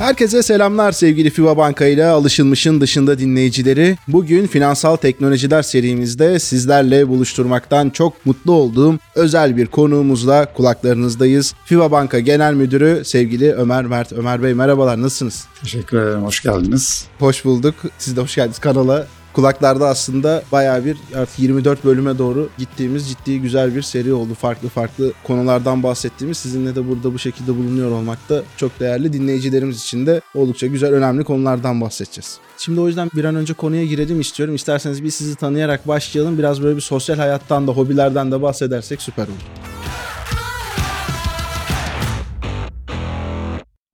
Herkese 0.00 0.42
selamlar 0.42 0.92
sevgili 0.92 1.30
FIBA 1.30 1.56
Banka 1.56 1.86
ile 1.86 2.06
alışılmışın 2.06 2.80
dışında 2.80 3.18
dinleyicileri. 3.18 3.96
Bugün 4.08 4.46
finansal 4.46 4.96
teknolojiler 4.96 5.62
serimizde 5.62 6.38
sizlerle 6.38 7.08
buluşturmaktan 7.08 7.90
çok 7.90 8.26
mutlu 8.26 8.52
olduğum 8.52 8.98
özel 9.14 9.56
bir 9.56 9.66
konuğumuzla 9.66 10.52
kulaklarınızdayız. 10.52 11.54
FIBA 11.64 11.92
Banka 11.92 12.18
Genel 12.20 12.54
Müdürü 12.54 13.04
sevgili 13.04 13.52
Ömer 13.52 13.84
Mert. 13.84 14.12
Ömer 14.12 14.42
Bey 14.42 14.54
merhabalar 14.54 15.02
nasılsınız? 15.02 15.46
Teşekkür 15.60 16.02
ederim, 16.02 16.22
hoş 16.22 16.42
geldiniz. 16.42 17.04
Hoş 17.18 17.44
bulduk. 17.44 17.74
Siz 17.98 18.16
de 18.16 18.20
hoş 18.20 18.34
geldiniz 18.34 18.58
kanala. 18.58 19.06
Kulaklarda 19.32 19.88
aslında 19.88 20.42
bayağı 20.52 20.84
bir 20.84 20.96
artık 21.14 21.38
24 21.38 21.84
bölüme 21.84 22.18
doğru 22.18 22.48
gittiğimiz 22.58 23.08
ciddi 23.08 23.40
güzel 23.40 23.74
bir 23.74 23.82
seri 23.82 24.12
oldu. 24.12 24.34
Farklı 24.34 24.68
farklı 24.68 25.12
konulardan 25.24 25.82
bahsettiğimiz 25.82 26.38
sizinle 26.38 26.74
de 26.76 26.88
burada 26.88 27.14
bu 27.14 27.18
şekilde 27.18 27.56
bulunuyor 27.56 27.90
olmak 27.90 28.28
da 28.28 28.42
çok 28.56 28.80
değerli. 28.80 29.12
Dinleyicilerimiz 29.12 29.82
için 29.82 30.06
de 30.06 30.20
oldukça 30.34 30.66
güzel 30.66 30.92
önemli 30.92 31.24
konulardan 31.24 31.80
bahsedeceğiz. 31.80 32.38
Şimdi 32.58 32.80
o 32.80 32.86
yüzden 32.86 33.10
bir 33.14 33.24
an 33.24 33.34
önce 33.34 33.54
konuya 33.54 33.84
girelim 33.84 34.20
istiyorum. 34.20 34.54
İsterseniz 34.54 35.04
bir 35.04 35.10
sizi 35.10 35.36
tanıyarak 35.36 35.88
başlayalım. 35.88 36.38
Biraz 36.38 36.62
böyle 36.62 36.76
bir 36.76 36.80
sosyal 36.80 37.16
hayattan 37.16 37.66
da 37.66 37.72
hobilerden 37.72 38.32
de 38.32 38.42
bahsedersek 38.42 39.02
süper 39.02 39.24
olur. 39.24 39.70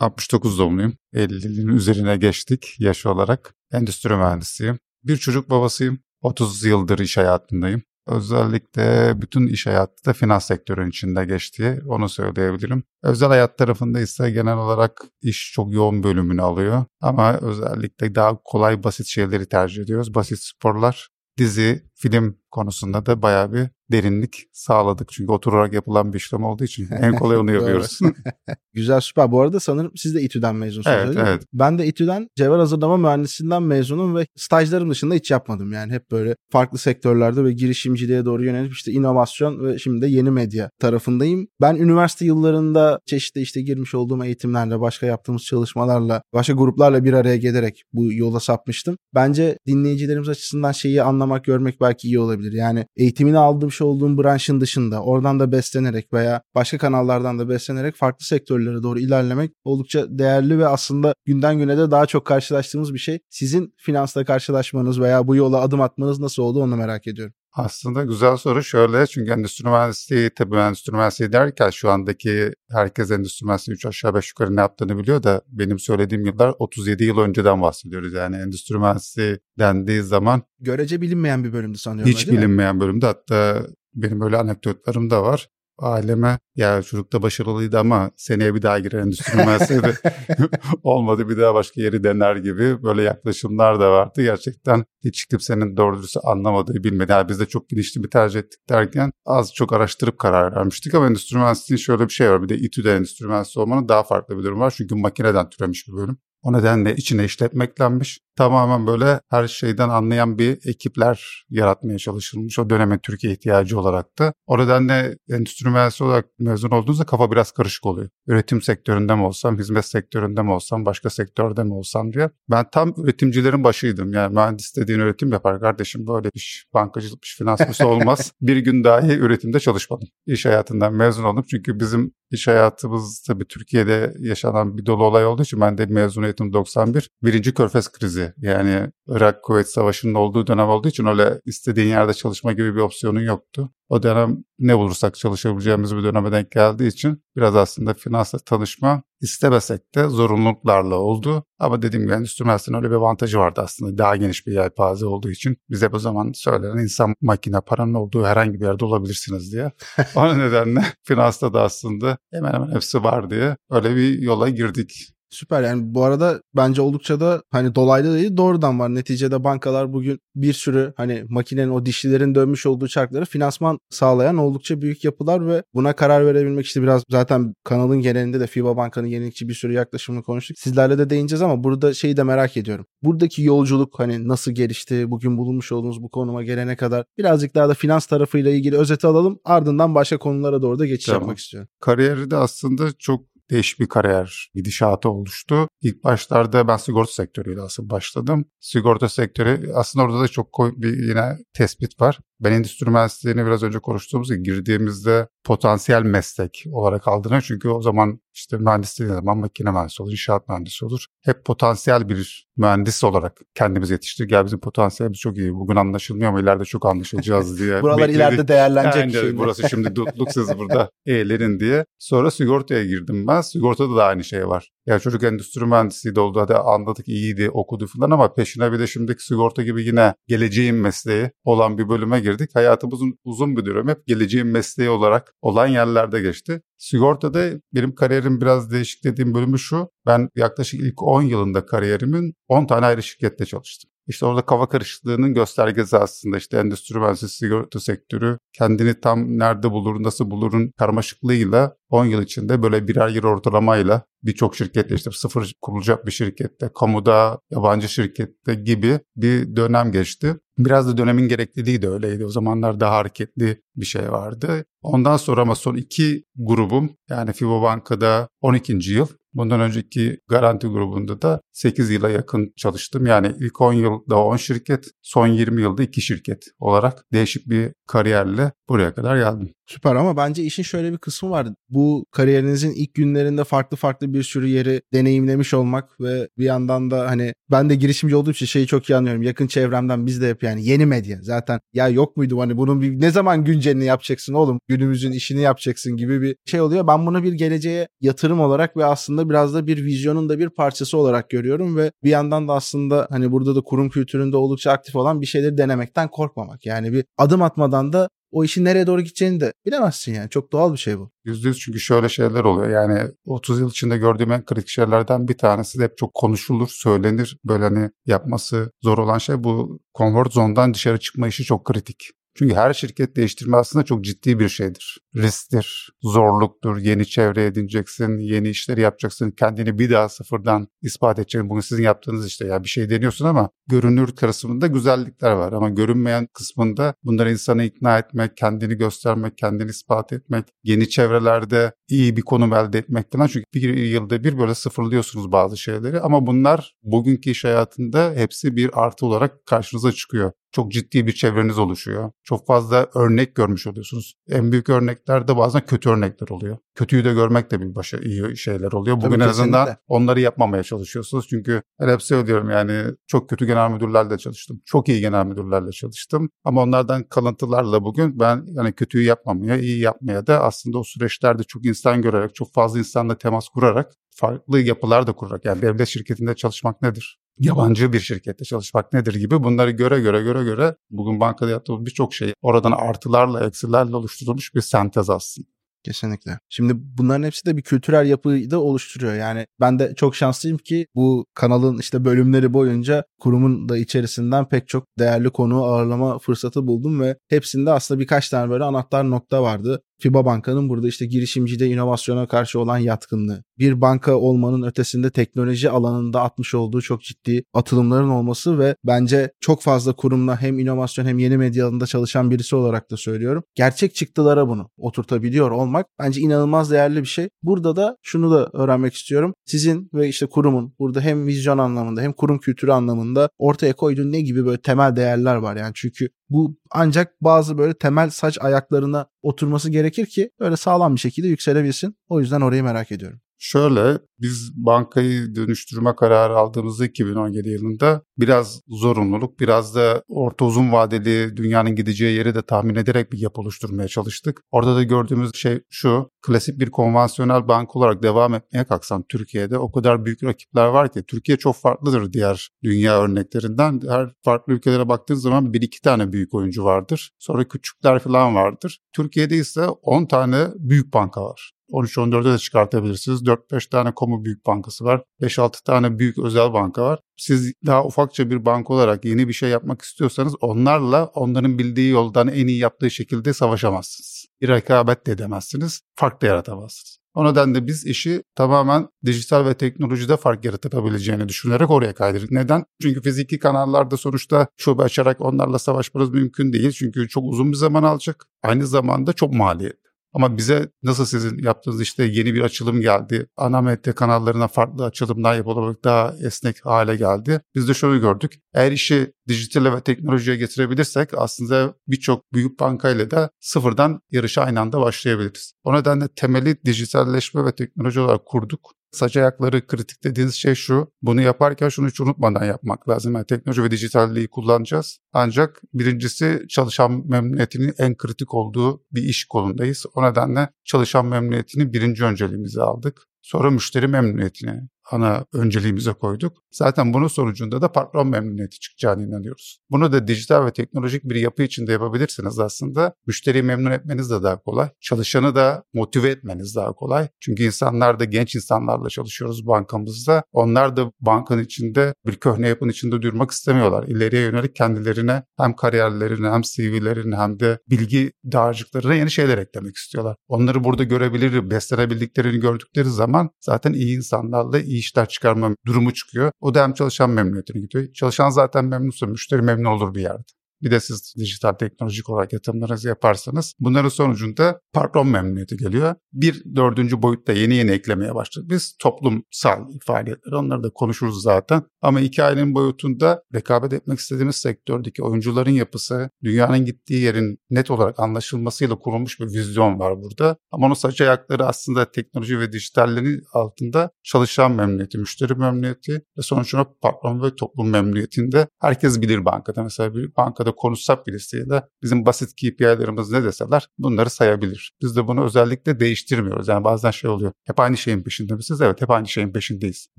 69 0.00 0.58
doğumluyum. 0.58 0.94
50'nin 1.14 1.76
üzerine 1.76 2.16
geçtik 2.16 2.76
yaş 2.78 3.06
olarak. 3.06 3.54
Endüstri 3.72 4.16
mühendisiyim. 4.16 4.78
Bir 5.04 5.16
çocuk 5.16 5.50
babasıyım. 5.50 5.98
30 6.22 6.64
yıldır 6.64 6.98
iş 6.98 7.16
hayatındayım. 7.16 7.82
Özellikle 8.06 9.12
bütün 9.22 9.46
iş 9.46 9.66
hayatı 9.66 10.04
da 10.04 10.12
finans 10.12 10.44
sektörünün 10.44 10.90
içinde 10.90 11.24
geçtiği 11.24 11.80
onu 11.86 12.08
söyleyebilirim. 12.08 12.84
Özel 13.02 13.28
hayat 13.28 13.58
tarafında 13.58 14.00
ise 14.00 14.30
genel 14.30 14.56
olarak 14.56 15.02
iş 15.22 15.52
çok 15.54 15.72
yoğun 15.72 16.02
bölümünü 16.02 16.42
alıyor. 16.42 16.84
Ama 17.00 17.38
özellikle 17.38 18.14
daha 18.14 18.38
kolay 18.44 18.84
basit 18.84 19.06
şeyleri 19.06 19.48
tercih 19.48 19.82
ediyoruz. 19.82 20.14
Basit 20.14 20.38
sporlar, 20.38 21.08
dizi, 21.38 21.82
film 21.94 22.38
konusunda 22.50 23.06
da 23.06 23.22
bayağı 23.22 23.52
bir 23.52 23.68
derinlik 23.92 24.44
sağladık. 24.52 25.08
Çünkü 25.12 25.32
oturarak 25.32 25.72
yapılan 25.72 26.12
bir 26.12 26.18
işlem 26.18 26.44
olduğu 26.44 26.64
için 26.64 26.88
en 27.00 27.16
kolay 27.16 27.36
onu 27.36 27.52
yapıyoruz. 27.54 27.98
Güzel 28.74 29.00
süper. 29.00 29.32
Bu 29.32 29.40
arada 29.40 29.60
sanırım 29.60 29.92
siz 29.96 30.14
de 30.14 30.22
İTÜ'den 30.22 30.54
mezunsunuz. 30.56 30.96
Evet, 31.00 31.16
değil 31.16 31.26
evet. 31.28 31.42
Ben 31.52 31.78
de 31.78 31.86
İTÜ'den 31.86 32.28
cevher 32.36 32.58
hazırlama 32.58 32.96
mühendisliğinden 32.96 33.62
mezunum 33.62 34.16
ve 34.16 34.26
stajlarım 34.36 34.90
dışında 34.90 35.14
hiç 35.14 35.30
yapmadım. 35.30 35.72
Yani 35.72 35.92
hep 35.92 36.10
böyle 36.10 36.36
farklı 36.52 36.78
sektörlerde 36.78 37.44
ve 37.44 37.52
girişimciliğe 37.52 38.24
doğru 38.24 38.44
yönelip 38.44 38.72
işte 38.72 38.92
inovasyon 38.92 39.64
ve 39.64 39.78
şimdi 39.78 40.02
de 40.02 40.06
yeni 40.06 40.30
medya 40.30 40.70
tarafındayım. 40.78 41.46
Ben 41.60 41.76
üniversite 41.76 42.24
yıllarında 42.24 42.98
çeşitli 43.06 43.40
işte 43.40 43.62
girmiş 43.62 43.94
olduğum 43.94 44.24
eğitimlerle, 44.24 44.80
başka 44.80 45.06
yaptığımız 45.06 45.42
çalışmalarla, 45.42 46.22
başka 46.32 46.52
gruplarla 46.52 47.04
bir 47.04 47.12
araya 47.12 47.36
gelerek 47.36 47.82
bu 47.92 48.12
yola 48.12 48.40
sapmıştım. 48.40 48.96
Bence 49.14 49.58
dinleyicilerimiz 49.66 50.28
açısından 50.28 50.72
şeyi 50.72 51.02
anlamak, 51.02 51.44
görmek 51.44 51.80
belki 51.80 52.08
iyi 52.08 52.18
olabilir. 52.18 52.52
Yani 52.52 52.86
eğitimini 52.96 53.38
aldığım 53.38 53.72
olduğum 53.82 54.22
branşın 54.22 54.60
dışında 54.60 55.02
oradan 55.02 55.40
da 55.40 55.52
beslenerek 55.52 56.12
veya 56.12 56.42
başka 56.54 56.78
kanallardan 56.78 57.38
da 57.38 57.48
beslenerek 57.48 57.96
farklı 57.96 58.26
sektörlere 58.26 58.82
doğru 58.82 59.00
ilerlemek 59.00 59.52
oldukça 59.64 60.18
değerli 60.18 60.58
ve 60.58 60.66
aslında 60.66 61.14
günden 61.24 61.58
güne 61.58 61.78
de 61.78 61.90
daha 61.90 62.06
çok 62.06 62.24
karşılaştığımız 62.24 62.94
bir 62.94 62.98
şey. 62.98 63.18
Sizin 63.30 63.74
finansla 63.76 64.24
karşılaşmanız 64.24 65.00
veya 65.00 65.26
bu 65.26 65.36
yola 65.36 65.60
adım 65.60 65.80
atmanız 65.80 66.20
nasıl 66.20 66.42
oldu 66.42 66.62
onu 66.62 66.76
merak 66.76 67.06
ediyorum. 67.06 67.34
Aslında 67.54 68.04
güzel 68.04 68.36
soru 68.36 68.62
şöyle 68.62 69.06
çünkü 69.06 69.30
endüstri 69.30 69.68
mühendisliği 69.68 70.30
tabii 70.30 70.56
endüstri 70.56 70.92
mühendisliği 70.92 71.32
derken 71.32 71.70
şu 71.70 71.90
andaki 71.90 72.52
herkes 72.70 73.10
endüstri 73.10 73.44
mühendisliği 73.46 73.74
3 73.74 73.86
aşağı 73.86 74.14
5 74.14 74.28
yukarı 74.30 74.56
ne 74.56 74.60
yaptığını 74.60 74.98
biliyor 74.98 75.22
da 75.22 75.42
benim 75.48 75.78
söylediğim 75.78 76.26
yıllar 76.26 76.54
37 76.58 77.04
yıl 77.04 77.18
önceden 77.18 77.62
bahsediyoruz. 77.62 78.12
Yani 78.12 78.36
endüstri 78.36 78.78
mühendisliği 78.78 79.38
dendiği 79.58 80.02
zaman 80.02 80.42
Görece 80.60 81.00
bilinmeyen 81.00 81.44
bir 81.44 81.52
bölümdü 81.52 81.78
sanıyorum. 81.78 82.12
hiç 82.12 82.26
değil 82.26 82.38
mi? 82.38 82.42
bilinmeyen 82.42 82.80
bölümde 82.80 83.06
hatta 83.06 83.66
benim 83.94 84.20
öyle 84.22 84.36
anekdotlarım 84.36 85.10
da 85.10 85.22
var. 85.22 85.48
Aileme 85.82 86.38
ya 86.56 86.82
çocuk 86.82 87.12
da 87.12 87.22
başarılıydı 87.22 87.78
ama 87.78 88.10
seneye 88.16 88.54
bir 88.54 88.62
daha 88.62 88.78
girer 88.78 88.98
endüstri 88.98 89.36
mühendisliği 89.36 89.80
olmadı 90.82 91.28
bir 91.28 91.38
daha 91.38 91.54
başka 91.54 91.80
yeri 91.80 92.04
dener 92.04 92.36
gibi 92.36 92.82
böyle 92.82 93.02
yaklaşımlar 93.02 93.80
da 93.80 93.90
vardı. 93.90 94.22
Gerçekten 94.22 94.84
hiç 95.04 95.26
kimsenin 95.26 95.76
doğru 95.76 95.98
dürüst 95.98 96.16
anlamadığı 96.24 96.84
bilmedi. 96.84 97.12
Yani 97.12 97.28
biz 97.28 97.40
de 97.40 97.46
çok 97.46 97.70
bilinçli 97.70 98.02
bir 98.02 98.10
tercih 98.10 98.40
ettik 98.40 98.60
derken 98.68 99.12
az 99.26 99.54
çok 99.54 99.72
araştırıp 99.72 100.18
karar 100.18 100.56
vermiştik 100.56 100.94
ama 100.94 101.06
endüstri 101.06 101.36
mühendisliğinin 101.36 101.82
şöyle 101.82 102.04
bir 102.04 102.12
şey 102.12 102.30
var. 102.30 102.42
Bir 102.42 102.48
de 102.48 102.56
İTÜ'de 102.56 102.96
endüstri 102.96 103.26
mühendisi 103.26 103.60
olmanın 103.60 103.88
daha 103.88 104.02
farklı 104.02 104.38
bir 104.38 104.42
durum 104.42 104.60
var. 104.60 104.74
Çünkü 104.76 104.94
makineden 104.94 105.50
türemiş 105.50 105.88
bir 105.88 105.92
bölüm. 105.92 106.18
O 106.42 106.52
nedenle 106.52 106.96
içine 106.96 107.24
işletmeklenmiş. 107.24 108.20
Tamamen 108.36 108.86
böyle 108.86 109.20
her 109.30 109.48
şeyden 109.48 109.88
anlayan 109.88 110.38
bir 110.38 110.58
ekipler 110.68 111.44
yaratmaya 111.50 111.98
çalışılmış. 111.98 112.58
O 112.58 112.70
dönemin 112.70 112.98
Türkiye 112.98 113.32
ihtiyacı 113.32 113.80
olarak 113.80 114.18
da. 114.18 114.32
O 114.46 114.58
nedenle 114.58 115.18
endüstri 115.30 115.70
mühendisi 115.70 116.04
olarak 116.04 116.26
mezun 116.38 116.70
olduğunuzda 116.70 117.04
kafa 117.04 117.30
biraz 117.30 117.52
karışık 117.52 117.86
oluyor. 117.86 118.08
Üretim 118.26 118.62
sektöründe 118.62 119.14
mi 119.14 119.22
olsam, 119.22 119.58
hizmet 119.58 119.84
sektöründe 119.86 120.42
mi 120.42 120.50
olsam, 120.50 120.86
başka 120.86 121.10
sektörde 121.10 121.64
mi 121.64 121.74
olsam 121.74 122.12
diye. 122.12 122.30
Ben 122.50 122.66
tam 122.72 122.94
üretimcilerin 122.96 123.64
başıydım. 123.64 124.12
Yani 124.12 124.34
mühendis 124.34 124.76
dediğin 124.76 124.98
üretim 124.98 125.32
yapar 125.32 125.60
kardeşim. 125.60 126.06
Böyle 126.06 126.30
iş, 126.34 126.66
bankacılık, 126.74 127.24
iş, 127.24 127.36
finans 127.36 127.60
bir 127.68 127.74
şey 127.74 127.86
olmaz. 127.86 128.32
bir 128.40 128.56
gün 128.56 128.84
dahi 128.84 129.12
üretimde 129.12 129.60
çalışmadım. 129.60 130.08
İş 130.26 130.46
hayatından 130.46 130.94
mezun 130.94 131.24
oldum. 131.24 131.44
Çünkü 131.50 131.80
bizim 131.80 132.12
iş 132.30 132.48
hayatımız 132.48 133.22
tabii 133.26 133.44
Türkiye'de 133.44 134.14
yaşanan 134.18 134.78
bir 134.78 134.86
dolu 134.86 135.04
olay 135.04 135.26
olduğu 135.26 135.42
için 135.42 135.60
ben 135.60 135.78
de 135.78 135.86
mezuniyetim 135.86 136.52
91. 136.52 137.10
Birinci 137.22 137.54
Körfez 137.54 137.92
krizi 137.92 138.21
yani 138.38 138.90
Irak 139.08 139.42
Kuveyt 139.42 139.66
Savaşı'nın 139.66 140.14
olduğu 140.14 140.46
dönem 140.46 140.68
olduğu 140.68 140.88
için 140.88 141.06
öyle 141.06 141.40
istediğin 141.46 141.88
yerde 141.88 142.14
çalışma 142.14 142.52
gibi 142.52 142.74
bir 142.74 142.80
opsiyonun 142.80 143.20
yoktu. 143.20 143.70
O 143.88 144.02
dönem 144.02 144.44
ne 144.58 144.78
bulursak 144.78 145.14
çalışabileceğimiz 145.14 145.96
bir 145.96 146.02
döneme 146.02 146.32
denk 146.32 146.50
geldiği 146.50 146.88
için 146.88 147.22
biraz 147.36 147.56
aslında 147.56 147.94
finansla 147.94 148.38
tanışma 148.38 149.02
istemesek 149.20 149.94
de 149.94 150.08
zorunluluklarla 150.08 150.94
oldu. 150.94 151.44
Ama 151.58 151.82
dediğim 151.82 152.04
gibi 152.04 152.14
endüstri 152.14 152.44
mühendisliğinin 152.44 152.82
öyle 152.82 152.90
bir 152.90 152.96
avantajı 152.96 153.38
vardı 153.38 153.60
aslında. 153.64 153.98
Daha 153.98 154.16
geniş 154.16 154.46
bir 154.46 154.52
yelpaze 154.52 155.06
olduğu 155.06 155.30
için 155.30 155.56
bize 155.70 155.92
bu 155.92 155.98
zaman 155.98 156.32
söylenen 156.34 156.82
insan, 156.82 157.14
makine, 157.20 157.60
paranın 157.60 157.94
olduğu 157.94 158.24
herhangi 158.24 158.60
bir 158.60 158.66
yerde 158.66 158.84
olabilirsiniz 158.84 159.52
diye. 159.52 159.72
o 160.14 160.38
nedenle 160.38 160.84
finansta 161.02 161.54
da 161.54 161.62
aslında 161.62 162.18
hemen 162.32 162.52
hemen 162.52 162.74
hepsi 162.74 163.04
var 163.04 163.30
diye 163.30 163.56
öyle 163.70 163.96
bir 163.96 164.18
yola 164.18 164.48
girdik. 164.48 165.11
Süper 165.32 165.62
yani 165.62 165.94
bu 165.94 166.04
arada 166.04 166.42
bence 166.56 166.82
oldukça 166.82 167.20
da 167.20 167.42
hani 167.50 167.74
dolaylı 167.74 168.14
değil 168.14 168.36
doğrudan 168.36 168.80
var. 168.80 168.94
Neticede 168.94 169.44
bankalar 169.44 169.92
bugün 169.92 170.18
bir 170.34 170.52
sürü 170.52 170.92
hani 170.96 171.24
makinenin 171.28 171.70
o 171.70 171.86
dişlilerin 171.86 172.34
dönmüş 172.34 172.66
olduğu 172.66 172.88
çarkları 172.88 173.24
finansman 173.24 173.78
sağlayan 173.90 174.36
oldukça 174.36 174.82
büyük 174.82 175.04
yapılar 175.04 175.46
ve 175.46 175.62
buna 175.74 175.92
karar 175.92 176.26
verebilmek 176.26 176.66
işte 176.66 176.82
biraz 176.82 177.02
zaten 177.10 177.54
kanalın 177.64 178.00
genelinde 178.00 178.40
de 178.40 178.46
FIBA 178.46 178.76
Banka'nın 178.76 179.06
yenilikçi 179.06 179.48
bir 179.48 179.54
sürü 179.54 179.72
yaklaşımını 179.72 180.22
konuştuk. 180.22 180.58
Sizlerle 180.58 180.98
de 180.98 181.10
değineceğiz 181.10 181.42
ama 181.42 181.64
burada 181.64 181.94
şeyi 181.94 182.16
de 182.16 182.22
merak 182.22 182.56
ediyorum. 182.56 182.86
Buradaki 183.02 183.42
yolculuk 183.42 183.98
hani 183.98 184.28
nasıl 184.28 184.52
gelişti 184.52 185.10
bugün 185.10 185.38
bulunmuş 185.38 185.72
olduğunuz 185.72 186.02
bu 186.02 186.08
konuma 186.08 186.42
gelene 186.42 186.76
kadar 186.76 187.04
birazcık 187.18 187.54
daha 187.54 187.68
da 187.68 187.74
finans 187.74 188.06
tarafıyla 188.06 188.50
ilgili 188.50 188.76
özeti 188.76 189.06
alalım. 189.06 189.38
Ardından 189.44 189.94
başka 189.94 190.18
konulara 190.18 190.62
doğru 190.62 190.78
da 190.78 190.86
geçiş 190.86 191.06
Tamam. 191.06 191.20
yapmak 191.20 191.38
istiyorum. 191.38 191.68
Kariyeri 191.80 192.30
de 192.30 192.36
aslında 192.36 192.92
çok 192.98 193.31
değişik 193.52 193.80
bir 193.80 193.88
kariyer 193.88 194.50
gidişatı 194.54 195.08
oluştu. 195.10 195.68
İlk 195.82 196.04
başlarda 196.04 196.68
ben 196.68 196.76
sigorta 196.76 197.12
sektörüyle 197.12 197.60
asıl 197.60 197.90
başladım. 197.90 198.44
Sigorta 198.60 199.08
sektörü 199.08 199.72
aslında 199.74 200.04
orada 200.04 200.20
da 200.20 200.28
çok 200.28 200.52
koy- 200.52 200.74
bir 200.76 201.08
yine 201.08 201.38
tespit 201.52 202.00
var. 202.00 202.18
Ben 202.44 202.52
endüstri 202.52 202.90
mühendisliğini 202.90 203.46
biraz 203.46 203.62
önce 203.62 203.78
konuştuğumuz 203.78 204.28
gibi 204.32 204.42
girdiğimizde 204.42 205.28
potansiyel 205.44 206.02
meslek 206.02 206.64
olarak 206.72 207.08
aldığını 207.08 207.40
çünkü 207.42 207.68
o 207.68 207.82
zaman 207.82 208.20
işte 208.34 208.56
mühendis 208.56 209.00
dediğin 209.00 209.14
zaman 209.14 209.38
makine 209.38 209.70
mühendisi 209.70 210.02
olur, 210.02 210.12
inşaat 210.12 210.48
mühendisi 210.48 210.84
olur. 210.84 211.04
Hep 211.24 211.44
potansiyel 211.44 212.08
bir 212.08 212.48
mühendis 212.56 213.04
olarak 213.04 213.40
kendimizi 213.54 213.92
yetiştirdik. 213.92 214.30
Gel 214.30 214.44
bizim 214.44 214.60
potansiyelimiz 214.60 215.18
çok 215.18 215.38
iyi. 215.38 215.54
Bugün 215.54 215.76
anlaşılmıyor 215.76 216.28
ama 216.28 216.40
ileride 216.40 216.64
çok 216.64 216.86
anlaşılacağız 216.86 217.58
diye. 217.58 217.82
Buralar 217.82 217.98
bekledik. 217.98 218.16
ileride 218.16 218.48
değerlenecek 218.48 218.96
Yani 219.00 219.12
şeyler. 219.12 219.38
burası 219.38 219.68
şimdi 219.68 219.96
dutluk 219.96 220.32
siz 220.32 220.58
burada 220.58 220.90
eğlenin 221.06 221.60
diye. 221.60 221.84
Sonra 221.98 222.30
sigortaya 222.30 222.84
girdim 222.84 223.26
ben. 223.26 223.40
Sigortada 223.40 223.96
da 223.96 224.04
aynı 224.04 224.24
şey 224.24 224.48
var. 224.48 224.70
Ya 224.86 224.98
çocuk 224.98 225.22
endüstri 225.22 225.66
mühendisliği 225.66 226.14
de 226.14 226.20
oldu. 226.20 226.40
Hadi 226.40 226.54
anladık 226.54 227.08
iyiydi 227.08 227.50
okudu 227.50 227.86
falan 227.86 228.10
ama 228.10 228.34
peşine 228.34 228.72
bir 228.72 228.78
de 228.78 228.86
şimdiki 228.86 229.24
sigorta 229.24 229.62
gibi 229.62 229.84
yine 229.84 230.14
geleceğin 230.28 230.74
mesleği 230.74 231.30
olan 231.44 231.78
bir 231.78 231.88
bölüme 231.88 232.20
girdik. 232.20 232.50
Hayatımızın 232.54 233.18
uzun 233.24 233.56
bir 233.56 233.64
dönem 233.64 233.88
hep 233.88 234.06
geleceğin 234.06 234.46
mesleği 234.46 234.90
olarak 234.90 235.34
olan 235.42 235.66
yerlerde 235.66 236.20
geçti. 236.20 236.62
Sigortada 236.78 237.50
benim 237.74 237.94
kariyerim 237.94 238.40
biraz 238.40 238.72
değişik 238.72 239.04
dediğim 239.04 239.34
bölümü 239.34 239.58
şu. 239.58 239.88
Ben 240.06 240.28
yaklaşık 240.36 240.80
ilk 240.80 241.02
10 241.02 241.22
yılında 241.22 241.66
kariyerimin 241.66 242.34
10 242.48 242.66
tane 242.66 242.86
ayrı 242.86 243.02
şirkette 243.02 243.46
çalıştım. 243.46 243.91
İşte 244.06 244.26
orada 244.26 244.42
kafa 244.42 244.68
karışıklığının 244.68 245.34
göstergesi 245.34 245.96
aslında 245.96 246.36
işte 246.36 246.58
endüstri 246.58 246.98
mühendisliği 246.98 247.30
sigorta 247.30 247.80
sektörü 247.80 248.38
kendini 248.52 249.00
tam 249.00 249.38
nerede 249.38 249.70
bulur, 249.70 250.02
nasıl 250.02 250.30
bulurun 250.30 250.72
karmaşıklığıyla 250.78 251.76
10 251.90 252.04
yıl 252.04 252.22
içinde 252.22 252.62
böyle 252.62 252.88
birer 252.88 253.08
yıl 253.08 253.24
ortalamayla 253.24 254.02
birçok 254.22 254.56
şirkette 254.56 254.94
işte 254.94 255.10
sıfır 255.10 255.54
kurulacak 255.60 256.06
bir 256.06 256.12
şirkette, 256.12 256.70
kamuda, 256.74 257.38
yabancı 257.50 257.88
şirkette 257.88 258.54
gibi 258.54 259.00
bir 259.16 259.56
dönem 259.56 259.92
geçti. 259.92 260.36
Biraz 260.58 260.88
da 260.88 260.96
dönemin 260.96 261.28
gerekliliği 261.28 261.82
de 261.82 261.88
öyleydi. 261.88 262.24
O 262.24 262.28
zamanlar 262.28 262.80
daha 262.80 262.96
hareketli 262.96 263.62
bir 263.76 263.86
şey 263.86 264.12
vardı. 264.12 264.64
Ondan 264.82 265.16
sonra 265.16 265.40
ama 265.40 265.54
son 265.54 265.74
iki 265.74 266.24
grubum 266.36 266.90
yani 267.10 267.32
FIBO 267.32 267.62
Banka'da 267.62 268.28
12. 268.40 268.72
yıl, 268.92 269.06
Bundan 269.34 269.60
önceki 269.60 270.18
garanti 270.28 270.66
grubunda 270.66 271.22
da 271.22 271.40
8 271.52 271.90
yıla 271.90 272.10
yakın 272.10 272.52
çalıştım. 272.56 273.06
Yani 273.06 273.34
ilk 273.40 273.60
10 273.60 273.72
yılda 273.72 274.24
10 274.24 274.36
şirket, 274.36 274.86
son 275.02 275.26
20 275.26 275.62
yılda 275.62 275.82
2 275.82 276.00
şirket 276.02 276.44
olarak 276.58 277.04
değişik 277.12 277.48
bir 277.48 277.72
kariyerle 277.86 278.52
buraya 278.68 278.94
kadar 278.94 279.16
geldim. 279.16 279.54
Süper 279.66 279.94
ama 279.94 280.16
bence 280.16 280.42
işin 280.42 280.62
şöyle 280.62 280.92
bir 280.92 280.98
kısmı 280.98 281.30
var. 281.30 281.48
Bu 281.68 282.04
kariyerinizin 282.10 282.70
ilk 282.70 282.94
günlerinde 282.94 283.44
farklı 283.44 283.76
farklı 283.76 284.14
bir 284.14 284.22
sürü 284.22 284.48
yeri 284.48 284.82
deneyimlemiş 284.92 285.54
olmak 285.54 286.00
ve 286.00 286.28
bir 286.38 286.44
yandan 286.44 286.90
da 286.90 287.10
hani 287.10 287.34
ben 287.50 287.70
de 287.70 287.74
girişimci 287.74 288.16
olduğum 288.16 288.30
için 288.30 288.46
şeyi 288.46 288.66
çok 288.66 288.90
iyi 288.90 288.96
anlıyorum. 288.96 289.22
Yakın 289.22 289.46
çevremden 289.46 290.06
biz 290.06 290.22
de 290.22 290.28
hep 290.28 290.42
yani 290.42 290.64
yeni 290.66 290.86
medya 290.86 291.18
zaten 291.22 291.60
ya 291.72 291.88
yok 291.88 292.16
muydu 292.16 292.40
hani 292.40 292.56
bunun 292.56 292.80
bir 292.80 293.00
ne 293.00 293.10
zaman 293.10 293.44
güncelini 293.44 293.84
yapacaksın 293.84 294.34
oğlum 294.34 294.60
günümüzün 294.68 295.12
işini 295.12 295.40
yapacaksın 295.40 295.96
gibi 295.96 296.22
bir 296.22 296.36
şey 296.46 296.60
oluyor. 296.60 296.86
Ben 296.86 297.06
bunu 297.06 297.22
bir 297.22 297.32
geleceğe 297.32 297.88
yatırım 298.00 298.40
olarak 298.40 298.76
ve 298.76 298.84
aslında 298.84 299.28
biraz 299.30 299.54
da 299.54 299.66
bir 299.66 299.84
vizyonun 299.84 300.28
da 300.28 300.38
bir 300.38 300.48
parçası 300.48 300.98
olarak 300.98 301.30
görüyorum 301.30 301.76
ve 301.76 301.92
bir 302.04 302.10
yandan 302.10 302.48
da 302.48 302.52
aslında 302.52 303.06
hani 303.10 303.32
burada 303.32 303.56
da 303.56 303.60
kurum 303.60 303.90
kültüründe 303.90 304.36
oldukça 304.36 304.72
aktif 304.72 304.96
olan 304.96 305.20
bir 305.20 305.26
şeyleri 305.26 305.58
denemekten 305.58 306.08
korkmamak. 306.08 306.66
Yani 306.66 306.92
bir 306.92 307.04
adım 307.18 307.42
atmadan 307.42 307.92
da 307.92 308.08
o 308.32 308.44
işin 308.44 308.64
nereye 308.64 308.86
doğru 308.86 309.00
gideceğini 309.00 309.40
de 309.40 309.52
bilemezsin 309.66 310.14
yani. 310.14 310.30
Çok 310.30 310.52
doğal 310.52 310.72
bir 310.72 310.78
şey 310.78 310.98
bu. 310.98 311.10
Yüzde 311.24 311.48
yüz 311.48 311.58
çünkü 311.58 311.80
şöyle 311.80 312.08
şeyler 312.08 312.44
oluyor. 312.44 312.70
Yani 312.70 313.10
30 313.26 313.60
yıl 313.60 313.70
içinde 313.70 313.98
gördüğüm 313.98 314.32
en 314.32 314.44
kritik 314.44 314.68
şeylerden 314.68 315.28
bir 315.28 315.38
tanesi 315.38 315.78
de 315.78 315.84
hep 315.84 315.98
çok 315.98 316.14
konuşulur, 316.14 316.68
söylenir. 316.68 317.38
Böyle 317.44 317.64
hani 317.64 317.90
yapması 318.06 318.72
zor 318.82 318.98
olan 318.98 319.18
şey 319.18 319.44
bu 319.44 319.80
comfort 319.98 320.32
zone'dan 320.32 320.74
dışarı 320.74 321.00
çıkma 321.00 321.28
işi 321.28 321.44
çok 321.44 321.64
kritik. 321.64 322.10
Çünkü 322.34 322.54
her 322.54 322.74
şirket 322.74 323.16
değiştirme 323.16 323.56
aslında 323.56 323.84
çok 323.84 324.04
ciddi 324.04 324.38
bir 324.38 324.48
şeydir. 324.48 324.98
Risktir, 325.16 325.88
zorluktur, 326.02 326.76
yeni 326.78 327.06
çevre 327.06 327.44
edineceksin, 327.46 328.18
yeni 328.18 328.48
işleri 328.48 328.80
yapacaksın, 328.80 329.30
kendini 329.30 329.78
bir 329.78 329.90
daha 329.90 330.08
sıfırdan 330.08 330.68
ispat 330.82 331.18
edeceksin. 331.18 331.50
Bunu 331.50 331.62
sizin 331.62 331.82
yaptığınız 331.82 332.26
işte 332.26 332.46
ya 332.46 332.64
bir 332.64 332.68
şey 332.68 332.90
deniyorsun 332.90 333.26
ama 333.26 333.50
görünür 333.66 334.16
kısmında 334.16 334.66
güzellikler 334.66 335.32
var 335.32 335.52
ama 335.52 335.70
görünmeyen 335.70 336.28
kısmında 336.32 336.94
bunları 337.04 337.32
insanı 337.32 337.64
ikna 337.64 337.98
etmek, 337.98 338.36
kendini 338.36 338.74
göstermek, 338.74 339.38
kendini 339.38 339.70
ispat 339.70 340.12
etmek, 340.12 340.44
yeni 340.64 340.88
çevrelerde 340.88 341.72
iyi 341.88 342.16
bir 342.16 342.22
konum 342.22 342.52
elde 342.52 342.78
etmek 342.78 343.12
falan. 343.12 343.26
Çünkü 343.26 343.44
bir 343.54 343.76
yılda 343.76 344.24
bir 344.24 344.38
böyle 344.38 344.54
sıfırlıyorsunuz 344.54 345.32
bazı 345.32 345.56
şeyleri 345.56 346.00
ama 346.00 346.26
bunlar 346.26 346.74
bugünkü 346.82 347.30
iş 347.30 347.44
hayatında 347.44 348.12
hepsi 348.14 348.56
bir 348.56 348.70
artı 348.84 349.06
olarak 349.06 349.46
karşınıza 349.46 349.92
çıkıyor 349.92 350.32
çok 350.52 350.72
ciddi 350.72 351.06
bir 351.06 351.12
çevreniz 351.12 351.58
oluşuyor. 351.58 352.10
Çok 352.22 352.46
fazla 352.46 352.86
örnek 352.94 353.34
görmüş 353.34 353.66
oluyorsunuz. 353.66 354.14
En 354.28 354.52
büyük 354.52 354.68
örnekler 354.68 355.28
de 355.28 355.36
bazen 355.36 355.66
kötü 355.66 355.90
örnekler 355.90 356.28
oluyor. 356.28 356.58
Kötüyü 356.74 357.04
de 357.04 357.12
görmek 357.12 357.50
de 357.50 357.60
bir 357.60 357.74
başa 357.74 357.98
iyi 357.98 358.36
şeyler 358.36 358.72
oluyor. 358.72 358.96
Bugün 358.96 359.10
Tabii, 359.10 359.22
en 359.24 359.28
azından 359.28 359.76
onları 359.86 360.20
yapmamaya 360.20 360.62
çalışıyorsunuz. 360.62 361.26
Çünkü 361.28 361.62
hep 361.80 362.02
söylüyorum 362.02 362.50
yani 362.50 362.84
çok 363.06 363.30
kötü 363.30 363.46
genel 363.46 363.70
müdürlerle 363.70 364.18
çalıştım. 364.18 364.60
Çok 364.64 364.88
iyi 364.88 365.00
genel 365.00 365.26
müdürlerle 365.26 365.70
çalıştım. 365.70 366.30
Ama 366.44 366.62
onlardan 366.62 367.02
kalıntılarla 367.02 367.84
bugün 367.84 368.20
ben 368.20 368.44
yani 368.46 368.72
kötüyü 368.72 369.04
yapmamaya, 369.04 369.56
iyi 369.56 369.80
yapmaya 369.80 370.26
da 370.26 370.40
aslında 370.42 370.78
o 370.78 370.84
süreçlerde 370.84 371.42
çok 371.42 371.66
insan 371.66 372.02
görerek, 372.02 372.34
çok 372.34 372.52
fazla 372.52 372.78
insanla 372.78 373.18
temas 373.18 373.48
kurarak 373.48 373.92
farklı 374.10 374.60
yapılar 374.60 375.06
da 375.06 375.12
kurarak 375.12 375.44
yani 375.44 375.62
devlet 375.62 375.88
şirketinde 375.88 376.34
çalışmak 376.34 376.82
nedir? 376.82 377.21
Yabancı 377.38 377.92
bir 377.92 378.00
şirkette 378.00 378.44
çalışmak 378.44 378.92
nedir 378.92 379.14
gibi 379.14 379.44
bunları 379.44 379.70
göre 379.70 380.00
göre 380.00 380.22
göre 380.22 380.44
göre 380.44 380.76
bugün 380.90 381.20
bankada 381.20 381.50
yaptığımız 381.50 381.86
birçok 381.86 382.14
şey 382.14 382.34
oradan 382.42 382.72
artılarla 382.72 383.46
eksilerle 383.46 383.96
oluşturulmuş 383.96 384.54
bir 384.54 384.60
sentez 384.60 385.10
aslında. 385.10 385.52
Kesinlikle. 385.84 386.38
Şimdi 386.48 386.72
bunların 386.76 387.22
hepsi 387.22 387.46
de 387.46 387.56
bir 387.56 387.62
kültürel 387.62 388.06
yapıyı 388.06 388.50
da 388.50 388.60
oluşturuyor. 388.60 389.14
Yani 389.14 389.46
ben 389.60 389.78
de 389.78 389.94
çok 389.96 390.16
şanslıyım 390.16 390.58
ki 390.58 390.86
bu 390.94 391.26
kanalın 391.34 391.78
işte 391.78 392.04
bölümleri 392.04 392.52
boyunca 392.52 393.04
kurumun 393.20 393.68
da 393.68 393.78
içerisinden 393.78 394.48
pek 394.48 394.68
çok 394.68 394.84
değerli 394.98 395.30
konu 395.30 395.64
ağırlama 395.64 396.18
fırsatı 396.18 396.66
buldum 396.66 397.00
ve 397.00 397.16
hepsinde 397.28 397.70
aslında 397.70 398.00
birkaç 398.00 398.28
tane 398.28 398.50
böyle 398.50 398.64
anahtar 398.64 399.10
nokta 399.10 399.42
vardı. 399.42 399.82
FIBA 400.02 400.24
Banka'nın 400.24 400.68
burada 400.68 400.88
işte 400.88 401.06
girişimcide 401.06 401.66
inovasyona 401.66 402.26
karşı 402.26 402.60
olan 402.60 402.78
yatkınlığı, 402.78 403.44
bir 403.58 403.80
banka 403.80 404.16
olmanın 404.16 404.62
ötesinde 404.62 405.10
teknoloji 405.10 405.70
alanında 405.70 406.22
atmış 406.22 406.54
olduğu 406.54 406.80
çok 406.80 407.02
ciddi 407.02 407.44
atılımların 407.54 408.08
olması 408.08 408.58
ve 408.58 408.76
bence 408.84 409.32
çok 409.40 409.62
fazla 409.62 409.92
kurumla 409.92 410.40
hem 410.40 410.58
inovasyon 410.58 411.06
hem 411.06 411.18
yeni 411.18 411.36
medya 411.36 411.66
alanında 411.66 411.86
çalışan 411.86 412.30
birisi 412.30 412.56
olarak 412.56 412.90
da 412.90 412.96
söylüyorum. 412.96 413.44
Gerçek 413.54 413.94
çıktılara 413.94 414.48
bunu 414.48 414.70
oturtabiliyor 414.76 415.50
olmak 415.50 415.86
bence 415.98 416.20
inanılmaz 416.20 416.70
değerli 416.70 417.00
bir 417.00 417.06
şey. 417.06 417.28
Burada 417.42 417.76
da 417.76 417.96
şunu 418.02 418.30
da 418.30 418.50
öğrenmek 418.52 418.94
istiyorum. 418.94 419.34
Sizin 419.44 419.88
ve 419.94 420.08
işte 420.08 420.26
kurumun 420.26 420.74
burada 420.78 421.00
hem 421.00 421.26
vizyon 421.26 421.58
anlamında 421.58 422.00
hem 422.00 422.12
kurum 422.12 422.38
kültürü 422.38 422.72
anlamında 422.72 423.28
ortaya 423.38 423.72
koyduğun 423.72 424.12
ne 424.12 424.20
gibi 424.20 424.46
böyle 424.46 424.60
temel 424.60 424.96
değerler 424.96 425.36
var 425.36 425.56
yani 425.56 425.72
çünkü 425.74 426.08
bu 426.32 426.56
ancak 426.70 427.20
bazı 427.20 427.58
böyle 427.58 427.74
temel 427.74 428.10
saç 428.10 428.38
ayaklarına 428.40 429.06
oturması 429.22 429.70
gerekir 429.70 430.06
ki 430.06 430.30
öyle 430.38 430.56
sağlam 430.56 430.94
bir 430.94 431.00
şekilde 431.00 431.28
yükselebilsin. 431.28 431.96
O 432.08 432.20
yüzden 432.20 432.40
orayı 432.40 432.64
merak 432.64 432.92
ediyorum. 432.92 433.20
Şöyle 433.44 433.98
biz 434.20 434.52
bankayı 434.54 435.34
dönüştürme 435.34 435.96
kararı 435.96 436.36
aldığımızda 436.36 436.84
2017 436.84 437.48
yılında 437.48 438.02
biraz 438.18 438.60
zorunluluk, 438.68 439.40
biraz 439.40 439.74
da 439.74 440.02
orta 440.08 440.44
uzun 440.44 440.72
vadeli 440.72 441.36
dünyanın 441.36 441.74
gideceği 441.74 442.16
yeri 442.16 442.34
de 442.34 442.42
tahmin 442.42 442.74
ederek 442.74 443.12
bir 443.12 443.18
yapı 443.18 443.40
oluşturmaya 443.40 443.88
çalıştık. 443.88 444.40
Orada 444.50 444.76
da 444.76 444.82
gördüğümüz 444.82 445.34
şey 445.34 445.60
şu, 445.70 446.10
klasik 446.22 446.60
bir 446.60 446.70
konvansiyonel 446.70 447.48
bank 447.48 447.76
olarak 447.76 448.02
devam 448.02 448.34
etmeye 448.34 448.64
kalksan 448.64 449.04
Türkiye'de 449.08 449.58
o 449.58 449.72
kadar 449.72 450.04
büyük 450.04 450.24
rakipler 450.24 450.66
var 450.66 450.92
ki 450.92 451.02
Türkiye 451.02 451.38
çok 451.38 451.56
farklıdır 451.56 452.12
diğer 452.12 452.50
dünya 452.64 453.02
örneklerinden. 453.02 453.80
Her 453.88 454.12
farklı 454.24 454.52
ülkelere 454.52 454.88
baktığın 454.88 455.14
zaman 455.14 455.52
bir 455.52 455.62
iki 455.62 455.80
tane 455.80 456.12
büyük 456.12 456.34
oyuncu 456.34 456.64
vardır. 456.64 457.10
Sonra 457.18 457.48
küçükler 457.48 457.98
falan 457.98 458.34
vardır. 458.34 458.78
Türkiye'de 458.92 459.36
ise 459.36 459.68
10 459.68 460.06
tane 460.06 460.46
büyük 460.58 460.94
banka 460.94 461.24
var. 461.24 461.52
13-14'e 461.72 462.32
de 462.32 462.38
çıkartabilirsiniz. 462.38 463.22
4-5 463.22 463.70
tane 463.70 463.92
kamu 463.94 464.24
büyük 464.24 464.46
bankası 464.46 464.84
var. 464.84 465.02
5-6 465.20 465.64
tane 465.64 465.98
büyük 465.98 466.18
özel 466.18 466.52
banka 466.52 466.82
var. 466.82 467.00
Siz 467.16 467.52
daha 467.66 467.84
ufakça 467.84 468.30
bir 468.30 468.44
banka 468.44 468.74
olarak 468.74 469.04
yeni 469.04 469.28
bir 469.28 469.32
şey 469.32 469.50
yapmak 469.50 469.82
istiyorsanız 469.82 470.34
onlarla 470.40 471.06
onların 471.06 471.58
bildiği 471.58 471.90
yoldan 471.90 472.28
en 472.28 472.46
iyi 472.46 472.58
yaptığı 472.58 472.90
şekilde 472.90 473.32
savaşamazsınız. 473.32 474.26
Bir 474.40 474.48
rekabet 474.48 475.06
de 475.06 475.12
edemezsiniz. 475.12 475.80
Fark 475.96 476.22
da 476.22 476.26
yaratamazsınız. 476.26 477.02
O 477.14 477.24
nedenle 477.24 477.66
biz 477.66 477.86
işi 477.86 478.22
tamamen 478.34 478.88
dijital 479.04 479.46
ve 479.46 479.54
teknolojide 479.54 480.16
fark 480.16 480.44
yaratabileceğini 480.44 481.28
düşünerek 481.28 481.70
oraya 481.70 481.94
kaydırdık. 481.94 482.30
Neden? 482.30 482.64
Çünkü 482.82 483.02
fiziki 483.02 483.38
kanallarda 483.38 483.96
sonuçta 483.96 484.46
şube 484.56 484.82
açarak 484.82 485.20
onlarla 485.20 485.58
savaşmanız 485.58 486.10
mümkün 486.10 486.52
değil. 486.52 486.72
Çünkü 486.72 487.08
çok 487.08 487.24
uzun 487.24 487.52
bir 487.52 487.56
zaman 487.56 487.82
alacak. 487.82 488.26
Aynı 488.42 488.66
zamanda 488.66 489.12
çok 489.12 489.32
maliyetli. 489.32 489.81
Ama 490.14 490.36
bize 490.36 490.68
nasıl 490.82 491.04
sizin 491.04 491.42
yaptığınız 491.42 491.80
işte 491.80 492.04
yeni 492.04 492.34
bir 492.34 492.40
açılım 492.40 492.80
geldi. 492.80 493.26
Ana 493.36 493.60
medya 493.60 493.94
kanallarına 493.94 494.48
farklı 494.48 494.84
açılımlar 494.84 495.34
yapılarak 495.34 495.84
daha 495.84 496.14
esnek 496.26 496.66
hale 496.66 496.96
geldi. 496.96 497.40
Biz 497.54 497.68
de 497.68 497.74
şöyle 497.74 497.98
gördük. 497.98 498.32
Eğer 498.54 498.72
işi 498.72 499.12
dijitale 499.28 499.72
ve 499.72 499.80
teknolojiye 499.80 500.36
getirebilirsek 500.36 501.10
aslında 501.16 501.74
birçok 501.88 502.32
büyük 502.32 502.60
bankayla 502.60 503.10
da 503.10 503.30
sıfırdan 503.40 504.00
yarışa 504.10 504.42
aynı 504.42 504.60
anda 504.60 504.80
başlayabiliriz. 504.80 505.52
O 505.64 505.74
nedenle 505.74 506.08
temeli 506.08 506.64
dijitalleşme 506.64 507.44
ve 507.44 507.52
teknoloji 507.54 508.00
olarak 508.00 508.26
kurduk. 508.26 508.81
Saç 508.92 509.16
ayakları 509.16 509.66
kritik 509.66 510.04
dediğiniz 510.04 510.34
şey 510.34 510.54
şu. 510.54 510.92
Bunu 511.02 511.20
yaparken 511.20 511.68
şunu 511.68 511.88
hiç 511.88 512.00
unutmadan 512.00 512.44
yapmak 512.44 512.88
lazım. 512.88 513.14
Yani 513.14 513.26
teknoloji 513.26 513.62
ve 513.62 513.70
dijitalliği 513.70 514.28
kullanacağız. 514.28 514.98
Ancak 515.12 515.62
birincisi 515.74 516.42
çalışan 516.48 517.08
memnuniyetinin 517.08 517.74
en 517.78 517.96
kritik 517.96 518.34
olduğu 518.34 518.84
bir 518.92 519.02
iş 519.02 519.24
kolundayız. 519.24 519.86
O 519.94 520.02
nedenle 520.02 520.48
çalışan 520.64 521.06
memnuniyetini 521.06 521.72
birinci 521.72 522.04
önceliğimize 522.04 522.62
aldık. 522.62 523.00
Sonra 523.22 523.50
müşteri 523.50 523.88
memnuniyetini 523.88 524.68
ana 524.90 525.24
önceliğimize 525.32 525.92
koyduk. 525.92 526.32
Zaten 526.50 526.94
bunun 526.94 527.08
sonucunda 527.08 527.62
da 527.62 527.72
patron 527.72 528.08
memnuniyeti 528.08 528.60
çıkacağını 528.60 529.02
inanıyoruz. 529.02 529.58
Bunu 529.70 529.92
da 529.92 530.08
dijital 530.08 530.46
ve 530.46 530.52
teknolojik 530.52 531.04
bir 531.04 531.14
yapı 531.14 531.42
içinde 531.42 531.72
yapabilirsiniz 531.72 532.38
aslında. 532.38 532.94
Müşteriyi 533.06 533.42
memnun 533.42 533.70
etmeniz 533.70 534.10
de 534.10 534.22
daha 534.22 534.42
kolay. 534.42 534.68
Çalışanı 534.80 535.34
da 535.34 535.64
motive 535.74 536.08
etmeniz 536.08 536.56
daha 536.56 536.72
kolay. 536.72 537.08
Çünkü 537.20 537.42
insanlar 537.42 538.00
da 538.00 538.04
genç 538.04 538.34
insanlarla 538.34 538.88
çalışıyoruz 538.88 539.46
bankamızda. 539.46 540.22
Onlar 540.32 540.76
da 540.76 540.92
bankanın 541.00 541.42
içinde 541.42 541.94
bir 542.06 542.16
köhne 542.16 542.48
yapının 542.48 542.70
içinde 542.70 543.02
durmak 543.02 543.30
istemiyorlar. 543.30 543.84
İleriye 543.88 544.22
yönelik 544.22 544.56
kendilerine 544.56 545.22
hem 545.38 545.56
kariyerlerine 545.56 546.28
hem 546.28 546.42
CV'lerine 546.42 547.16
hem 547.16 547.40
de 547.40 547.58
bilgi 547.70 548.12
dağarcıklarına 548.32 548.94
yeni 548.94 549.10
şeyler 549.10 549.38
eklemek 549.38 549.76
istiyorlar. 549.76 550.16
Onları 550.28 550.64
burada 550.64 550.84
görebilir, 550.84 551.50
beslenebildiklerini 551.50 552.40
gördükleri 552.40 552.90
zaman 552.90 553.30
zaten 553.40 553.72
iyi 553.72 553.96
insanlarla 553.96 554.58
işler 554.78 555.08
çıkarma 555.08 555.50
durumu 555.66 555.94
çıkıyor. 555.94 556.32
O 556.40 556.54
da 556.54 556.62
hem 556.62 556.74
çalışan 556.74 557.10
memnuniyetini 557.10 557.60
gidiyor. 557.60 557.92
Çalışan 557.92 558.30
zaten 558.30 558.64
memnunsa 558.64 559.06
müşteri 559.06 559.42
memnun 559.42 559.64
olur 559.70 559.94
bir 559.94 560.00
yerde. 560.02 560.22
Bir 560.62 560.70
de 560.70 560.80
siz 560.80 561.14
dijital 561.18 561.52
teknolojik 561.52 562.10
olarak 562.10 562.32
yatırımlarınızı 562.32 562.88
yaparsanız 562.88 563.54
bunların 563.60 563.88
sonucunda 563.88 564.60
patron 564.72 565.08
memnuniyeti 565.08 565.56
geliyor. 565.56 565.94
Bir 566.12 566.42
dördüncü 566.56 567.02
boyutta 567.02 567.32
yeni 567.32 567.54
yeni 567.54 567.70
eklemeye 567.70 568.14
başladık. 568.14 568.50
Biz 568.50 568.76
toplumsal 568.78 569.66
faaliyetler 569.86 570.32
onları 570.32 570.62
da 570.62 570.70
konuşuruz 570.70 571.22
zaten. 571.22 571.62
Ama 571.82 572.00
hikayenin 572.00 572.54
boyutunda 572.54 573.22
rekabet 573.34 573.72
etmek 573.72 573.98
istediğimiz 573.98 574.36
sektördeki 574.36 575.02
oyuncuların 575.02 575.50
yapısı, 575.50 576.10
dünyanın 576.24 576.64
gittiği 576.64 577.02
yerin 577.02 577.38
net 577.50 577.70
olarak 577.70 578.00
anlaşılmasıyla 578.00 578.78
kurulmuş 578.78 579.20
bir 579.20 579.26
vizyon 579.26 579.78
var 579.78 580.02
burada. 580.02 580.36
Ama 580.50 580.66
onun 580.66 580.74
saç 580.74 581.00
ayakları 581.00 581.46
aslında 581.46 581.90
teknoloji 581.90 582.40
ve 582.40 582.52
dijitallerin 582.52 583.22
altında 583.32 583.90
çalışan 584.02 584.52
memnuniyeti, 584.52 584.98
müşteri 584.98 585.34
memnuniyeti 585.34 585.92
ve 586.18 586.22
sonuçta 586.22 586.66
patron 586.82 587.22
ve 587.22 587.34
toplum 587.34 587.70
memnuniyetinde 587.70 588.48
herkes 588.60 589.00
bilir 589.00 589.24
bankada. 589.24 589.62
Mesela 589.62 589.94
bir 589.94 590.16
bankada 590.16 590.51
konuşsak 590.56 591.06
birisiyle 591.06 591.62
bizim 591.82 592.06
basit 592.06 592.30
KPI'lerimiz 592.36 593.10
ne 593.10 593.24
deseler 593.24 593.68
bunları 593.78 594.10
sayabilir. 594.10 594.72
Biz 594.82 594.96
de 594.96 595.06
bunu 595.06 595.24
özellikle 595.24 595.80
değiştirmiyoruz. 595.80 596.48
Yani 596.48 596.64
bazen 596.64 596.90
şey 596.90 597.10
oluyor. 597.10 597.32
Hep 597.44 597.60
aynı 597.60 597.76
şeyin 597.76 598.02
peşinde 598.02 598.34
misiniz? 598.34 598.60
Evet 598.60 598.82
hep 598.82 598.90
aynı 598.90 599.08
şeyin 599.08 599.32
peşindeyiz. 599.32 599.86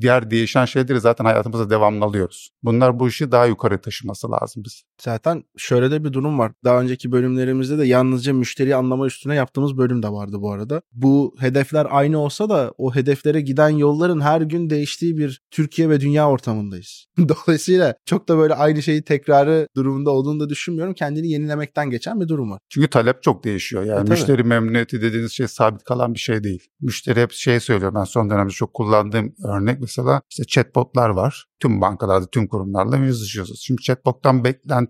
Diğer 0.01 0.31
değişen 0.31 0.65
şeyleri 0.65 1.00
zaten 1.00 1.25
hayatımızda 1.25 1.69
devamlı 1.69 2.05
alıyoruz. 2.05 2.50
Bunlar 2.63 3.00
bu 3.00 3.07
işi 3.07 3.31
daha 3.31 3.45
yukarı 3.45 3.81
taşıması 3.81 4.31
lazım 4.31 4.63
biz. 4.65 4.83
Zaten 5.05 5.43
şöyle 5.57 5.91
de 5.91 6.03
bir 6.03 6.13
durum 6.13 6.39
var. 6.39 6.51
Daha 6.63 6.81
önceki 6.81 7.12
bölümlerimizde 7.12 7.77
de 7.77 7.86
yalnızca 7.86 8.33
müşteri 8.33 8.75
anlama 8.75 9.05
üstüne 9.07 9.36
yaptığımız 9.36 9.77
bölüm 9.77 10.03
de 10.03 10.10
vardı 10.10 10.38
bu 10.41 10.51
arada. 10.51 10.81
Bu 10.91 11.36
hedefler 11.39 11.88
aynı 11.89 12.17
olsa 12.19 12.50
da 12.50 12.74
o 12.77 12.95
hedeflere 12.95 13.41
giden 13.41 13.69
yolların 13.69 14.22
her 14.22 14.41
gün 14.41 14.69
değiştiği 14.69 15.17
bir 15.17 15.41
Türkiye 15.51 15.89
ve 15.89 16.00
dünya 16.00 16.29
ortamındayız. 16.29 17.05
Dolayısıyla 17.17 17.95
çok 18.05 18.29
da 18.29 18.38
böyle 18.38 18.53
aynı 18.53 18.81
şeyi 18.81 19.03
tekrarı 19.03 19.67
durumunda 19.75 20.12
olduğunu 20.12 20.39
da 20.39 20.50
düşünmüyorum. 20.50 20.93
Kendini 20.93 21.27
yenilemekten 21.29 21.89
geçen 21.89 22.22
bir 22.22 22.27
durum 22.27 22.51
var. 22.51 22.60
Çünkü 22.69 22.88
talep 22.88 23.24
çok 23.24 23.43
değişiyor. 23.43 23.83
Yani 23.83 23.93
E, 23.93 24.00
tabii. 24.00 24.10
müşteri 24.10 24.43
memnuniyeti 24.43 25.01
dediğiniz 25.01 25.31
şey 25.31 25.48
sabit 25.48 25.83
kalan 25.83 26.13
bir 26.13 26.19
şey 26.19 26.43
değil. 26.43 26.67
Müşteri 26.81 27.22
hep 27.22 27.31
şey 27.31 27.60
söylüyor. 27.60 27.95
Ben 27.95 28.03
son 28.03 28.29
dönemde 28.29 28.51
çok 28.51 28.74
kullandığım 28.74 29.33
örnek 29.45 29.79
mesela 29.79 30.22
işte 30.29 30.43
chatbotlar 30.43 31.10
var. 31.10 31.45
Tüm 31.60 31.81
bankalarda, 31.81 32.27
tüm 32.27 32.48
kurumlarla 32.48 32.98
yazışıyorsunuz. 32.98 33.62
Şimdi 33.63 33.81
chatbot'tan 33.81 34.43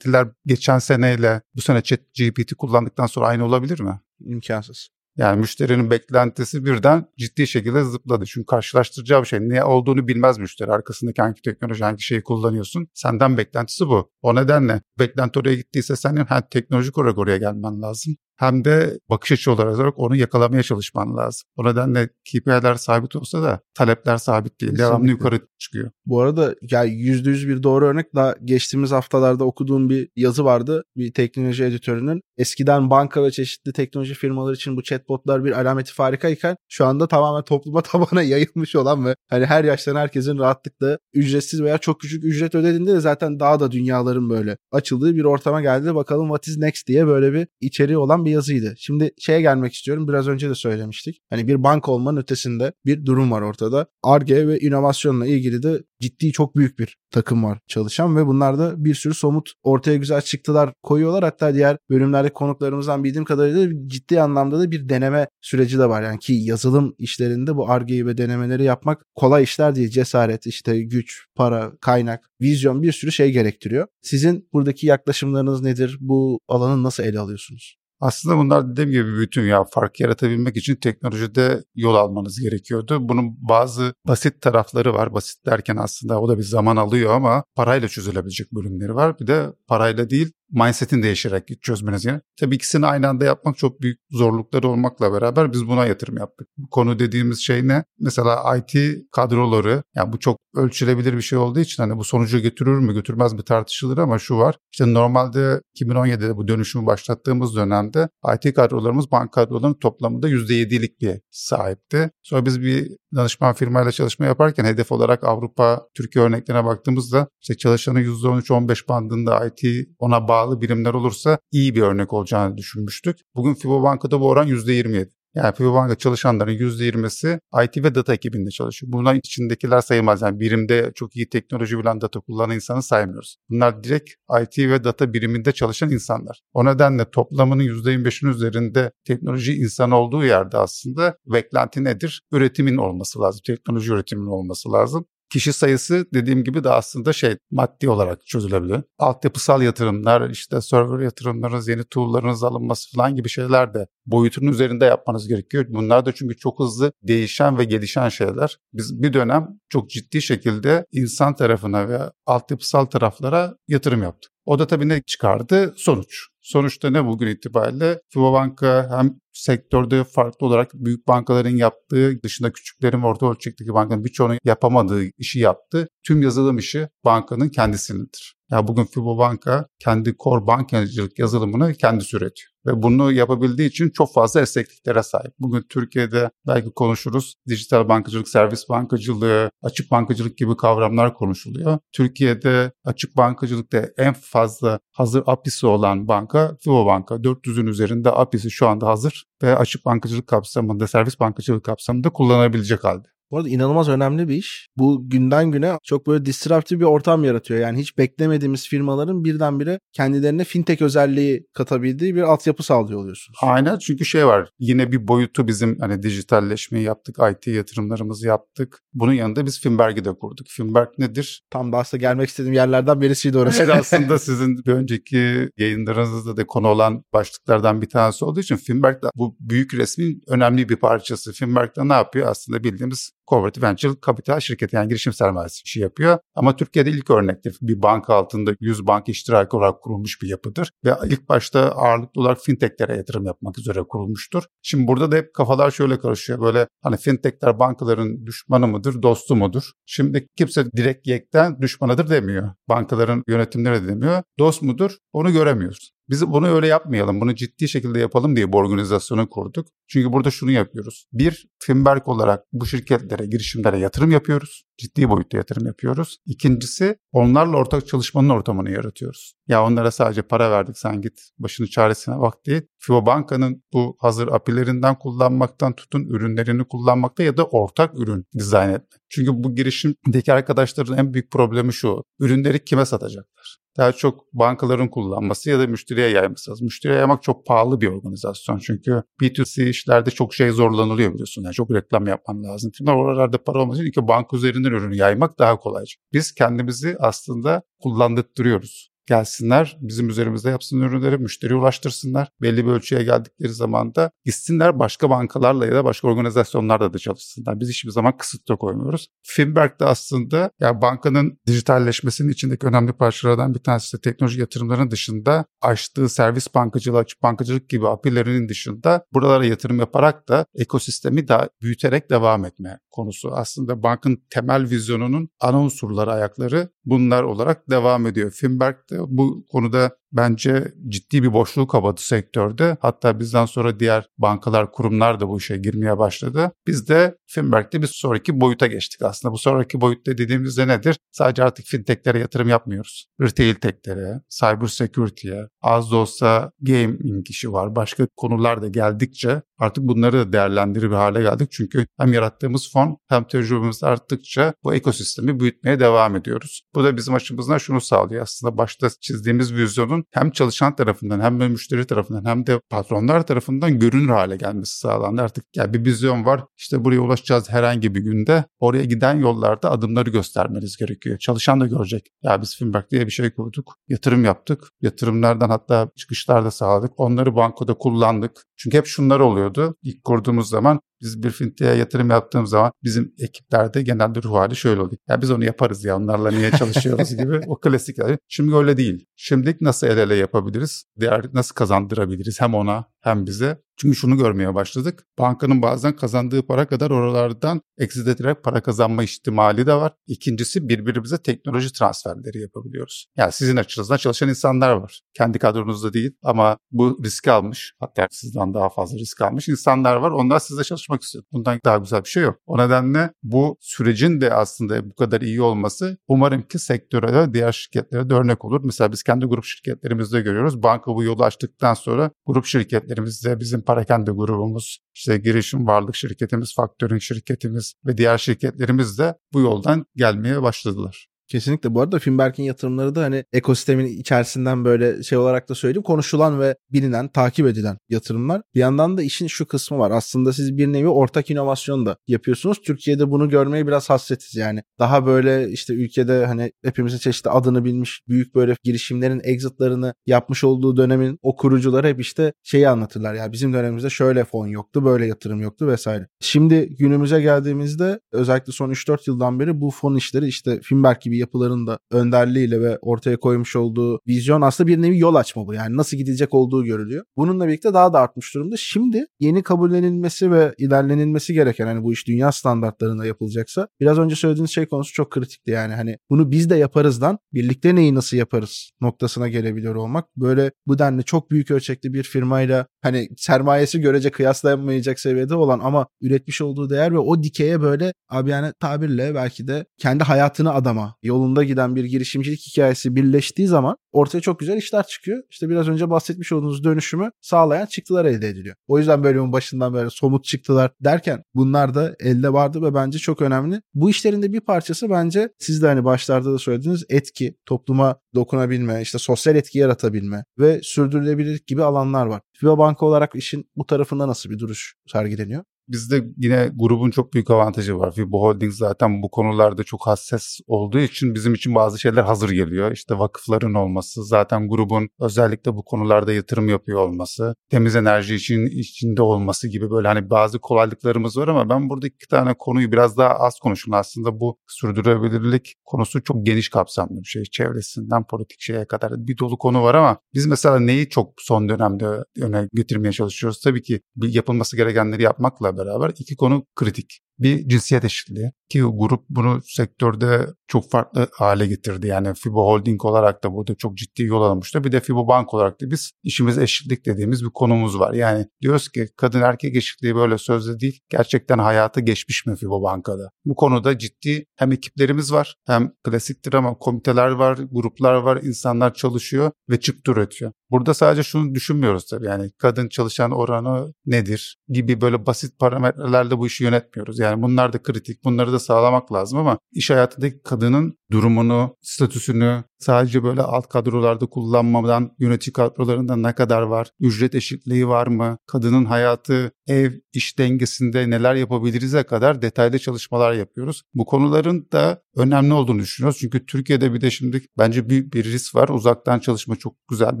beklentiler 0.02 0.28
geçen 0.46 0.78
seneyle 0.78 1.42
bu 1.56 1.60
sene 1.60 1.82
chat 1.82 2.00
GPT 2.18 2.54
kullandıktan 2.58 3.06
sonra 3.06 3.26
aynı 3.26 3.44
olabilir 3.44 3.80
mi? 3.80 4.00
İmkansız. 4.20 4.88
Yani 5.16 5.40
müşterinin 5.40 5.90
beklentisi 5.90 6.64
birden 6.64 7.06
ciddi 7.18 7.46
şekilde 7.46 7.84
zıpladı. 7.84 8.24
Çünkü 8.26 8.46
karşılaştıracağı 8.46 9.22
bir 9.22 9.26
şey 9.26 9.40
ne 9.40 9.64
olduğunu 9.64 10.08
bilmez 10.08 10.38
müşteri. 10.38 10.72
Arkasındaki 10.72 11.22
hangi 11.22 11.42
teknoloji, 11.42 11.84
hangi 11.84 12.02
şeyi 12.02 12.22
kullanıyorsun. 12.22 12.88
Senden 12.94 13.36
beklentisi 13.36 13.86
bu. 13.86 14.10
O 14.22 14.34
nedenle 14.34 14.82
beklenti 14.98 15.38
oraya 15.38 15.54
gittiyse 15.54 15.96
senin 15.96 16.24
hem 16.28 16.42
teknolojik 16.50 16.98
olarak 16.98 17.18
oraya 17.18 17.38
gelmen 17.38 17.82
lazım 17.82 18.16
hem 18.36 18.64
de 18.64 18.98
bakış 19.10 19.32
açı 19.32 19.52
olarak 19.52 19.98
onu 19.98 20.16
yakalamaya 20.16 20.62
çalışman 20.62 21.16
lazım. 21.16 21.42
O 21.56 21.64
nedenle 21.64 22.08
KPI'ler 22.08 22.74
sabit 22.74 23.16
olsa 23.16 23.42
da 23.42 23.60
talepler 23.74 24.16
sabit 24.16 24.60
değil. 24.60 24.78
Devamlı 24.78 24.94
Kesinlikle. 24.94 25.10
yukarı 25.10 25.40
çıkıyor. 25.58 25.90
Bu 26.06 26.20
arada 26.20 26.54
ya 26.70 26.84
yüzde 26.84 27.30
yüz 27.30 27.48
bir 27.48 27.62
doğru 27.62 27.86
örnek 27.86 28.14
daha 28.14 28.34
geçtiğimiz 28.44 28.92
haftalarda 28.92 29.44
okuduğum 29.44 29.90
bir 29.90 30.08
yazı 30.16 30.44
vardı 30.44 30.84
bir 30.96 31.12
teknoloji 31.12 31.64
editörünün. 31.64 32.20
Eskiden 32.36 32.90
banka 32.90 33.22
ve 33.24 33.30
çeşitli 33.30 33.72
teknoloji 33.72 34.14
firmaları 34.14 34.54
için 34.54 34.76
bu 34.76 34.82
chatbotlar 34.82 35.44
bir 35.44 35.60
alameti 35.60 35.92
farikayken 35.92 36.56
şu 36.68 36.86
anda 36.86 37.06
tamamen 37.06 37.42
topluma 37.42 37.82
tabana 37.82 38.22
yayılmış 38.22 38.76
olan 38.76 39.06
ve 39.06 39.16
hani 39.30 39.46
her 39.46 39.64
yaştan 39.64 39.96
herkesin 39.96 40.38
rahatlıkla 40.38 40.98
ücretsiz 41.14 41.62
veya 41.62 41.78
çok 41.78 42.00
küçük 42.00 42.24
ücret 42.24 42.54
ödediğinde 42.54 42.94
de 42.94 43.00
zaten 43.00 43.40
daha 43.40 43.60
da 43.60 43.70
dünyaların 43.70 44.30
böyle 44.30 44.56
açıldığı 44.72 45.16
bir 45.16 45.24
ortama 45.24 45.62
geldi. 45.62 45.94
Bakalım 45.94 46.26
what 46.26 46.48
is 46.48 46.58
next 46.58 46.88
diye 46.88 47.06
böyle 47.06 47.32
bir 47.32 47.46
içeriği 47.60 47.98
olan 47.98 48.21
bir 48.24 48.30
yazıydı. 48.30 48.74
Şimdi 48.78 49.10
şeye 49.18 49.40
gelmek 49.40 49.72
istiyorum. 49.72 50.08
Biraz 50.08 50.28
önce 50.28 50.50
de 50.50 50.54
söylemiştik. 50.54 51.20
Hani 51.30 51.48
bir 51.48 51.62
banka 51.62 51.92
olmanın 51.92 52.20
ötesinde 52.20 52.72
bir 52.86 53.06
durum 53.06 53.30
var 53.30 53.42
ortada. 53.42 53.86
ARGE 54.02 54.48
ve 54.48 54.58
inovasyonla 54.58 55.26
ilgili 55.26 55.62
de 55.62 55.82
ciddi 56.00 56.32
çok 56.32 56.56
büyük 56.56 56.78
bir 56.78 56.96
takım 57.10 57.44
var 57.44 57.58
çalışan 57.68 58.16
ve 58.16 58.26
bunlarda 58.26 58.84
bir 58.84 58.94
sürü 58.94 59.14
somut 59.14 59.52
ortaya 59.62 59.96
güzel 59.96 60.20
çıktılar 60.20 60.72
koyuyorlar. 60.82 61.24
Hatta 61.24 61.54
diğer 61.54 61.76
bölümlerde 61.90 62.28
konuklarımızdan 62.32 63.04
bildiğim 63.04 63.24
kadarıyla 63.24 63.68
ciddi 63.86 64.20
anlamda 64.20 64.60
da 64.60 64.70
bir 64.70 64.88
deneme 64.88 65.26
süreci 65.40 65.78
de 65.78 65.88
var. 65.88 66.02
Yani 66.02 66.18
ki 66.18 66.32
yazılım 66.32 66.94
işlerinde 66.98 67.56
bu 67.56 67.70
ARGE'yi 67.70 68.06
ve 68.06 68.18
denemeleri 68.18 68.64
yapmak 68.64 69.02
kolay 69.14 69.42
işler 69.42 69.74
değil. 69.74 69.90
Cesaret, 69.90 70.46
işte 70.46 70.82
güç, 70.82 71.26
para, 71.34 71.72
kaynak, 71.80 72.30
vizyon 72.40 72.82
bir 72.82 72.92
sürü 72.92 73.12
şey 73.12 73.32
gerektiriyor. 73.32 73.86
Sizin 74.02 74.48
buradaki 74.52 74.86
yaklaşımlarınız 74.86 75.62
nedir? 75.62 75.96
Bu 76.00 76.40
alanı 76.48 76.82
nasıl 76.82 77.04
ele 77.04 77.18
alıyorsunuz? 77.18 77.81
Aslında 78.02 78.36
bunlar 78.36 78.70
dediğim 78.72 78.90
gibi 78.90 79.18
bütün 79.18 79.42
ya 79.42 79.64
fark 79.64 80.00
yaratabilmek 80.00 80.56
için 80.56 80.76
teknolojide 80.76 81.64
yol 81.74 81.94
almanız 81.94 82.40
gerekiyordu. 82.40 83.08
Bunun 83.08 83.48
bazı 83.48 83.94
basit 84.06 84.40
tarafları 84.40 84.94
var. 84.94 85.14
Basit 85.14 85.46
derken 85.46 85.76
aslında 85.76 86.20
o 86.20 86.28
da 86.28 86.38
bir 86.38 86.42
zaman 86.42 86.76
alıyor 86.76 87.14
ama 87.14 87.44
parayla 87.54 87.88
çözülebilecek 87.88 88.52
bölümleri 88.52 88.94
var. 88.94 89.18
Bir 89.18 89.26
de 89.26 89.46
parayla 89.68 90.10
değil 90.10 90.32
mindset'in 90.52 91.02
değişerek 91.02 91.62
çözmeniz 91.62 92.04
yani. 92.04 92.20
Tabii 92.40 92.54
ikisini 92.54 92.86
aynı 92.86 93.08
anda 93.08 93.24
yapmak 93.24 93.58
çok 93.58 93.80
büyük 93.80 94.00
zorlukları 94.10 94.68
olmakla 94.68 95.12
beraber 95.12 95.52
biz 95.52 95.68
buna 95.68 95.86
yatırım 95.86 96.16
yaptık. 96.16 96.48
Bu 96.56 96.68
konu 96.70 96.98
dediğimiz 96.98 97.40
şey 97.40 97.68
ne? 97.68 97.84
Mesela 98.00 98.56
IT 98.56 98.96
kadroları 99.12 99.82
yani 99.94 100.12
bu 100.12 100.18
çok 100.18 100.38
ölçülebilir 100.54 101.16
bir 101.16 101.22
şey 101.22 101.38
olduğu 101.38 101.60
için 101.60 101.82
hani 101.82 101.96
bu 101.96 102.04
sonucu 102.04 102.38
götürür 102.38 102.78
mü 102.78 102.94
götürmez 102.94 103.32
mi 103.32 103.42
tartışılır 103.42 103.98
ama 103.98 104.18
şu 104.18 104.38
var. 104.38 104.56
İşte 104.72 104.94
normalde 104.94 105.60
2017'de 105.80 106.36
bu 106.36 106.48
dönüşümü 106.48 106.86
başlattığımız 106.86 107.56
dönemde 107.56 108.08
IT 108.34 108.54
kadrolarımız 108.54 109.10
banka 109.10 109.42
kadrolarının 109.42 109.78
toplamında 109.78 110.28
%7'lik 110.28 111.00
bir 111.00 111.20
sahipti. 111.30 112.10
Sonra 112.22 112.46
biz 112.46 112.60
bir 112.60 112.96
danışman 113.16 113.54
firmayla 113.54 113.92
çalışma 113.92 114.26
yaparken 114.26 114.64
hedef 114.64 114.92
olarak 114.92 115.24
Avrupa, 115.24 115.82
Türkiye 115.94 116.24
örneklerine 116.24 116.64
baktığımızda 116.64 117.28
işte 117.40 117.56
çalışanı 117.56 118.00
%13-15 118.00 118.88
bandında 118.88 119.46
IT 119.46 119.88
ona 119.98 120.28
bağlı 120.28 120.60
birimler 120.60 120.94
olursa 120.94 121.38
iyi 121.52 121.74
bir 121.74 121.82
örnek 121.82 122.12
olacağını 122.12 122.56
düşünmüştük. 122.56 123.18
Bugün 123.34 123.54
Fibobanka'da 123.54 124.20
bu 124.20 124.28
oran 124.28 124.48
%27. 124.48 125.21
Yani 125.34 125.54
Fibobanka 125.54 125.94
çalışanların 125.94 126.52
%20'si 126.52 127.40
IT 127.64 127.84
ve 127.84 127.94
data 127.94 128.14
ekibinde 128.14 128.50
çalışıyor. 128.50 128.92
Bunların 128.92 129.18
içindekiler 129.18 129.80
sayılmaz. 129.80 130.22
Yani 130.22 130.40
birimde 130.40 130.92
çok 130.94 131.16
iyi 131.16 131.28
teknoloji 131.28 131.78
bilen 131.78 132.00
data 132.00 132.20
kullanan 132.20 132.54
insanı 132.54 132.82
saymıyoruz. 132.82 133.36
Bunlar 133.50 133.84
direkt 133.84 134.10
IT 134.42 134.58
ve 134.58 134.84
data 134.84 135.12
biriminde 135.12 135.52
çalışan 135.52 135.90
insanlar. 135.90 136.40
O 136.52 136.64
nedenle 136.64 137.10
toplamının 137.10 137.62
%25'in 137.62 138.28
üzerinde 138.28 138.92
teknoloji 139.04 139.54
insanı 139.54 139.96
olduğu 139.96 140.24
yerde 140.24 140.56
aslında 140.56 141.16
beklenti 141.26 141.84
nedir? 141.84 142.22
Üretimin 142.32 142.76
olması 142.76 143.20
lazım. 143.20 143.40
Teknoloji 143.46 143.92
üretiminin 143.92 144.30
olması 144.30 144.72
lazım. 144.72 145.06
Kişi 145.32 145.52
sayısı 145.52 146.06
dediğim 146.14 146.44
gibi 146.44 146.64
de 146.64 146.70
aslında 146.70 147.12
şey 147.12 147.36
maddi 147.50 147.90
olarak 147.90 148.26
çözülebilir. 148.26 148.80
Altyapısal 148.98 149.62
yatırımlar, 149.62 150.30
işte 150.30 150.60
server 150.60 151.04
yatırımlarınız, 151.04 151.68
yeni 151.68 151.84
tool'larınız 151.84 152.44
alınması 152.44 152.96
falan 152.96 153.16
gibi 153.16 153.28
şeyler 153.28 153.74
de 153.74 153.86
boyutunun 154.06 154.50
üzerinde 154.50 154.84
yapmanız 154.84 155.28
gerekiyor. 155.28 155.64
Bunlar 155.68 156.06
da 156.06 156.12
çünkü 156.12 156.36
çok 156.36 156.58
hızlı 156.58 156.92
değişen 157.02 157.58
ve 157.58 157.64
gelişen 157.64 158.08
şeyler. 158.08 158.58
Biz 158.72 159.02
bir 159.02 159.12
dönem 159.12 159.48
çok 159.68 159.90
ciddi 159.90 160.22
şekilde 160.22 160.86
insan 160.92 161.34
tarafına 161.34 161.88
ve 161.88 162.00
altyapısal 162.26 162.84
taraflara 162.84 163.54
yatırım 163.68 164.02
yaptık. 164.02 164.31
O 164.44 164.58
da 164.58 164.66
tabii 164.66 164.88
ne 164.88 165.02
çıkardı? 165.02 165.74
Sonuç. 165.76 166.26
Sonuçta 166.40 166.90
ne 166.90 167.06
bugün 167.06 167.26
itibariyle 167.26 168.00
Fibobanka 168.08 168.88
hem 168.98 169.14
sektörde 169.32 170.04
farklı 170.04 170.46
olarak 170.46 170.70
büyük 170.74 171.08
bankaların 171.08 171.56
yaptığı 171.56 172.22
dışında 172.22 172.52
küçüklerin 172.52 173.02
orta 173.02 173.30
ölçekteki 173.30 173.74
bankanın 173.74 174.04
birçoğunun 174.04 174.38
yapamadığı 174.44 175.04
işi 175.18 175.38
yaptı. 175.38 175.88
Tüm 176.06 176.22
yazılım 176.22 176.58
işi 176.58 176.88
bankanın 177.04 177.48
kendisinindir. 177.48 178.34
Ya 178.52 178.68
bugün 178.68 178.84
Fibobanka 178.84 179.66
kendi 179.78 180.16
core 180.16 180.46
bankacılık 180.46 181.18
yazılımını 181.18 181.74
kendisi 181.74 182.16
üretiyor 182.16 182.52
ve 182.66 182.82
bunu 182.82 183.12
yapabildiği 183.12 183.68
için 183.68 183.90
çok 183.90 184.14
fazla 184.14 184.40
esnekliklere 184.40 185.02
sahip. 185.02 185.32
Bugün 185.38 185.64
Türkiye'de 185.68 186.30
belki 186.46 186.70
konuşuruz. 186.70 187.34
Dijital 187.48 187.88
bankacılık, 187.88 188.28
servis 188.28 188.68
bankacılığı, 188.68 189.50
açık 189.62 189.90
bankacılık 189.90 190.38
gibi 190.38 190.56
kavramlar 190.56 191.14
konuşuluyor. 191.14 191.78
Türkiye'de 191.92 192.72
açık 192.84 193.16
bankacılıkta 193.16 193.88
en 193.98 194.14
fazla 194.14 194.78
hazır 194.92 195.22
API'si 195.26 195.66
olan 195.66 196.08
banka 196.08 196.56
Fibo 196.60 196.86
Banka. 196.86 197.14
400'ün 197.14 197.66
üzerinde 197.66 198.10
API'si 198.10 198.50
şu 198.50 198.68
anda 198.68 198.86
hazır 198.86 199.24
ve 199.42 199.56
açık 199.56 199.84
bankacılık 199.84 200.26
kapsamında, 200.26 200.86
servis 200.86 201.20
bankacılık 201.20 201.64
kapsamında 201.64 202.10
kullanabilecek 202.10 202.84
halde. 202.84 203.08
Bu 203.32 203.36
arada 203.36 203.48
inanılmaz 203.48 203.88
önemli 203.88 204.28
bir 204.28 204.34
iş. 204.34 204.68
Bu 204.76 205.08
günden 205.08 205.50
güne 205.50 205.78
çok 205.82 206.06
böyle 206.06 206.24
disruptif 206.24 206.80
bir 206.80 206.84
ortam 206.84 207.24
yaratıyor. 207.24 207.60
Yani 207.60 207.78
hiç 207.78 207.98
beklemediğimiz 207.98 208.68
firmaların 208.68 209.24
birdenbire 209.24 209.78
kendilerine 209.92 210.44
fintech 210.44 210.82
özelliği 210.82 211.46
katabildiği 211.54 212.14
bir 212.14 212.22
altyapı 212.22 212.62
sağlıyor 212.62 213.00
oluyorsunuz. 213.00 213.38
Aynen 213.42 213.78
çünkü 213.78 214.04
şey 214.04 214.26
var. 214.26 214.48
Yine 214.58 214.92
bir 214.92 215.08
boyutu 215.08 215.48
bizim 215.48 215.78
hani 215.80 216.02
dijitalleşmeyi 216.02 216.84
yaptık, 216.84 217.16
IT 217.32 217.46
yatırımlarımızı 217.46 218.26
yaptık. 218.26 218.82
Bunun 218.94 219.12
yanında 219.12 219.46
biz 219.46 219.60
Finberg'i 219.60 220.04
de 220.04 220.12
kurduk. 220.12 220.46
Finberg 220.48 220.88
nedir? 220.98 221.42
Tam 221.50 221.72
da 221.72 221.78
aslında 221.78 222.00
gelmek 222.00 222.28
istediğim 222.28 222.54
yerlerden 222.54 223.00
birisiydi 223.00 223.38
orası. 223.38 223.62
Evet 223.62 223.74
aslında 223.80 224.18
sizin 224.18 224.56
bir 224.66 224.72
önceki 224.72 225.50
yayınlarınızda 225.58 226.36
da 226.36 226.46
konu 226.46 226.68
olan 226.68 227.04
başlıklardan 227.12 227.82
bir 227.82 227.88
tanesi 227.88 228.24
olduğu 228.24 228.40
için 228.40 228.56
Finberg 228.56 229.02
de 229.02 229.06
bu 229.14 229.36
büyük 229.40 229.74
resmin 229.74 230.20
önemli 230.28 230.68
bir 230.68 230.76
parçası. 230.76 231.32
Finberg 231.32 231.76
de 231.76 231.88
ne 231.88 231.92
yapıyor? 231.92 232.28
Aslında 232.28 232.64
bildiğimiz 232.64 233.10
corporate 233.32 233.62
venture 233.62 234.00
kapital 234.00 234.40
şirketi 234.40 234.76
yani 234.76 234.88
girişim 234.88 235.12
sermayesi 235.12 235.62
işi 235.64 235.80
yapıyor. 235.80 236.18
Ama 236.34 236.56
Türkiye'de 236.56 236.90
ilk 236.90 237.10
örnektir. 237.10 237.58
Bir 237.62 237.82
banka 237.82 238.14
altında 238.14 238.54
100 238.60 238.86
bank 238.86 239.08
iştiraki 239.08 239.56
olarak 239.56 239.82
kurulmuş 239.82 240.22
bir 240.22 240.28
yapıdır. 240.28 240.70
Ve 240.84 240.94
ilk 241.04 241.28
başta 241.28 241.60
ağırlıklı 241.60 242.20
olarak 242.20 242.38
fintechlere 242.38 242.96
yatırım 242.96 243.26
yapmak 243.26 243.58
üzere 243.58 243.82
kurulmuştur. 243.82 244.42
Şimdi 244.62 244.86
burada 244.86 245.12
da 245.12 245.16
hep 245.16 245.34
kafalar 245.34 245.70
şöyle 245.70 245.98
karışıyor. 245.98 246.40
Böyle 246.40 246.68
hani 246.82 246.96
fintechler 246.96 247.58
bankaların 247.58 248.26
düşmanı 248.26 248.68
mıdır, 248.68 249.02
dostu 249.02 249.36
mudur? 249.36 249.70
Şimdi 249.86 250.28
kimse 250.36 250.72
direkt 250.72 251.06
yekten 251.06 251.62
düşmanıdır 251.62 252.10
demiyor. 252.10 252.50
Bankaların 252.68 253.22
yönetimleri 253.28 253.84
de 253.84 253.88
demiyor. 253.88 254.22
Dost 254.38 254.62
mudur? 254.62 254.96
Onu 255.12 255.32
göremiyoruz. 255.32 255.92
Biz 256.10 256.26
bunu 256.26 256.48
öyle 256.48 256.66
yapmayalım, 256.66 257.20
bunu 257.20 257.34
ciddi 257.34 257.68
şekilde 257.68 257.98
yapalım 257.98 258.36
diye 258.36 258.52
bu 258.52 258.56
organizasyonu 258.56 259.30
kurduk. 259.30 259.66
Çünkü 259.88 260.12
burada 260.12 260.30
şunu 260.30 260.50
yapıyoruz. 260.50 261.06
Bir, 261.12 261.48
Finberg 261.58 262.08
olarak 262.08 262.44
bu 262.52 262.66
şirketlere, 262.66 263.26
girişimlere 263.26 263.78
yatırım 263.78 264.10
yapıyoruz. 264.10 264.64
Ciddi 264.78 265.10
boyutta 265.10 265.36
yatırım 265.36 265.66
yapıyoruz. 265.66 266.18
İkincisi, 266.26 266.96
onlarla 267.12 267.56
ortak 267.56 267.88
çalışmanın 267.88 268.28
ortamını 268.28 268.70
yaratıyoruz. 268.70 269.34
Ya 269.48 269.64
onlara 269.64 269.90
sadece 269.90 270.22
para 270.22 270.50
verdik 270.50 270.78
sen 270.78 271.00
git 271.00 271.20
başını 271.38 271.66
çaresine 271.66 272.20
bak 272.20 272.46
değil. 272.46 272.62
FIBA 272.78 273.06
Banka'nın 273.06 273.62
bu 273.72 273.96
hazır 274.00 274.28
API'lerinden 274.28 274.98
kullanmaktan 274.98 275.74
tutun 275.74 276.04
ürünlerini 276.04 276.64
kullanmakta 276.64 277.22
ya 277.22 277.36
da 277.36 277.44
ortak 277.44 277.98
ürün 277.98 278.26
dizayn 278.38 278.68
etmek. 278.68 279.00
Çünkü 279.08 279.30
bu 279.34 279.54
girişimdeki 279.54 280.32
arkadaşların 280.32 280.98
en 280.98 281.14
büyük 281.14 281.30
problemi 281.30 281.72
şu. 281.72 282.02
Ürünleri 282.20 282.64
kime 282.64 282.84
satacaklar? 282.84 283.61
Daha 283.76 283.92
çok 283.92 284.32
bankaların 284.32 284.88
kullanması 284.88 285.50
ya 285.50 285.58
da 285.58 285.66
müşteriye 285.66 286.08
yayması. 286.08 286.64
Müşteriye 286.64 286.98
yaymak 286.98 287.22
çok 287.22 287.46
pahalı 287.46 287.80
bir 287.80 287.86
organizasyon 287.86 288.58
çünkü 288.58 289.02
B2C 289.22 289.68
işlerde 289.68 290.10
çok 290.10 290.34
şey 290.34 290.50
zorlanılıyor 290.50 291.12
biliyorsun. 291.12 291.42
Yani 291.42 291.54
çok 291.54 291.74
reklam 291.74 292.06
yapman 292.06 292.44
lazım. 292.44 292.70
Şimdi 292.74 292.90
oralarda 292.90 293.44
para 293.44 293.58
olması 293.58 293.84
için 293.84 294.08
banka 294.08 294.36
üzerinden 294.36 294.70
ürünü 294.70 294.96
yaymak 294.96 295.38
daha 295.38 295.56
kolay. 295.56 295.84
Biz 296.12 296.32
kendimizi 296.32 296.96
aslında 296.98 297.62
kullandırtıyoruz 297.82 298.91
gelsinler, 299.06 299.76
bizim 299.80 300.08
üzerimizde 300.08 300.50
yapsın 300.50 300.80
ürünleri, 300.80 301.18
müşteriye 301.18 301.58
ulaştırsınlar. 301.58 302.28
Belli 302.42 302.66
bir 302.66 302.70
ölçüye 302.70 303.02
geldikleri 303.02 303.52
zaman 303.52 303.94
da 303.94 304.10
gitsinler 304.24 304.78
başka 304.78 305.10
bankalarla 305.10 305.66
ya 305.66 305.74
da 305.74 305.84
başka 305.84 306.08
organizasyonlarla 306.08 306.92
da 306.92 306.98
çalışsınlar. 306.98 307.60
Biz 307.60 307.68
hiçbir 307.68 307.90
zaman 307.90 308.16
kısıtlı 308.16 308.56
koymuyoruz. 308.56 309.08
Finberg 309.22 309.80
de 309.80 309.84
aslında 309.84 310.50
ya 310.60 310.82
bankanın 310.82 311.38
dijitalleşmesinin 311.46 312.32
içindeki 312.32 312.66
önemli 312.66 312.92
parçalardan 312.92 313.54
bir 313.54 313.60
tanesi 313.60 313.96
de 313.96 314.00
teknoloji 314.00 314.40
yatırımlarının 314.40 314.90
dışında 314.90 315.44
açtığı 315.60 316.08
servis 316.08 316.54
bankacılığı, 316.54 316.98
açık 316.98 317.22
bankacılık 317.22 317.68
gibi 317.68 317.88
API'lerinin 317.88 318.48
dışında 318.48 319.04
buralara 319.12 319.44
yatırım 319.44 319.78
yaparak 319.78 320.28
da 320.28 320.46
ekosistemi 320.54 321.28
daha 321.28 321.48
büyüterek 321.62 322.10
devam 322.10 322.44
etme 322.44 322.78
konusu. 322.90 323.32
Aslında 323.32 323.82
bankın 323.82 324.22
temel 324.30 324.70
vizyonunun 324.70 325.28
ana 325.40 325.60
unsurları, 325.60 326.12
ayakları 326.12 326.68
bunlar 326.84 327.22
olarak 327.22 327.70
devam 327.70 328.06
ediyor. 328.06 328.30
Finberg 328.30 328.76
de 328.90 328.98
bu 329.08 329.46
konuda 329.52 329.96
bence 330.12 330.74
ciddi 330.88 331.22
bir 331.22 331.32
boşluğu 331.32 331.66
kapadı 331.66 332.00
sektörde. 332.00 332.76
Hatta 332.80 333.20
bizden 333.20 333.46
sonra 333.46 333.80
diğer 333.80 334.06
bankalar, 334.18 334.72
kurumlar 334.72 335.20
da 335.20 335.28
bu 335.28 335.38
işe 335.38 335.56
girmeye 335.56 335.98
başladı. 335.98 336.52
Biz 336.66 336.88
de 336.88 337.16
Finberg'de 337.26 337.82
bir 337.82 337.86
sonraki 337.86 338.40
boyuta 338.40 338.66
geçtik 338.66 339.02
aslında. 339.02 339.32
Bu 339.32 339.38
sonraki 339.38 339.80
boyutta 339.80 340.18
dediğimizde 340.18 340.68
nedir? 340.68 340.98
Sadece 341.12 341.44
artık 341.44 341.66
fintechlere 341.66 342.18
yatırım 342.18 342.48
yapmıyoruz. 342.48 343.06
Retail 343.20 343.54
techlere, 343.54 344.20
cyber 344.28 344.66
security'ye, 344.66 345.48
az 345.62 345.90
da 345.90 345.96
olsa 345.96 346.52
gaming 346.60 347.30
işi 347.30 347.52
var. 347.52 347.76
Başka 347.76 348.06
konular 348.16 348.62
da 348.62 348.68
geldikçe 348.68 349.42
artık 349.58 349.84
bunları 349.84 350.18
da 350.18 350.32
değerlendirir 350.32 350.90
bir 350.90 350.96
hale 350.96 351.22
geldik. 351.22 351.48
Çünkü 351.52 351.86
hem 351.98 352.12
yarattığımız 352.12 352.72
fon 352.72 352.96
hem 353.08 353.24
tecrübemiz 353.24 353.84
arttıkça 353.84 354.54
bu 354.64 354.74
ekosistemi 354.74 355.40
büyütmeye 355.40 355.80
devam 355.80 356.16
ediyoruz. 356.16 356.62
Bu 356.74 356.84
da 356.84 356.96
bizim 356.96 357.14
açımızdan 357.14 357.58
şunu 357.58 357.80
sağlıyor. 357.80 358.22
Aslında 358.22 358.58
başta 358.58 358.88
çizdiğimiz 359.00 359.54
vizyonun 359.54 360.01
hem 360.10 360.30
çalışan 360.30 360.76
tarafından 360.76 361.20
hem 361.20 361.40
de 361.40 361.48
müşteri 361.48 361.86
tarafından 361.86 362.24
hem 362.24 362.46
de 362.46 362.60
patronlar 362.70 363.26
tarafından 363.26 363.78
görünür 363.78 364.08
hale 364.08 364.36
gelmesi 364.36 364.78
sağlandı. 364.78 365.22
Artık 365.22 365.44
yani 365.56 365.74
bir 365.74 365.84
vizyon 365.84 366.24
var. 366.24 366.44
İşte 366.56 366.84
buraya 366.84 367.00
ulaşacağız 367.00 367.50
herhangi 367.50 367.94
bir 367.94 368.00
günde. 368.00 368.44
Oraya 368.58 368.84
giden 368.84 369.18
yollarda 369.18 369.70
adımları 369.70 370.10
göstermeniz 370.10 370.76
gerekiyor. 370.76 371.18
Çalışan 371.18 371.60
da 371.60 371.66
görecek. 371.66 372.06
Ya 372.22 372.42
biz 372.42 372.56
Finberg 372.56 372.90
diye 372.90 373.06
bir 373.06 373.12
şey 373.12 373.30
kurduk. 373.30 373.74
Yatırım 373.88 374.24
yaptık. 374.24 374.68
Yatırımlardan 374.80 375.50
hatta 375.50 375.90
çıkışlar 375.96 376.44
da 376.44 376.50
sağladık. 376.50 376.92
Onları 376.96 377.36
bankoda 377.36 377.74
kullandık. 377.74 378.32
Çünkü 378.56 378.78
hep 378.78 378.86
şunlar 378.86 379.20
oluyordu. 379.20 379.76
İlk 379.82 380.04
kurduğumuz 380.04 380.48
zaman 380.48 380.80
biz 381.02 381.22
bir 381.22 381.30
fintech'e 381.30 381.74
yatırım 381.74 382.10
yaptığımız 382.10 382.50
zaman 382.50 382.72
bizim 382.84 383.14
ekiplerde 383.18 383.82
genelde 383.82 384.22
ruh 384.22 384.34
hali 384.34 384.56
şöyle 384.56 384.80
oluyor. 384.80 384.98
Ya 385.08 385.22
biz 385.22 385.30
onu 385.30 385.44
yaparız 385.44 385.84
ya 385.84 385.96
onlarla 385.96 386.30
niye 386.30 386.50
çalışıyoruz 386.50 387.16
gibi 387.16 387.40
o 387.46 387.60
klasik. 387.60 387.96
Şimdi 388.28 388.56
öyle 388.56 388.76
değil. 388.76 389.06
Şimdilik 389.16 389.60
nasıl 389.60 389.86
el 389.86 389.98
ele 389.98 390.14
yapabiliriz? 390.14 390.84
Diğer 391.00 391.26
nasıl 391.32 391.54
kazandırabiliriz 391.54 392.40
hem 392.40 392.54
ona 392.54 392.91
hem 393.02 393.26
bize? 393.26 393.62
Çünkü 393.76 393.96
şunu 393.96 394.16
görmeye 394.16 394.54
başladık. 394.54 395.04
Bankanın 395.18 395.62
bazen 395.62 395.96
kazandığı 395.96 396.46
para 396.46 396.66
kadar 396.66 396.90
oralardan 396.90 397.60
eksilerek 397.78 398.42
para 398.44 398.60
kazanma 398.62 399.04
ihtimali 399.04 399.66
de 399.66 399.74
var. 399.74 399.92
İkincisi 400.06 400.68
birbirimize 400.68 401.18
teknoloji 401.18 401.72
transferleri 401.72 402.40
yapabiliyoruz. 402.40 403.06
Yani 403.16 403.32
sizin 403.32 403.56
açınızdan 403.56 403.96
çalışan 403.96 404.28
insanlar 404.28 404.72
var. 404.72 405.00
Kendi 405.14 405.38
kadronuzda 405.38 405.92
değil 405.92 406.10
ama 406.22 406.56
bu 406.70 407.00
riski 407.04 407.30
almış. 407.30 407.74
Hatta 407.80 408.06
sizden 408.10 408.54
daha 408.54 408.68
fazla 408.68 408.98
risk 408.98 409.20
almış 409.20 409.48
insanlar 409.48 409.96
var. 409.96 410.10
Onlar 410.10 410.38
sizle 410.38 410.64
çalışmak 410.64 411.02
istiyor. 411.02 411.24
Bundan 411.32 411.60
daha 411.64 411.76
güzel 411.76 412.04
bir 412.04 412.08
şey 412.08 412.22
yok. 412.22 412.38
O 412.46 412.58
nedenle 412.58 413.10
bu 413.22 413.56
sürecin 413.60 414.20
de 414.20 414.34
aslında 414.34 414.90
bu 414.90 414.94
kadar 414.94 415.20
iyi 415.20 415.42
olması 415.42 415.98
umarım 416.08 416.42
ki 416.42 416.58
sektöre 416.58 417.14
de 417.14 417.34
diğer 417.34 417.52
şirketlere 417.52 418.10
de 418.10 418.14
örnek 418.14 418.44
olur. 418.44 418.60
Mesela 418.64 418.92
biz 418.92 419.02
kendi 419.02 419.26
grup 419.26 419.44
şirketlerimizde 419.44 420.20
görüyoruz. 420.20 420.62
Banka 420.62 420.94
bu 420.94 421.04
yolu 421.04 421.24
açtıktan 421.24 421.74
sonra 421.74 422.10
grup 422.26 422.46
şirketlerimizde 422.92 423.40
bizim 423.40 423.62
Parakende 423.62 424.10
grubumuz, 424.10 424.78
işte 424.94 425.18
girişim 425.18 425.66
varlık 425.66 425.94
şirketimiz, 425.94 426.54
faktörün 426.54 426.98
şirketimiz 426.98 427.74
ve 427.86 427.96
diğer 427.96 428.18
şirketlerimiz 428.18 428.98
de 428.98 429.14
bu 429.32 429.40
yoldan 429.40 429.86
gelmeye 429.96 430.42
başladılar. 430.42 431.11
Kesinlikle. 431.32 431.74
Bu 431.74 431.80
arada 431.80 431.98
Finberg'in 431.98 432.42
yatırımları 432.42 432.94
da 432.94 433.02
hani 433.02 433.24
ekosistemin 433.32 433.86
içerisinden 433.86 434.64
böyle 434.64 435.02
şey 435.02 435.18
olarak 435.18 435.48
da 435.48 435.54
söyleyeyim 435.54 435.82
konuşulan 435.82 436.40
ve 436.40 436.56
bilinen, 436.72 437.08
takip 437.08 437.46
edilen 437.46 437.78
yatırımlar. 437.88 438.42
Bir 438.54 438.60
yandan 438.60 438.96
da 438.96 439.02
işin 439.02 439.26
şu 439.26 439.46
kısmı 439.46 439.78
var. 439.78 439.90
Aslında 439.90 440.32
siz 440.32 440.56
bir 440.56 440.66
nevi 440.66 440.88
ortak 440.88 441.30
inovasyon 441.30 441.86
da 441.86 441.96
yapıyorsunuz. 442.08 442.60
Türkiye'de 442.62 443.10
bunu 443.10 443.28
görmeye 443.28 443.66
biraz 443.66 443.90
hasretiz 443.90 444.34
yani. 444.34 444.62
Daha 444.78 445.06
böyle 445.06 445.50
işte 445.50 445.74
ülkede 445.74 446.26
hani 446.26 446.52
hepimizin 446.64 446.98
çeşitli 446.98 447.30
adını 447.30 447.64
bilmiş 447.64 448.00
büyük 448.08 448.34
böyle 448.34 448.56
girişimlerin 448.64 449.20
exitlarını 449.24 449.94
yapmış 450.06 450.44
olduğu 450.44 450.76
dönemin 450.76 451.18
o 451.22 451.36
kurucuları 451.36 451.86
hep 451.86 452.00
işte 452.00 452.32
şeyi 452.42 452.68
anlatırlar. 452.68 453.14
Yani 453.14 453.32
bizim 453.32 453.52
dönemimizde 453.52 453.90
şöyle 453.90 454.24
fon 454.24 454.46
yoktu, 454.46 454.84
böyle 454.84 455.06
yatırım 455.06 455.40
yoktu 455.40 455.66
vesaire. 455.66 456.08
Şimdi 456.20 456.76
günümüze 456.78 457.20
geldiğimizde 457.20 458.00
özellikle 458.12 458.52
son 458.52 458.70
3-4 458.70 458.98
yıldan 459.06 459.40
beri 459.40 459.60
bu 459.60 459.70
fon 459.70 459.94
işleri 459.94 460.26
işte 460.26 460.60
Finberg 460.60 461.00
gibi 461.00 461.21
yapıların 461.22 461.66
da 461.66 461.78
önderliğiyle 461.90 462.60
ve 462.60 462.78
ortaya 462.82 463.16
koymuş 463.16 463.56
olduğu 463.56 464.00
vizyon 464.08 464.40
aslında 464.40 464.68
bir 464.68 464.82
nevi 464.82 464.98
yol 464.98 465.14
açma 465.14 465.46
bu. 465.46 465.54
Yani 465.54 465.76
nasıl 465.76 465.96
gidecek 465.96 466.34
olduğu 466.34 466.64
görülüyor. 466.64 467.04
Bununla 467.16 467.48
birlikte 467.48 467.74
daha 467.74 467.92
da 467.92 468.00
artmış 468.00 468.34
durumda. 468.34 468.54
Şimdi 468.58 469.06
yeni 469.20 469.42
kabullenilmesi 469.42 470.30
ve 470.30 470.54
ilerlenilmesi 470.58 471.34
gereken 471.34 471.66
hani 471.66 471.82
bu 471.82 471.92
iş 471.92 472.06
dünya 472.06 472.32
standartlarında 472.32 473.06
yapılacaksa 473.06 473.68
biraz 473.80 473.98
önce 473.98 474.16
söylediğiniz 474.16 474.50
şey 474.50 474.66
konusu 474.66 474.92
çok 474.92 475.10
kritikti 475.10 475.50
yani 475.50 475.74
hani 475.74 475.96
bunu 476.10 476.30
biz 476.30 476.50
de 476.50 476.56
yaparızdan 476.56 477.18
birlikte 477.32 477.74
neyi 477.74 477.94
nasıl 477.94 478.16
yaparız 478.16 478.70
noktasına 478.80 479.28
gelebiliyor 479.28 479.74
olmak. 479.74 480.16
Böyle 480.16 480.52
bu 480.66 480.78
denli 480.78 481.04
çok 481.04 481.30
büyük 481.30 481.50
ölçekli 481.50 481.92
bir 481.92 482.02
firmayla 482.02 482.66
hani 482.82 483.08
sermayesi 483.16 483.80
görece 483.80 484.10
kıyaslayamayacak 484.10 485.00
seviyede 485.00 485.34
olan 485.34 485.60
ama 485.62 485.86
üretmiş 486.00 486.40
olduğu 486.40 486.70
değer 486.70 486.92
ve 486.92 486.98
o 486.98 487.22
dikeye 487.22 487.62
böyle 487.62 487.94
abi 488.10 488.30
yani 488.30 488.52
tabirle 488.60 489.14
belki 489.14 489.48
de 489.48 489.66
kendi 489.78 490.04
hayatını 490.04 490.54
adama 490.54 490.94
yolunda 491.12 491.44
giden 491.44 491.76
bir 491.76 491.84
girişimcilik 491.84 492.40
hikayesi 492.40 492.96
birleştiği 492.96 493.48
zaman 493.48 493.76
ortaya 493.92 494.20
çok 494.20 494.40
güzel 494.40 494.56
işler 494.56 494.86
çıkıyor. 494.86 495.22
İşte 495.30 495.48
biraz 495.48 495.68
önce 495.68 495.90
bahsetmiş 495.90 496.32
olduğunuz 496.32 496.64
dönüşümü 496.64 497.10
sağlayan 497.20 497.66
çıktılar 497.66 498.04
elde 498.04 498.28
ediliyor. 498.28 498.56
O 498.66 498.78
yüzden 498.78 499.04
bölümün 499.04 499.32
başından 499.32 499.74
böyle 499.74 499.90
somut 499.90 500.24
çıktılar 500.24 500.70
derken 500.80 501.22
bunlar 501.34 501.74
da 501.74 501.94
elde 502.00 502.32
vardı 502.32 502.62
ve 502.62 502.74
bence 502.74 502.98
çok 502.98 503.22
önemli. 503.22 503.60
Bu 503.74 503.90
işlerin 503.90 504.22
de 504.22 504.32
bir 504.32 504.40
parçası 504.40 504.90
bence 504.90 505.28
siz 505.38 505.62
de 505.62 505.66
hani 505.66 505.84
başlarda 505.84 506.32
da 506.32 506.38
söylediğiniz 506.38 506.84
etki, 506.88 507.34
topluma 507.46 507.96
dokunabilme, 508.14 508.82
işte 508.82 508.98
sosyal 508.98 509.36
etki 509.36 509.58
yaratabilme 509.58 510.24
ve 510.38 510.60
sürdürülebilirlik 510.62 511.46
gibi 511.46 511.62
alanlar 511.62 512.06
var. 512.06 512.20
FIBA 512.32 512.58
Banka 512.58 512.86
olarak 512.86 513.14
işin 513.14 513.44
bu 513.56 513.66
tarafında 513.66 514.08
nasıl 514.08 514.30
bir 514.30 514.38
duruş 514.38 514.74
sergileniyor? 514.92 515.44
Bizde 515.72 516.04
yine 516.16 516.50
grubun 516.54 516.90
çok 516.90 517.14
büyük 517.14 517.30
avantajı 517.30 517.78
var. 517.78 517.92
FIBA 517.92 518.18
Holding 518.18 518.52
zaten 518.52 519.02
bu 519.02 519.10
konularda 519.10 519.64
çok 519.64 519.86
hassas 519.86 520.38
olduğu 520.46 520.78
için 520.78 521.14
bizim 521.14 521.34
için 521.34 521.54
bazı 521.54 521.78
şeyler 521.78 522.02
hazır 522.02 522.30
geliyor. 522.30 522.72
İşte 522.72 522.98
vakıfların 522.98 523.54
olması, 523.54 524.04
zaten 524.04 524.48
grubun 524.48 524.88
özellikle 525.00 525.54
bu 525.54 525.64
konularda 525.64 526.12
yatırım 526.12 526.48
yapıyor 526.48 526.78
olması, 526.88 527.34
temiz 527.50 527.76
enerji 527.76 528.14
için 528.14 528.46
içinde 528.46 529.02
olması 529.02 529.48
gibi 529.48 529.70
böyle 529.70 529.88
hani 529.88 530.10
bazı 530.10 530.38
kolaylıklarımız 530.38 531.16
var 531.16 531.28
ama 531.28 531.48
ben 531.48 531.70
burada 531.70 531.86
iki 531.86 532.08
tane 532.08 532.34
konuyu 532.38 532.72
biraz 532.72 532.96
daha 532.96 533.14
az 533.14 533.38
konuşun. 533.38 533.72
Aslında 533.72 534.20
bu 534.20 534.38
sürdürülebilirlik 534.48 535.54
konusu 535.64 536.02
çok 536.02 536.26
geniş 536.26 536.48
kapsamlı 536.48 537.00
bir 537.00 537.08
şey. 537.08 537.22
Çevresinden 537.24 538.06
politik 538.06 538.40
şeye 538.40 538.64
kadar 538.66 538.92
bir 538.96 539.18
dolu 539.18 539.38
konu 539.38 539.62
var 539.62 539.74
ama 539.74 539.98
biz 540.14 540.26
mesela 540.26 540.60
neyi 540.60 540.88
çok 540.88 541.12
son 541.18 541.48
dönemde 541.48 541.86
öne 542.20 542.48
getirmeye 542.54 542.92
çalışıyoruz? 542.92 543.40
Tabii 543.40 543.62
ki 543.62 543.80
yapılması 543.96 544.56
gerekenleri 544.56 545.02
yapmakla 545.02 545.61
beraber 545.62 545.90
iki 545.98 546.16
konu 546.16 546.46
kritik. 546.54 547.00
Bir 547.18 547.48
cinsiyet 547.48 547.84
eşitliği 547.84 548.32
ki 548.52 548.62
grup 548.62 549.04
bunu 549.08 549.40
sektörde 549.44 550.26
çok 550.46 550.70
farklı 550.70 551.08
hale 551.12 551.46
getirdi. 551.46 551.86
Yani 551.86 552.14
FIBA 552.14 552.40
Holding 552.40 552.84
olarak 552.84 553.24
da 553.24 553.32
burada 553.32 553.54
çok 553.54 553.76
ciddi 553.76 554.02
yol 554.02 554.22
almıştı. 554.22 554.64
Bir 554.64 554.72
de 554.72 554.80
FIBA 554.80 555.08
Bank 555.08 555.34
olarak 555.34 555.60
da 555.60 555.70
biz 555.70 555.92
işimiz 556.02 556.38
eşitlik 556.38 556.86
dediğimiz 556.86 557.24
bir 557.24 557.30
konumuz 557.30 557.78
var. 557.78 557.94
Yani 557.94 558.26
diyoruz 558.42 558.68
ki 558.68 558.88
kadın 558.96 559.20
erkek 559.20 559.56
eşitliği 559.56 559.94
böyle 559.94 560.18
sözde 560.18 560.60
değil. 560.60 560.80
Gerçekten 560.88 561.38
hayatı 561.38 561.80
geçmiş 561.80 562.26
mi 562.26 562.36
FIBA 562.36 562.62
Banka'da? 562.62 563.10
Bu 563.24 563.34
konuda 563.34 563.78
ciddi 563.78 564.26
hem 564.36 564.52
ekiplerimiz 564.52 565.12
var 565.12 565.36
hem 565.46 565.72
klasiktir 565.84 566.34
ama 566.34 566.58
komiteler 566.58 567.10
var, 567.10 567.38
gruplar 567.50 567.94
var, 567.94 568.20
insanlar 568.22 568.74
çalışıyor 568.74 569.30
ve 569.50 569.60
çıktı 569.60 569.92
üretiyor. 569.92 570.32
Burada 570.50 570.74
sadece 570.74 571.02
şunu 571.02 571.34
düşünmüyoruz 571.34 571.86
tabii 571.86 572.06
yani 572.06 572.30
kadın 572.38 572.68
çalışan 572.68 573.10
oranı 573.10 573.74
nedir 573.86 574.38
gibi 574.48 574.80
böyle 574.80 575.06
basit 575.06 575.38
parametrelerle 575.38 576.18
bu 576.18 576.26
işi 576.26 576.44
yönetmiyoruz. 576.44 576.98
Yani 577.02 577.22
bunlar 577.22 577.52
da 577.52 577.62
kritik, 577.62 578.04
bunları 578.04 578.32
da 578.32 578.38
sağlamak 578.38 578.92
lazım 578.92 579.18
ama 579.18 579.38
iş 579.52 579.70
hayatındaki 579.70 580.22
kadının 580.22 580.78
durumunu, 580.92 581.56
statüsünü 581.62 582.44
sadece 582.58 583.02
böyle 583.02 583.22
alt 583.22 583.48
kadrolarda 583.48 584.06
kullanmadan 584.06 584.90
yönetici 584.98 585.32
kadrolarında 585.32 585.96
ne 585.96 586.14
kadar 586.14 586.42
var, 586.42 586.70
ücret 586.80 587.14
eşitliği 587.14 587.68
var 587.68 587.86
mı, 587.86 588.18
kadının 588.26 588.64
hayatı, 588.64 589.32
ev, 589.46 589.72
iş 589.92 590.18
dengesinde 590.18 590.90
neler 590.90 591.14
yapabiliriz'e 591.14 591.82
kadar 591.82 592.22
detaylı 592.22 592.58
çalışmalar 592.58 593.12
yapıyoruz. 593.12 593.62
Bu 593.74 593.84
konuların 593.84 594.48
da 594.52 594.82
önemli 594.96 595.34
olduğunu 595.34 595.58
düşünüyoruz. 595.58 595.98
Çünkü 596.00 596.26
Türkiye'de 596.26 596.74
bir 596.74 596.80
de 596.80 596.90
şimdi 596.90 597.22
bence 597.38 597.68
büyük 597.68 597.94
bir 597.94 598.04
risk 598.04 598.34
var. 598.34 598.48
Uzaktan 598.48 598.98
çalışma 598.98 599.36
çok 599.36 599.54
güzel. 599.70 600.00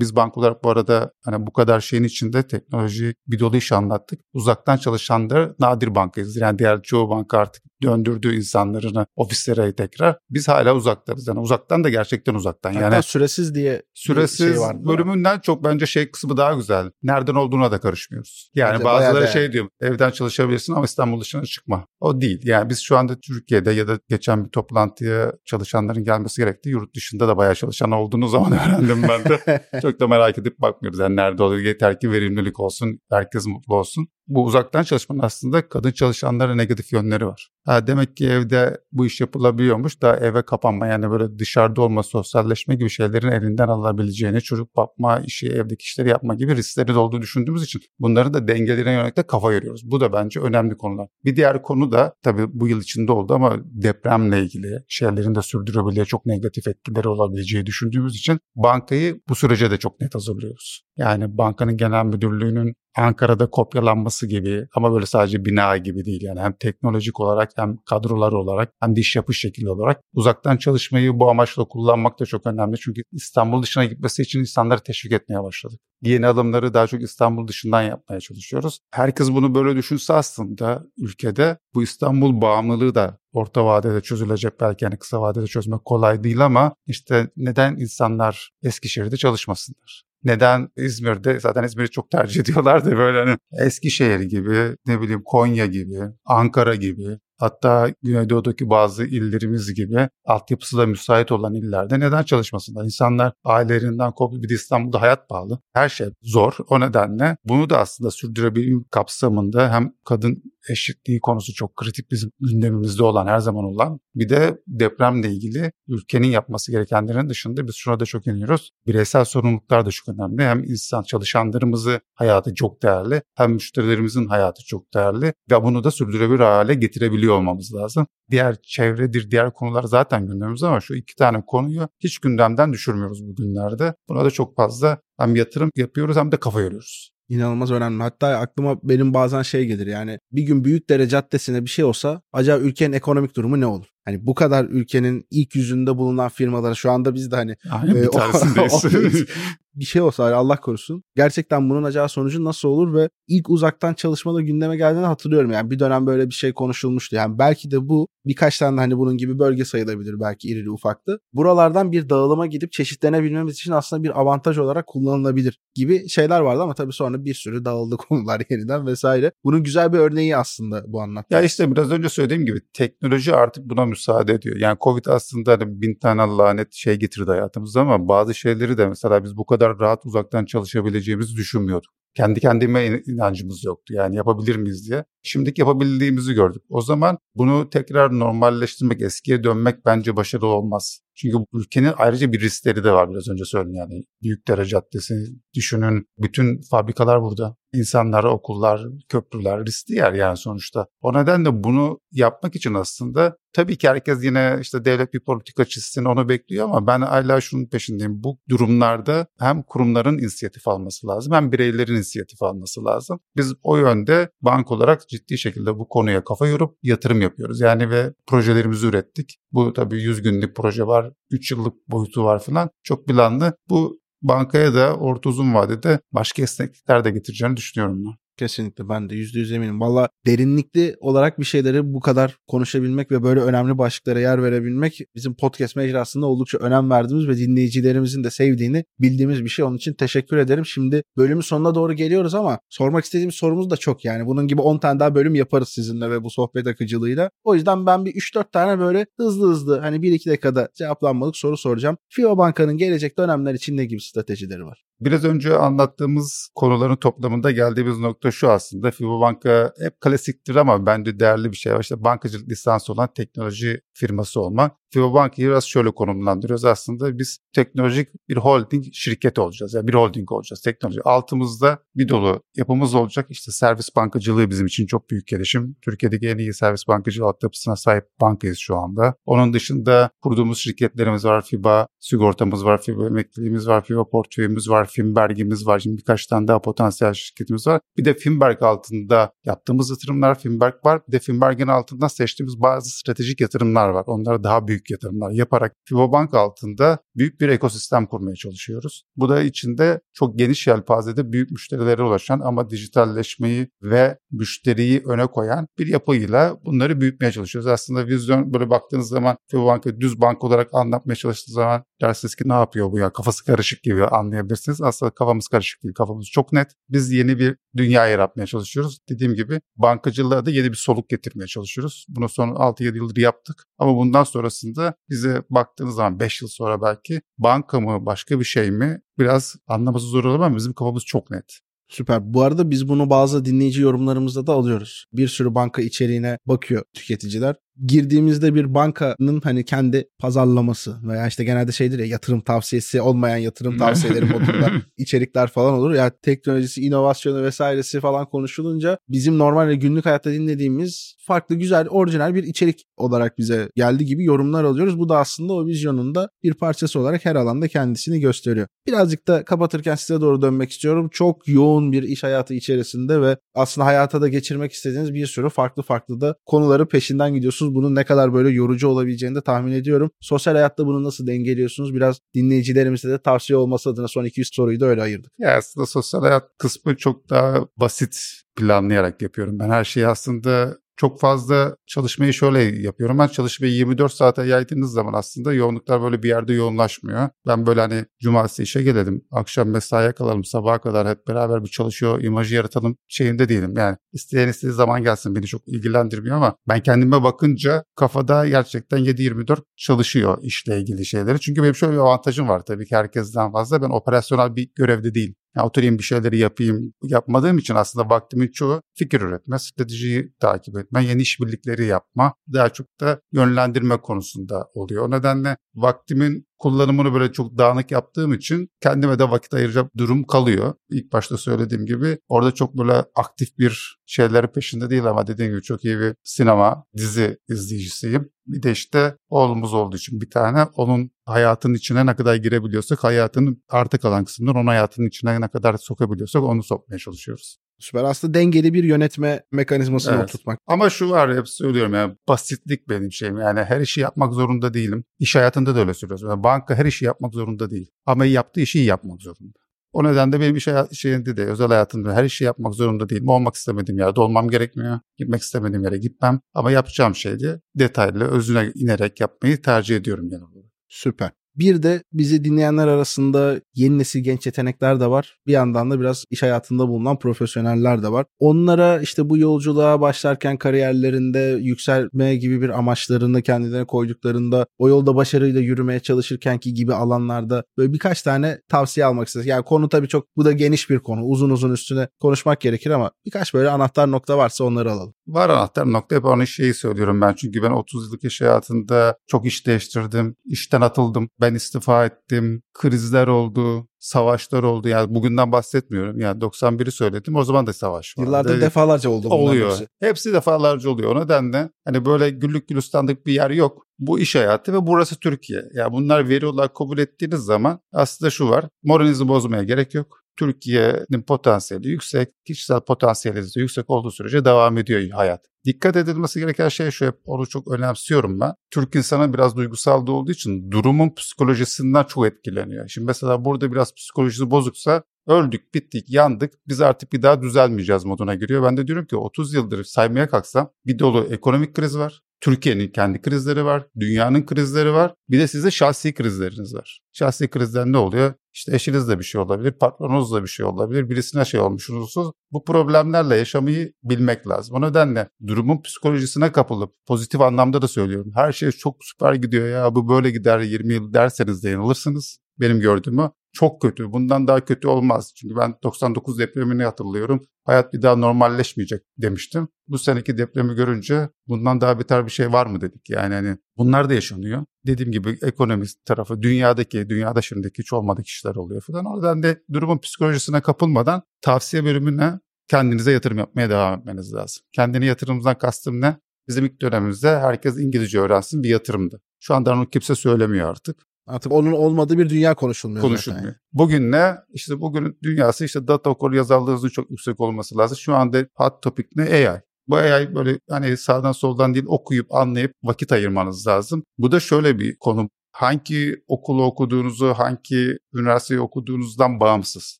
Biz 0.00 0.16
bank 0.16 0.38
olarak 0.38 0.64
bu 0.64 0.70
arada 0.70 1.12
hani 1.24 1.46
bu 1.46 1.52
kadar 1.52 1.80
şeyin 1.80 2.04
içinde 2.04 2.42
teknoloji 2.42 3.14
bir 3.26 3.38
dolu 3.38 3.56
iş 3.56 3.72
anlattık. 3.72 4.20
Uzaktan 4.32 4.76
çalışanlar 4.76 5.52
nadir 5.58 5.94
bankayız. 5.94 6.36
Yani 6.36 6.58
diğer 6.58 6.82
çoğu 6.82 7.10
banka 7.10 7.38
artık 7.38 7.62
döndürdüğü 7.82 8.36
insanlarını 8.36 9.06
ofislere 9.16 9.74
tekrar. 9.74 10.18
Biz 10.30 10.48
hala 10.48 10.74
uzaklarız. 10.74 11.28
Yani 11.28 11.40
uzaktan 11.40 11.84
da 11.84 11.88
gerçekten 11.88 12.34
uzaktan. 12.34 12.72
Hatta 12.74 12.94
yani 12.94 13.02
süresiz 13.02 13.54
diye 13.54 13.82
süresiz 13.94 14.38
şey 14.38 14.60
vardı, 14.60 14.80
bölümünden 14.86 15.40
çok 15.40 15.64
bence 15.64 15.86
şey 15.86 16.10
kısmı 16.10 16.36
daha 16.36 16.52
güzel. 16.52 16.90
Nereden 17.02 17.34
olduğuna 17.34 17.72
da 17.72 17.80
karışmıyoruz. 17.80 18.50
Yani 18.54 18.74
Bence 18.74 18.84
bazıları 18.84 19.28
şey 19.28 19.52
diyor 19.52 19.68
evden 19.80 20.10
çalışabilirsin 20.10 20.72
ama 20.72 20.84
İstanbul 20.84 21.20
dışına 21.20 21.44
çıkma. 21.44 21.86
O 22.00 22.20
değil. 22.20 22.40
Yani 22.44 22.70
biz 22.70 22.78
şu 22.80 22.96
anda 22.96 23.20
Türkiye'de 23.20 23.70
ya 23.70 23.88
da 23.88 23.98
geçen 24.08 24.44
bir 24.44 24.50
toplantıya 24.50 25.32
çalışanların 25.44 26.04
gelmesi 26.04 26.42
gerekti. 26.42 26.68
Yurt 26.68 26.96
dışında 26.96 27.28
da 27.28 27.36
bayağı 27.36 27.54
çalışan 27.54 27.90
olduğunu 27.90 28.28
zaman 28.28 28.52
öğrendim 28.52 29.02
ben 29.08 29.24
de. 29.24 29.62
çok 29.82 30.00
da 30.00 30.08
merak 30.08 30.38
edip 30.38 30.58
bakmıyoruz. 30.58 30.98
Yani 30.98 31.16
nerede 31.16 31.42
oluyor 31.42 31.62
yeter 31.62 32.00
ki 32.00 32.12
verimlilik 32.12 32.60
olsun, 32.60 33.00
herkes 33.10 33.46
mutlu 33.46 33.76
olsun. 33.76 34.08
Bu 34.34 34.44
uzaktan 34.44 34.82
çalışmanın 34.82 35.20
aslında 35.20 35.68
kadın 35.68 35.90
çalışanlara 35.90 36.54
negatif 36.54 36.92
yönleri 36.92 37.26
var. 37.26 37.48
Ha, 37.64 37.86
demek 37.86 38.16
ki 38.16 38.26
evde 38.26 38.78
bu 38.92 39.06
iş 39.06 39.20
yapılabiliyormuş 39.20 40.02
da 40.02 40.16
eve 40.16 40.42
kapanma 40.42 40.86
yani 40.86 41.10
böyle 41.10 41.38
dışarıda 41.38 41.82
olma, 41.82 42.02
sosyalleşme 42.02 42.74
gibi 42.74 42.90
şeylerin 42.90 43.28
elinden 43.28 43.68
alınabileceğini, 43.68 44.40
çocuk 44.40 44.76
bakma, 44.76 45.20
işi, 45.20 45.48
evdeki 45.48 45.82
işleri 45.82 46.08
yapma 46.08 46.34
gibi 46.34 46.56
riskleri 46.56 46.88
de 46.88 46.98
olduğunu 46.98 47.22
düşündüğümüz 47.22 47.62
için 47.62 47.82
bunları 47.98 48.34
da 48.34 48.48
dengelerine 48.48 48.92
yönelik 48.92 49.16
de 49.16 49.22
kafa 49.22 49.52
yoruyoruz. 49.52 49.90
Bu 49.90 50.00
da 50.00 50.12
bence 50.12 50.40
önemli 50.40 50.76
konular. 50.76 51.08
Bir 51.24 51.36
diğer 51.36 51.62
konu 51.62 51.92
da 51.92 52.14
tabii 52.22 52.46
bu 52.60 52.68
yıl 52.68 52.80
içinde 52.80 53.12
oldu 53.12 53.34
ama 53.34 53.56
depremle 53.64 54.42
ilgili 54.42 54.84
şeylerin 54.88 55.34
de 55.34 55.42
sürdürülebilirliğe 55.42 56.04
çok 56.04 56.26
negatif 56.26 56.68
etkileri 56.68 57.08
olabileceği 57.08 57.66
düşündüğümüz 57.66 58.16
için 58.16 58.40
bankayı 58.56 59.20
bu 59.28 59.34
sürece 59.34 59.70
de 59.70 59.76
çok 59.76 60.00
net 60.00 60.14
hazırlıyoruz. 60.14 60.82
Yani 60.96 61.38
bankanın 61.38 61.76
genel 61.76 62.04
müdürlüğünün 62.04 62.74
Ankara'da 62.96 63.50
kopyalanması 63.50 64.26
gibi 64.26 64.66
ama 64.74 64.92
böyle 64.92 65.06
sadece 65.06 65.44
bina 65.44 65.76
gibi 65.76 66.04
değil 66.04 66.22
yani 66.22 66.40
hem 66.40 66.52
teknolojik 66.52 67.20
olarak 67.20 67.50
hem 67.56 67.76
kadrolar 67.76 68.32
olarak 68.32 68.72
hem 68.80 68.96
de 68.96 69.00
yapış 69.14 69.40
şekli 69.40 69.70
olarak 69.70 70.00
uzaktan 70.14 70.56
çalışmayı 70.56 71.18
bu 71.18 71.30
amaçla 71.30 71.64
kullanmak 71.64 72.20
da 72.20 72.26
çok 72.26 72.46
önemli. 72.46 72.76
Çünkü 72.78 73.02
İstanbul 73.12 73.62
dışına 73.62 73.84
gitmesi 73.84 74.22
için 74.22 74.40
insanları 74.40 74.80
teşvik 74.80 75.12
etmeye 75.12 75.42
başladık. 75.42 75.80
Yeni 76.02 76.26
alımları 76.26 76.74
daha 76.74 76.86
çok 76.86 77.02
İstanbul 77.02 77.48
dışından 77.48 77.82
yapmaya 77.82 78.20
çalışıyoruz. 78.20 78.78
Herkes 78.90 79.30
bunu 79.30 79.54
böyle 79.54 79.76
düşünse 79.76 80.12
aslında 80.12 80.84
ülkede 80.98 81.58
bu 81.74 81.82
İstanbul 81.82 82.40
bağımlılığı 82.40 82.94
da 82.94 83.18
orta 83.32 83.64
vadede 83.64 84.00
çözülecek 84.00 84.60
belki 84.60 84.84
yani 84.84 84.96
kısa 84.96 85.20
vadede 85.20 85.46
çözmek 85.46 85.84
kolay 85.84 86.24
değil 86.24 86.44
ama 86.44 86.74
işte 86.86 87.30
neden 87.36 87.76
insanlar 87.76 88.50
Eskişehir'de 88.62 89.16
çalışmasınlar? 89.16 90.11
Neden 90.24 90.68
İzmir'de? 90.76 91.40
Zaten 91.40 91.62
İzmir'i 91.64 91.90
çok 91.90 92.10
tercih 92.10 92.40
ediyorlar 92.42 92.84
da 92.84 92.96
böyle 92.96 93.18
hani 93.18 93.38
Eskişehir 93.66 94.20
gibi 94.20 94.76
ne 94.86 95.00
bileyim 95.00 95.22
Konya 95.24 95.66
gibi 95.66 96.00
Ankara 96.24 96.74
gibi 96.74 97.18
hatta 97.42 97.94
Güneydoğu'daki 98.02 98.70
bazı 98.70 99.04
illerimiz 99.04 99.74
gibi 99.74 100.08
altyapısı 100.24 100.78
da 100.78 100.86
müsait 100.86 101.32
olan 101.32 101.54
illerde 101.54 102.00
neden 102.00 102.22
çalışmasınlar? 102.22 102.84
İnsanlar 102.84 103.32
ailelerinden 103.44 104.12
koptu 104.12 104.42
bir 104.42 104.48
de 104.48 104.54
İstanbul'da 104.54 105.00
hayat 105.00 105.28
pahalı. 105.28 105.60
Her 105.72 105.88
şey 105.88 106.06
zor. 106.22 106.52
O 106.68 106.80
nedenle 106.80 107.36
bunu 107.44 107.70
da 107.70 107.78
aslında 107.78 108.10
sürdürebilme 108.10 108.82
kapsamında 108.90 109.72
hem 109.72 109.92
kadın 110.04 110.42
eşitliği 110.70 111.20
konusu 111.20 111.54
çok 111.54 111.76
kritik 111.76 112.10
bizim 112.10 112.30
gündemimizde 112.40 113.02
olan 113.02 113.26
her 113.26 113.38
zaman 113.38 113.64
olan 113.64 114.00
bir 114.14 114.28
de 114.28 114.58
depremle 114.66 115.30
ilgili 115.30 115.72
ülkenin 115.88 116.28
yapması 116.28 116.72
gerekenlerin 116.72 117.28
dışında 117.28 117.66
biz 117.66 117.74
şuna 117.74 118.00
da 118.00 118.04
çok 118.04 118.26
iniyoruz. 118.26 118.70
Bireysel 118.86 119.24
sorumluluklar 119.24 119.86
da 119.86 119.90
çok 119.90 120.08
önemli. 120.08 120.42
Hem 120.42 120.64
insan 120.64 121.02
çalışanlarımızı 121.02 122.00
hayatı 122.14 122.54
çok 122.54 122.82
değerli 122.82 123.22
hem 123.34 123.52
müşterilerimizin 123.52 124.26
hayatı 124.26 124.64
çok 124.64 124.94
değerli 124.94 125.34
ve 125.50 125.62
bunu 125.62 125.84
da 125.84 125.90
sürdürülebilir 125.90 126.40
hale 126.40 126.74
getirebiliyor 126.74 127.31
olmamız 127.32 127.74
lazım. 127.74 128.06
Diğer 128.30 128.56
çevredir, 128.62 129.30
diğer 129.30 129.52
konular 129.52 129.82
zaten 129.82 130.26
gündemimizde 130.26 130.66
ama 130.66 130.80
şu 130.80 130.94
iki 130.94 131.16
tane 131.16 131.42
konuyu 131.46 131.88
hiç 132.00 132.18
gündemden 132.18 132.72
düşürmüyoruz 132.72 133.28
bu 133.28 133.34
günlerde. 133.34 133.94
Buna 134.08 134.24
da 134.24 134.30
çok 134.30 134.56
fazla 134.56 134.98
hem 135.18 135.36
yatırım 135.36 135.70
yapıyoruz 135.76 136.16
hem 136.16 136.32
de 136.32 136.36
kafa 136.36 136.60
yoruyoruz. 136.60 137.12
İnanılmaz 137.28 137.70
önemli. 137.70 138.02
Hatta 138.02 138.28
aklıma 138.28 138.78
benim 138.82 139.14
bazen 139.14 139.42
şey 139.42 139.64
gelir 139.64 139.86
yani 139.86 140.18
bir 140.32 140.42
gün 140.42 140.64
Büyükdere 140.64 141.08
Caddesi'ne 141.08 141.64
bir 141.64 141.70
şey 141.70 141.84
olsa 141.84 142.22
acaba 142.32 142.58
ülkenin 142.64 142.92
ekonomik 142.92 143.36
durumu 143.36 143.60
ne 143.60 143.66
olur? 143.66 143.86
Hani 144.04 144.26
bu 144.26 144.34
kadar 144.34 144.64
ülkenin 144.64 145.26
ilk 145.30 145.54
yüzünde 145.54 145.96
bulunan 145.96 146.28
firmalara 146.28 146.74
şu 146.74 146.90
anda 146.90 147.14
biz 147.14 147.30
de 147.30 147.36
hani 147.36 147.56
Aynen 147.70 147.94
bir 147.94 148.02
e, 148.02 148.08
o- 148.08 148.10
tanesindeyiz. 148.10 149.26
bir 149.74 149.84
şey 149.84 150.02
olsa 150.02 150.24
hani 150.24 150.34
Allah 150.34 150.56
korusun. 150.60 151.02
Gerçekten 151.16 151.70
bunun 151.70 151.82
acaba 151.82 152.08
sonucu 152.08 152.44
nasıl 152.44 152.68
olur 152.68 152.94
ve 152.94 153.08
ilk 153.28 153.50
uzaktan 153.50 153.94
çalışmada 153.94 154.40
gündeme 154.40 154.76
geldiğini 154.76 155.06
hatırlıyorum. 155.06 155.50
Yani 155.50 155.70
bir 155.70 155.78
dönem 155.78 156.06
böyle 156.06 156.28
bir 156.28 156.34
şey 156.34 156.52
konuşulmuştu. 156.52 157.16
Yani 157.16 157.38
belki 157.38 157.70
de 157.70 157.88
bu 157.88 158.08
birkaç 158.26 158.58
tane 158.58 158.80
hani 158.80 158.98
bunun 158.98 159.16
gibi 159.16 159.38
bölge 159.38 159.64
sayılabilir 159.64 160.20
belki 160.20 160.48
irili 160.48 160.70
ufaklı. 160.70 161.18
Buralardan 161.32 161.92
bir 161.92 162.08
dağılıma 162.08 162.46
gidip 162.46 162.72
çeşitlenebilmemiz 162.72 163.54
için 163.54 163.72
aslında 163.72 164.02
bir 164.02 164.20
avantaj 164.20 164.58
olarak 164.58 164.86
kullanılabilir 164.86 165.60
gibi 165.74 166.08
şeyler 166.08 166.40
vardı 166.40 166.62
ama 166.62 166.74
tabii 166.74 166.92
sonra 166.92 167.24
bir 167.24 167.34
sürü 167.34 167.64
dağıldı 167.64 167.96
konular 168.08 168.42
yeniden 168.50 168.86
vesaire. 168.86 169.32
Bunun 169.44 169.62
güzel 169.62 169.92
bir 169.92 169.98
örneği 169.98 170.36
aslında 170.36 170.84
bu 170.86 171.02
anlattığım. 171.02 171.38
Ya 171.38 171.42
işte 171.44 171.72
biraz 171.72 171.90
önce 171.90 172.08
söylediğim 172.08 172.46
gibi 172.46 172.60
teknoloji 172.72 173.34
artık 173.34 173.64
buna 173.64 173.84
müsaade 173.92 174.32
ediyor. 174.32 174.56
Yani 174.56 174.76
Covid 174.80 175.04
aslında 175.06 175.52
hani 175.52 175.80
bin 175.82 175.98
tane 175.98 176.22
lanet 176.22 176.72
şey 176.72 176.96
getirdi 176.96 177.30
hayatımıza 177.30 177.80
ama 177.80 178.08
bazı 178.08 178.34
şeyleri 178.34 178.78
de 178.78 178.86
mesela 178.86 179.24
biz 179.24 179.36
bu 179.36 179.46
kadar 179.46 179.78
rahat 179.78 180.06
uzaktan 180.06 180.44
çalışabileceğimizi 180.44 181.36
düşünmüyorduk. 181.36 181.90
Kendi 182.14 182.40
kendime 182.40 182.86
in- 182.86 183.02
inancımız 183.06 183.64
yoktu. 183.64 183.94
Yani 183.94 184.16
yapabilir 184.16 184.56
miyiz 184.56 184.90
diye. 184.90 185.04
Şimdiki 185.22 185.60
yapabildiğimizi 185.60 186.34
gördük. 186.34 186.62
O 186.68 186.80
zaman 186.80 187.18
bunu 187.34 187.70
tekrar 187.70 188.18
normalleştirmek, 188.18 189.02
eskiye 189.02 189.44
dönmek 189.44 189.86
bence 189.86 190.16
başarılı 190.16 190.46
olmaz. 190.46 191.00
Çünkü 191.14 191.36
ülkenin 191.52 191.92
ayrıca 191.96 192.32
bir 192.32 192.40
riskleri 192.40 192.84
de 192.84 192.92
var 192.92 193.10
biraz 193.10 193.28
önce 193.28 193.44
söyledim 193.44 193.74
yani. 193.74 194.04
Büyükdere 194.22 194.64
Caddesi 194.64 195.14
düşünün. 195.54 196.06
Bütün 196.18 196.60
fabrikalar 196.70 197.22
burada. 197.22 197.56
İnsanlar, 197.74 198.24
okullar, 198.24 198.80
köprüler 199.08 199.66
riskli 199.66 199.94
yer 199.94 200.12
yani 200.12 200.36
sonuçta. 200.36 200.86
O 201.00 201.12
nedenle 201.12 201.64
bunu 201.64 202.00
yapmak 202.12 202.56
için 202.56 202.74
aslında 202.74 203.36
tabii 203.52 203.78
ki 203.78 203.88
herkes 203.88 204.24
yine 204.24 204.58
işte 204.60 204.84
devlet 204.84 205.14
bir 205.14 205.20
politika 205.20 205.64
çizsin 205.64 206.04
onu 206.04 206.28
bekliyor 206.28 206.64
ama 206.64 206.86
ben 206.86 207.00
hala 207.00 207.40
şunun 207.40 207.66
peşindeyim. 207.66 208.22
Bu 208.24 208.38
durumlarda 208.48 209.26
hem 209.38 209.62
kurumların 209.62 210.18
inisiyatif 210.18 210.68
alması 210.68 211.06
lazım 211.06 211.32
hem 211.32 211.52
bireylerin 211.52 211.94
inisiyatif 211.94 212.42
alması 212.42 212.84
lazım. 212.84 213.20
Biz 213.36 213.54
o 213.62 213.76
yönde 213.76 214.30
bank 214.42 214.70
olarak 214.70 215.08
ciddi 215.08 215.38
şekilde 215.38 215.78
bu 215.78 215.88
konuya 215.88 216.24
kafa 216.24 216.46
yorup 216.46 216.78
yatırım 216.82 217.20
yapıyoruz. 217.20 217.60
Yani 217.60 217.90
ve 217.90 218.14
projelerimizi 218.26 218.86
ürettik. 218.86 219.38
Bu 219.52 219.72
tabii 219.72 220.02
100 220.02 220.22
günlük 220.22 220.56
proje 220.56 220.86
var, 220.86 221.12
3 221.30 221.50
yıllık 221.50 221.74
boyutu 221.88 222.24
var 222.24 222.38
falan. 222.38 222.70
Çok 222.82 223.06
planlı. 223.06 223.56
Bu 223.68 224.01
bankaya 224.22 224.74
da 224.74 224.96
orta 224.96 225.28
uzun 225.28 225.54
vadede 225.54 226.00
başka 226.12 226.42
esneklikler 226.42 227.04
de 227.04 227.10
getireceğini 227.10 227.56
düşünüyorum 227.56 228.04
ben. 228.06 228.21
Kesinlikle 228.36 228.88
ben 228.88 229.10
de 229.10 229.14
yüzde 229.14 229.38
yüz 229.38 229.52
eminim. 229.52 229.80
Valla 229.80 230.08
derinlikli 230.26 230.96
olarak 231.00 231.40
bir 231.40 231.44
şeyleri 231.44 231.94
bu 231.94 232.00
kadar 232.00 232.36
konuşabilmek 232.46 233.10
ve 233.10 233.22
böyle 233.22 233.40
önemli 233.40 233.78
başlıklara 233.78 234.20
yer 234.20 234.42
verebilmek 234.42 234.98
bizim 235.14 235.34
podcast 235.34 235.76
mecrasında 235.76 236.26
oldukça 236.26 236.58
önem 236.58 236.90
verdiğimiz 236.90 237.28
ve 237.28 237.36
dinleyicilerimizin 237.36 238.24
de 238.24 238.30
sevdiğini 238.30 238.84
bildiğimiz 239.00 239.44
bir 239.44 239.48
şey. 239.48 239.64
Onun 239.64 239.76
için 239.76 239.94
teşekkür 239.94 240.36
ederim. 240.36 240.66
Şimdi 240.66 241.02
bölümün 241.16 241.40
sonuna 241.40 241.74
doğru 241.74 241.92
geliyoruz 241.92 242.34
ama 242.34 242.58
sormak 242.68 243.04
istediğimiz 243.04 243.34
sorumuz 243.34 243.70
da 243.70 243.76
çok 243.76 244.04
yani. 244.04 244.26
Bunun 244.26 244.48
gibi 244.48 244.60
10 244.60 244.78
tane 244.78 245.00
daha 245.00 245.14
bölüm 245.14 245.34
yaparız 245.34 245.68
sizinle 245.68 246.10
ve 246.10 246.24
bu 246.24 246.30
sohbet 246.30 246.66
akıcılığıyla. 246.66 247.30
O 247.44 247.54
yüzden 247.54 247.86
ben 247.86 248.04
bir 248.04 248.12
3-4 248.12 248.50
tane 248.52 248.78
böyle 248.78 249.06
hızlı 249.18 249.50
hızlı 249.50 249.78
hani 249.78 249.96
1-2 249.96 250.30
dakikada 250.30 250.68
cevaplanmalık 250.74 251.36
soru 251.36 251.56
soracağım. 251.56 251.96
FIBA 252.08 252.38
Banka'nın 252.38 252.76
gelecek 252.76 253.18
dönemler 253.18 253.54
için 253.54 253.76
ne 253.76 253.84
gibi 253.84 254.00
stratejileri 254.00 254.64
var? 254.64 254.84
Biraz 255.04 255.24
önce 255.24 255.56
anlattığımız 255.56 256.48
konuların 256.54 256.96
toplamında 256.96 257.50
geldiğimiz 257.50 257.98
nokta 257.98 258.30
şu 258.30 258.50
aslında. 258.50 258.90
FIBA 258.90 259.20
Banka 259.20 259.72
hep 259.80 260.00
klasiktir 260.00 260.56
ama 260.56 260.86
bence 260.86 261.20
değerli 261.20 261.52
bir 261.52 261.56
şey. 261.56 261.72
İşte 261.80 262.04
bankacılık 262.04 262.48
lisansı 262.48 262.92
olan 262.92 263.08
teknoloji 263.14 263.80
firması 263.92 264.40
olmak. 264.40 264.81
FIBA 264.92 265.14
Banka'yı 265.14 265.48
biraz 265.48 265.64
şöyle 265.64 265.90
konumlandırıyoruz. 265.90 266.64
Aslında 266.64 267.18
biz 267.18 267.38
teknolojik 267.52 268.08
bir 268.28 268.36
holding 268.36 268.84
şirketi 268.92 269.40
olacağız. 269.40 269.74
Yani 269.74 269.88
bir 269.88 269.94
holding 269.94 270.32
olacağız 270.32 270.60
teknoloji. 270.60 271.02
Altımızda 271.04 271.78
bir 271.96 272.08
dolu 272.08 272.42
yapımız 272.56 272.94
olacak. 272.94 273.26
İşte 273.30 273.52
servis 273.52 273.96
bankacılığı 273.96 274.50
bizim 274.50 274.66
için 274.66 274.86
çok 274.86 275.10
büyük 275.10 275.26
gelişim. 275.26 275.76
Türkiye'deki 275.82 276.28
en 276.28 276.38
iyi 276.38 276.54
servis 276.54 276.88
bankacılığı 276.88 277.26
altyapısına 277.26 277.76
sahip 277.76 278.04
bankayız 278.20 278.58
şu 278.58 278.76
anda. 278.76 279.14
Onun 279.26 279.52
dışında 279.52 280.10
kurduğumuz 280.22 280.58
şirketlerimiz 280.58 281.24
var. 281.24 281.42
FIBA 281.42 281.86
sigortamız 282.00 282.64
var. 282.64 282.82
FIBA 282.82 283.06
emekliliğimiz 283.06 283.68
var. 283.68 283.84
FIBA 283.84 284.08
portföyümüz 284.08 284.70
var. 284.70 284.86
Finberg'imiz 284.86 285.66
var. 285.66 285.78
Şimdi 285.78 285.96
birkaç 285.96 286.26
tane 286.26 286.48
daha 286.48 286.62
potansiyel 286.62 287.14
şirketimiz 287.14 287.66
var. 287.66 287.80
Bir 287.98 288.04
de 288.04 288.14
Finberg 288.14 288.62
altında 288.62 289.32
yaptığımız 289.44 289.90
yatırımlar 289.90 290.38
Finberg 290.38 290.74
var. 290.84 291.00
Bir 291.08 291.12
de 291.12 291.18
Finberg'in 291.18 291.66
altından 291.66 292.08
seçtiğimiz 292.08 292.60
bazı 292.60 292.90
stratejik 292.90 293.40
yatırımlar 293.40 293.88
var. 293.88 294.04
Onlar 294.06 294.44
daha 294.44 294.68
büyük 294.68 294.81
yatırımlar 294.90 295.30
yaparak 295.30 295.72
FIBA 295.84 296.12
Bank 296.12 296.34
altında 296.34 296.98
büyük 297.16 297.40
bir 297.40 297.48
ekosistem 297.48 298.06
kurmaya 298.06 298.34
çalışıyoruz. 298.34 299.04
Bu 299.16 299.28
da 299.28 299.42
içinde 299.42 300.00
çok 300.12 300.38
geniş 300.38 300.66
yelpazede 300.66 301.32
büyük 301.32 301.50
müşterilere 301.50 302.02
ulaşan 302.02 302.40
ama 302.40 302.70
dijitalleşmeyi 302.70 303.68
ve 303.82 304.18
müşteriyi 304.30 305.02
öne 305.06 305.26
koyan 305.26 305.66
bir 305.78 305.86
yapıyla 305.86 306.56
bunları 306.64 307.00
büyütmeye 307.00 307.32
çalışıyoruz. 307.32 307.70
Aslında 307.70 308.06
vizyon 308.06 308.54
böyle 308.54 308.70
baktığınız 308.70 309.08
zaman 309.08 309.36
FIBA 309.50 309.66
Bank'ı 309.66 310.00
düz 310.00 310.20
bank 310.20 310.44
olarak 310.44 310.68
anlatmaya 310.72 311.16
çalıştığı 311.16 311.52
zaman 311.52 311.84
dersiniz 312.02 312.34
ki 312.34 312.44
ne 312.46 312.52
yapıyor 312.52 312.92
bu 312.92 312.98
ya 312.98 313.12
kafası 313.12 313.44
karışık 313.44 313.82
gibi 313.82 314.04
anlayabilirsiniz. 314.06 314.82
Aslında 314.82 315.10
kafamız 315.10 315.48
karışık 315.48 315.82
değil 315.82 315.94
kafamız 315.94 316.26
çok 316.26 316.52
net. 316.52 316.72
Biz 316.88 317.12
yeni 317.12 317.38
bir 317.38 317.56
dünya 317.76 318.06
yaratmaya 318.06 318.46
çalışıyoruz. 318.46 318.98
Dediğim 319.08 319.34
gibi 319.34 319.60
bankacılığa 319.76 320.46
da 320.46 320.50
yeni 320.50 320.70
bir 320.70 320.76
soluk 320.76 321.08
getirmeye 321.08 321.46
çalışıyoruz. 321.46 322.06
Bunu 322.08 322.28
son 322.28 322.48
6-7 322.48 322.96
yıldır 322.96 323.16
yaptık. 323.16 323.64
Ama 323.78 323.96
bundan 323.96 324.24
sonrasında 324.24 324.94
bize 325.10 325.42
baktığınız 325.50 325.94
zaman 325.94 326.20
5 326.20 326.42
yıl 326.42 326.48
sonra 326.48 326.82
belki 326.82 327.20
banka 327.38 327.80
mı 327.80 328.06
başka 328.06 328.40
bir 328.40 328.44
şey 328.44 328.70
mi 328.70 329.00
biraz 329.18 329.56
anlaması 329.66 330.06
zor 330.06 330.24
olur 330.24 330.40
ama 330.40 330.56
bizim 330.56 330.72
kafamız 330.72 331.04
çok 331.04 331.30
net. 331.30 331.58
Süper. 331.92 332.34
Bu 332.34 332.42
arada 332.42 332.70
biz 332.70 332.88
bunu 332.88 333.10
bazı 333.10 333.44
dinleyici 333.44 333.82
yorumlarımızda 333.82 334.46
da 334.46 334.52
alıyoruz. 334.52 335.06
Bir 335.12 335.28
sürü 335.28 335.54
banka 335.54 335.82
içeriğine 335.82 336.38
bakıyor 336.46 336.82
tüketiciler. 336.94 337.56
Girdiğimizde 337.86 338.54
bir 338.54 338.74
bankanın 338.74 339.40
hani 339.44 339.64
kendi 339.64 340.08
pazarlaması 340.18 340.96
veya 341.08 341.26
işte 341.26 341.44
genelde 341.44 341.72
şeydir 341.72 341.98
ya 341.98 342.06
yatırım 342.06 342.40
tavsiyesi 342.40 343.00
olmayan 343.00 343.36
yatırım 343.36 343.78
tavsiyeleri 343.78 344.24
modunda 344.24 344.70
içerikler 344.96 345.46
falan 345.46 345.74
olur. 345.74 345.94
Ya 345.94 346.10
teknolojisi, 346.22 346.80
inovasyonu 346.80 347.42
vesairesi 347.42 348.00
falan 348.00 348.26
konuşulunca 348.26 348.98
bizim 349.08 349.38
normal 349.38 349.72
günlük 349.72 350.06
hayatta 350.06 350.32
dinlediğimiz 350.32 351.16
farklı, 351.26 351.54
güzel, 351.54 351.88
orijinal 351.88 352.34
bir 352.34 352.44
içerik 352.44 352.84
olarak 352.96 353.38
bize 353.38 353.68
geldi 353.76 354.04
gibi 354.04 354.24
yorumlar 354.24 354.64
alıyoruz. 354.64 354.98
Bu 354.98 355.08
da 355.08 355.18
aslında 355.18 355.52
o 355.52 355.66
vizyonun 355.66 356.14
da 356.14 356.28
bir 356.42 356.54
parçası 356.54 357.00
olarak 357.00 357.24
her 357.24 357.36
alanda 357.36 357.68
kendisini 357.68 358.20
gösteriyor. 358.20 358.66
Birazcık 358.86 359.28
da 359.28 359.44
kapatırken 359.44 359.94
size 359.94 360.20
doğru 360.20 360.42
dönmek 360.42 360.70
istiyorum. 360.70 361.08
Çok 361.12 361.48
yoğun 361.48 361.92
bir 361.92 362.02
iş 362.02 362.22
hayatı 362.22 362.54
içerisinde 362.54 363.20
ve 363.20 363.36
aslında 363.54 363.86
hayata 363.86 364.20
da 364.20 364.28
geçirmek 364.28 364.72
istediğiniz 364.72 365.14
bir 365.14 365.26
sürü 365.26 365.48
farklı 365.48 365.82
farklı 365.82 366.20
da 366.20 366.34
konuları 366.46 366.88
peşinden 366.88 367.34
gidiyorsunuz. 367.34 367.61
Bunun 367.70 367.94
ne 367.94 368.04
kadar 368.04 368.34
böyle 368.34 368.50
yorucu 368.50 368.88
olabileceğini 368.88 369.36
de 369.36 369.40
tahmin 369.40 369.72
ediyorum. 369.72 370.10
Sosyal 370.20 370.54
hayatta 370.54 370.86
bunu 370.86 371.04
nasıl 371.04 371.26
dengeliyorsunuz? 371.26 371.94
Biraz 371.94 372.18
dinleyicilerimize 372.34 373.08
de 373.08 373.18
tavsiye 373.18 373.56
olması 373.56 373.90
adına 373.90 374.08
son 374.08 374.24
200 374.24 374.50
soruyu 374.52 374.80
da 374.80 374.86
öyle 374.86 375.02
ayırdık. 375.02 375.32
Ya 375.38 375.56
aslında 375.56 375.86
sosyal 375.86 376.20
hayat 376.20 376.48
kısmı 376.58 376.96
çok 376.96 377.30
daha 377.30 377.66
basit 377.76 378.42
planlayarak 378.56 379.22
yapıyorum. 379.22 379.58
Ben 379.58 379.70
her 379.70 379.84
şeyi 379.84 380.06
aslında 380.06 380.78
çok 380.96 381.20
fazla 381.20 381.76
çalışmayı 381.86 382.32
şöyle 382.32 382.58
yapıyorum. 382.62 383.18
Ben 383.18 383.26
çalışmayı 383.26 383.72
24 383.72 384.12
saate 384.12 384.42
yaydığınız 384.42 384.92
zaman 384.92 385.12
aslında 385.12 385.52
yoğunluklar 385.52 386.02
böyle 386.02 386.22
bir 386.22 386.28
yerde 386.28 386.52
yoğunlaşmıyor. 386.52 387.28
Ben 387.46 387.66
böyle 387.66 387.80
hani 387.80 388.04
cumartesi 388.22 388.62
işe 388.62 388.82
gelelim, 388.82 389.24
akşam 389.30 389.68
mesaiye 389.68 390.12
kalalım, 390.12 390.44
sabaha 390.44 390.80
kadar 390.80 391.08
hep 391.08 391.28
beraber 391.28 391.62
bir 391.64 391.68
çalışıyor, 391.68 392.22
imajı 392.22 392.54
yaratalım 392.54 392.96
şeyinde 393.08 393.48
değilim. 393.48 393.74
Yani 393.76 393.96
isteyen 394.12 394.48
istediği 394.48 394.74
zaman 394.74 395.02
gelsin 395.02 395.36
beni 395.36 395.46
çok 395.46 395.68
ilgilendirmiyor 395.68 396.36
ama 396.36 396.56
ben 396.68 396.80
kendime 396.82 397.22
bakınca 397.22 397.84
kafada 397.96 398.48
gerçekten 398.48 398.98
7-24 398.98 399.58
çalışıyor 399.76 400.38
işle 400.42 400.80
ilgili 400.80 401.06
şeyleri. 401.06 401.40
Çünkü 401.40 401.62
benim 401.62 401.74
şöyle 401.74 401.92
bir 401.92 401.98
avantajım 401.98 402.48
var 402.48 402.62
tabii 402.64 402.86
ki 402.86 402.96
herkesten 402.96 403.52
fazla. 403.52 403.82
Ben 403.82 403.90
operasyonel 403.90 404.56
bir 404.56 404.70
görevde 404.74 405.14
değil. 405.14 405.34
Yani 405.56 405.66
oturayım 405.66 405.98
bir 405.98 406.02
şeyleri 406.02 406.38
yapayım 406.38 406.92
yapmadığım 407.02 407.58
için 407.58 407.74
aslında 407.74 408.10
vaktimin 408.10 408.48
çoğu 408.48 408.82
fikir 408.94 409.20
üretme, 409.20 409.58
stratejiyi 409.58 410.32
takip 410.40 410.78
etme, 410.78 411.04
yeni 411.04 411.22
işbirlikleri 411.22 411.86
yapma, 411.86 412.34
daha 412.52 412.68
çok 412.68 412.86
da 413.00 413.20
yönlendirme 413.32 413.96
konusunda 413.96 414.66
oluyor. 414.74 415.08
O 415.08 415.10
nedenle 415.10 415.56
vaktimin 415.74 416.46
kullanımını 416.62 417.14
böyle 417.14 417.32
çok 417.32 417.58
dağınık 417.58 417.90
yaptığım 417.90 418.32
için 418.32 418.68
kendime 418.80 419.18
de 419.18 419.30
vakit 419.30 419.54
ayıracak 419.54 419.96
durum 419.96 420.24
kalıyor. 420.24 420.74
İlk 420.90 421.12
başta 421.12 421.36
söylediğim 421.36 421.86
gibi 421.86 422.18
orada 422.28 422.52
çok 422.52 422.78
böyle 422.78 423.04
aktif 423.14 423.58
bir 423.58 423.98
şeyleri 424.06 424.46
peşinde 424.46 424.90
değil 424.90 425.04
ama 425.04 425.26
dediğim 425.26 425.52
gibi 425.52 425.62
çok 425.62 425.84
iyi 425.84 425.98
bir 425.98 426.14
sinema, 426.24 426.84
dizi 426.96 427.38
izleyicisiyim. 427.48 428.30
Bir 428.46 428.62
de 428.62 428.72
işte 428.72 429.16
oğlumuz 429.28 429.74
olduğu 429.74 429.96
için 429.96 430.20
bir 430.20 430.30
tane 430.30 430.64
onun 430.64 431.10
hayatının 431.26 431.74
içine 431.74 432.06
ne 432.06 432.16
kadar 432.16 432.34
girebiliyorsak 432.34 433.04
hayatının 433.04 433.62
arta 433.68 433.98
kalan 433.98 434.24
kısmından 434.24 434.56
onun 434.56 434.66
hayatının 434.66 435.08
içine 435.08 435.40
ne 435.40 435.48
kadar 435.48 435.76
sokabiliyorsak 435.76 436.42
onu 436.42 436.62
sokmaya 436.62 436.98
çalışıyoruz. 436.98 437.58
Süper. 437.82 438.04
Aslında 438.04 438.34
dengeli 438.34 438.74
bir 438.74 438.84
yönetme 438.84 439.42
mekanizmasını 439.52 440.14
Evet. 440.14 440.24
oturtmak. 440.24 440.58
Ama 440.66 440.90
şu 440.90 441.10
var 441.10 441.36
hep 441.36 441.48
söylüyorum 441.48 441.94
yani 441.94 442.14
basitlik 442.28 442.88
benim 442.88 443.12
şeyim. 443.12 443.36
Yani 443.36 443.60
her 443.60 443.80
işi 443.80 444.00
yapmak 444.00 444.32
zorunda 444.32 444.74
değilim. 444.74 445.04
İş 445.18 445.36
hayatında 445.36 445.74
da 445.74 445.80
öyle 445.80 445.94
söylüyoruz. 445.94 446.22
Yani 446.22 446.42
banka 446.44 446.74
her 446.74 446.86
işi 446.86 447.04
yapmak 447.04 447.34
zorunda 447.34 447.70
değil. 447.70 447.90
Ama 448.06 448.24
yaptığı 448.24 448.60
işi 448.60 448.78
iyi 448.78 448.86
yapmak 448.86 449.22
zorunda. 449.22 449.58
O 449.92 450.04
nedenle 450.04 450.40
benim 450.40 450.56
iş 450.56 450.68
şeyinde 450.92 451.36
de 451.36 451.44
özel 451.44 451.68
hayatımda 451.68 452.14
her 452.14 452.24
işi 452.24 452.44
yapmak 452.44 452.74
zorunda 452.74 453.08
değilim. 453.08 453.28
Olmak 453.28 453.54
istemediğim 453.54 453.98
yerde 453.98 454.20
olmam 454.20 454.48
gerekmiyor. 454.48 455.00
Gitmek 455.18 455.42
istemediğim 455.42 455.84
yere 455.84 455.98
gitmem. 455.98 456.40
Ama 456.54 456.70
yapacağım 456.70 457.14
şeyi 457.14 457.38
detaylı, 457.74 458.24
özüne 458.24 458.72
inerek 458.74 459.20
yapmayı 459.20 459.62
tercih 459.62 459.96
ediyorum 459.96 460.30
genel 460.30 460.42
olarak. 460.42 460.70
Süper. 460.88 461.30
Bir 461.56 461.82
de 461.82 462.02
bizi 462.12 462.44
dinleyenler 462.44 462.88
arasında 462.88 463.60
yeni 463.74 463.98
nesil 463.98 464.20
genç 464.20 464.46
yetenekler 464.46 465.00
de 465.00 465.10
var. 465.10 465.36
Bir 465.46 465.52
yandan 465.52 465.90
da 465.90 466.00
biraz 466.00 466.24
iş 466.30 466.42
hayatında 466.42 466.88
bulunan 466.88 467.18
profesyoneller 467.18 468.02
de 468.02 468.12
var. 468.12 468.26
Onlara 468.38 469.00
işte 469.00 469.28
bu 469.30 469.38
yolculuğa 469.38 470.00
başlarken 470.00 470.56
kariyerlerinde 470.56 471.58
yükselme 471.60 472.36
gibi 472.36 472.62
bir 472.62 472.68
amaçlarını 472.68 473.42
kendilerine 473.42 473.84
koyduklarında 473.84 474.66
o 474.78 474.88
yolda 474.88 475.16
başarıyla 475.16 475.60
yürümeye 475.60 476.00
çalışırken 476.00 476.58
ki 476.58 476.74
gibi 476.74 476.94
alanlarda 476.94 477.64
böyle 477.78 477.92
birkaç 477.92 478.22
tane 478.22 478.58
tavsiye 478.68 479.06
almak 479.06 479.28
isteriz. 479.28 479.46
Yani 479.46 479.64
konu 479.64 479.88
tabii 479.88 480.08
çok 480.08 480.26
bu 480.36 480.44
da 480.44 480.52
geniş 480.52 480.90
bir 480.90 480.98
konu. 480.98 481.24
Uzun 481.24 481.50
uzun 481.50 481.72
üstüne 481.72 482.08
konuşmak 482.20 482.60
gerekir 482.60 482.90
ama 482.90 483.10
birkaç 483.26 483.54
böyle 483.54 483.70
anahtar 483.70 484.10
nokta 484.10 484.38
varsa 484.38 484.64
onları 484.64 484.92
alalım. 484.92 485.14
Var 485.26 485.48
anahtar 485.48 485.92
nokta 485.92 486.16
hep 486.16 486.24
onun 486.24 486.44
şeyi 486.44 486.74
söylüyorum 486.74 487.20
ben. 487.20 487.34
Çünkü 487.34 487.62
ben 487.62 487.70
30 487.70 488.06
yıllık 488.06 488.24
iş 488.24 488.40
hayatında 488.40 489.16
çok 489.26 489.46
iş 489.46 489.66
değiştirdim. 489.66 490.36
işten 490.44 490.80
atıldım. 490.80 491.28
Ben 491.42 491.54
istifa 491.54 492.04
ettim. 492.04 492.62
Krizler 492.74 493.26
oldu. 493.26 493.88
Savaşlar 493.98 494.62
oldu. 494.62 494.88
Yani 494.88 495.14
bugünden 495.14 495.52
bahsetmiyorum. 495.52 496.20
Yani 496.20 496.40
91'i 496.40 496.90
söyledim. 496.90 497.36
O 497.36 497.44
zaman 497.44 497.66
da 497.66 497.72
savaş 497.72 498.18
vardı. 498.18 498.26
Yıllardır 498.26 498.60
defalarca 498.60 499.10
oldu 499.10 499.28
oluyor. 499.28 499.70
hepsi. 499.70 499.86
Hepsi 500.00 500.32
defalarca 500.32 500.90
oluyor. 500.90 501.16
O 501.16 501.20
nedenle 501.20 501.70
hani 501.84 502.04
böyle 502.04 502.30
güllük 502.30 502.68
gülistanlık 502.68 503.26
bir 503.26 503.32
yer 503.32 503.50
yok. 503.50 503.86
Bu 503.98 504.18
iş 504.18 504.34
hayatı 504.34 504.72
ve 504.72 504.86
burası 504.86 505.16
Türkiye. 505.16 505.62
Ya 505.74 505.92
bunlar 505.92 506.28
veri 506.28 506.46
olarak 506.46 506.74
kabul 506.74 506.98
ettiğiniz 506.98 507.40
zaman 507.40 507.80
aslında 507.92 508.30
şu 508.30 508.48
var. 508.48 508.64
Moralinizi 508.82 509.28
bozmaya 509.28 509.62
gerek 509.62 509.94
yok. 509.94 510.21
Türkiye'nin 510.36 511.22
potansiyeli 511.22 511.88
yüksek, 511.88 512.28
kişisel 512.44 512.80
potansiyeliniz 512.80 513.56
de 513.56 513.60
yüksek 513.60 513.90
olduğu 513.90 514.10
sürece 514.10 514.44
devam 514.44 514.78
ediyor 514.78 515.10
hayat. 515.10 515.44
Dikkat 515.64 515.96
edilmesi 515.96 516.40
gereken 516.40 516.68
şey 516.68 516.90
şu 516.90 517.06
hep 517.06 517.14
onu 517.24 517.46
çok 517.46 517.72
önemsiyorum 517.72 518.40
ben. 518.40 518.52
Türk 518.70 518.94
insanı 518.94 519.34
biraz 519.34 519.56
duygusal 519.56 520.06
da 520.06 520.12
olduğu 520.12 520.32
için 520.32 520.70
durumun 520.70 521.14
psikolojisinden 521.14 522.04
çok 522.04 522.26
etkileniyor. 522.26 522.88
Şimdi 522.88 523.06
mesela 523.06 523.44
burada 523.44 523.72
biraz 523.72 523.94
psikolojisi 523.94 524.50
bozuksa 524.50 525.02
öldük, 525.26 525.74
bittik, 525.74 526.10
yandık. 526.10 526.54
Biz 526.68 526.80
artık 526.80 527.12
bir 527.12 527.22
daha 527.22 527.42
düzelmeyeceğiz 527.42 528.04
moduna 528.04 528.34
giriyor. 528.34 528.62
Ben 528.62 528.76
de 528.76 528.86
diyorum 528.86 529.06
ki 529.06 529.16
30 529.16 529.54
yıldır 529.54 529.84
saymaya 529.84 530.28
kalksam 530.28 530.70
bir 530.86 530.98
dolu 530.98 531.26
ekonomik 531.30 531.74
kriz 531.74 531.98
var. 531.98 532.22
Türkiye'nin 532.42 532.88
kendi 532.88 533.22
krizleri 533.22 533.64
var, 533.64 533.86
dünyanın 534.00 534.46
krizleri 534.46 534.92
var. 534.92 535.14
Bir 535.28 535.38
de 535.38 535.48
size 535.48 535.70
şahsi 535.70 536.14
krizleriniz 536.14 536.74
var. 536.74 537.00
Şahsi 537.12 537.50
krizler 537.50 537.86
ne 537.86 537.96
oluyor? 537.96 538.34
İşte 538.54 538.74
eşinizle 538.74 539.18
bir 539.18 539.24
şey 539.24 539.40
olabilir, 539.40 539.72
patronunuzla 539.72 540.42
bir 540.42 540.48
şey 540.48 540.66
olabilir, 540.66 541.10
birisine 541.10 541.44
şey 541.44 541.60
olmuşsunuz. 541.60 542.14
Bu 542.52 542.64
problemlerle 542.64 543.36
yaşamayı 543.36 543.92
bilmek 544.02 544.48
lazım. 544.48 544.76
O 544.76 544.80
nedenle 544.80 545.28
durumun 545.46 545.82
psikolojisine 545.82 546.52
kapılıp 546.52 546.94
pozitif 547.06 547.40
anlamda 547.40 547.82
da 547.82 547.88
söylüyorum. 547.88 548.32
Her 548.34 548.52
şey 548.52 548.70
çok 548.70 548.96
süper 549.00 549.34
gidiyor 549.34 549.68
ya 549.68 549.94
bu 549.94 550.08
böyle 550.08 550.30
gider 550.30 550.60
20 550.60 550.94
yıl 550.94 551.12
derseniz 551.12 551.64
de 551.64 551.68
yanılırsınız. 551.68 552.38
Benim 552.60 552.80
gördüğümü 552.80 553.30
çok 553.52 553.82
kötü. 553.82 554.12
Bundan 554.12 554.48
daha 554.48 554.64
kötü 554.64 554.88
olmaz. 554.88 555.32
Çünkü 555.36 555.56
ben 555.56 555.74
99 555.82 556.38
depremini 556.38 556.84
hatırlıyorum. 556.84 557.42
Hayat 557.64 557.92
bir 557.92 558.02
daha 558.02 558.16
normalleşmeyecek 558.16 559.02
demiştim. 559.18 559.68
Bu 559.88 559.98
seneki 559.98 560.38
depremi 560.38 560.74
görünce 560.74 561.28
bundan 561.48 561.80
daha 561.80 561.98
beter 561.98 562.26
bir 562.26 562.30
şey 562.30 562.52
var 562.52 562.66
mı 562.66 562.80
dedik. 562.80 563.10
Yani 563.10 563.34
hani 563.34 563.56
bunlar 563.76 564.10
da 564.10 564.14
yaşanıyor. 564.14 564.64
Dediğim 564.86 565.12
gibi 565.12 565.38
ekonomist 565.42 566.04
tarafı, 566.04 566.42
dünyadaki, 566.42 567.08
dünyada 567.08 567.42
şimdiki 567.42 567.82
hiç 567.82 567.92
olmadık 567.92 568.26
işler 568.26 568.54
oluyor 568.54 568.82
falan. 568.82 569.06
O 569.06 569.14
yüzden 569.14 569.42
de 569.42 569.62
durumun 569.72 569.98
psikolojisine 569.98 570.60
kapılmadan 570.60 571.22
tavsiye 571.40 571.84
bölümüne 571.84 572.40
kendinize 572.68 573.12
yatırım 573.12 573.38
yapmaya 573.38 573.70
devam 573.70 573.98
etmeniz 573.98 574.34
lazım. 574.34 574.62
Kendini 574.72 575.06
yatırımımızdan 575.06 575.58
kastım 575.58 576.00
ne? 576.00 576.16
Bizim 576.48 576.64
ilk 576.64 576.80
dönemimizde 576.80 577.38
herkes 577.38 577.78
İngilizce 577.78 578.20
öğrensin 578.20 578.62
bir 578.62 578.68
yatırımdı. 578.68 579.20
Şu 579.40 579.54
anda 579.54 579.72
onu 579.72 579.90
kimse 579.90 580.14
söylemiyor 580.14 580.70
artık. 580.70 581.02
Artık 581.26 581.52
onun 581.52 581.72
olmadığı 581.72 582.18
bir 582.18 582.30
dünya 582.30 582.54
konuşulmuyor. 582.54 583.02
konuşulmuyor. 583.02 583.44
zaten. 583.44 583.60
Bugün 583.72 584.12
ne? 584.12 584.34
İşte 584.52 584.80
bugünün 584.80 585.18
dünyası 585.22 585.64
işte 585.64 585.88
data 585.88 586.10
okur 586.10 586.32
yazarlığınızın 586.32 586.88
çok 586.88 587.10
yüksek 587.10 587.40
olması 587.40 587.78
lazım. 587.78 587.96
Şu 587.96 588.14
anda 588.14 588.46
hot 588.54 588.82
topic 588.82 589.08
ne? 589.16 589.22
AI. 589.22 589.60
Bu 589.86 589.96
AI 589.96 590.34
böyle 590.34 590.58
hani 590.70 590.96
sağdan 590.96 591.32
soldan 591.32 591.74
değil 591.74 591.86
okuyup 591.88 592.34
anlayıp 592.34 592.72
vakit 592.82 593.12
ayırmanız 593.12 593.66
lazım. 593.66 594.02
Bu 594.18 594.32
da 594.32 594.40
şöyle 594.40 594.78
bir 594.78 594.96
konu. 595.00 595.28
Hangi 595.52 596.16
okulu 596.28 596.64
okuduğunuzu, 596.64 597.34
hangi 597.34 597.98
üniversiteyi 598.14 598.60
okuduğunuzdan 598.60 599.40
bağımsız. 599.40 599.98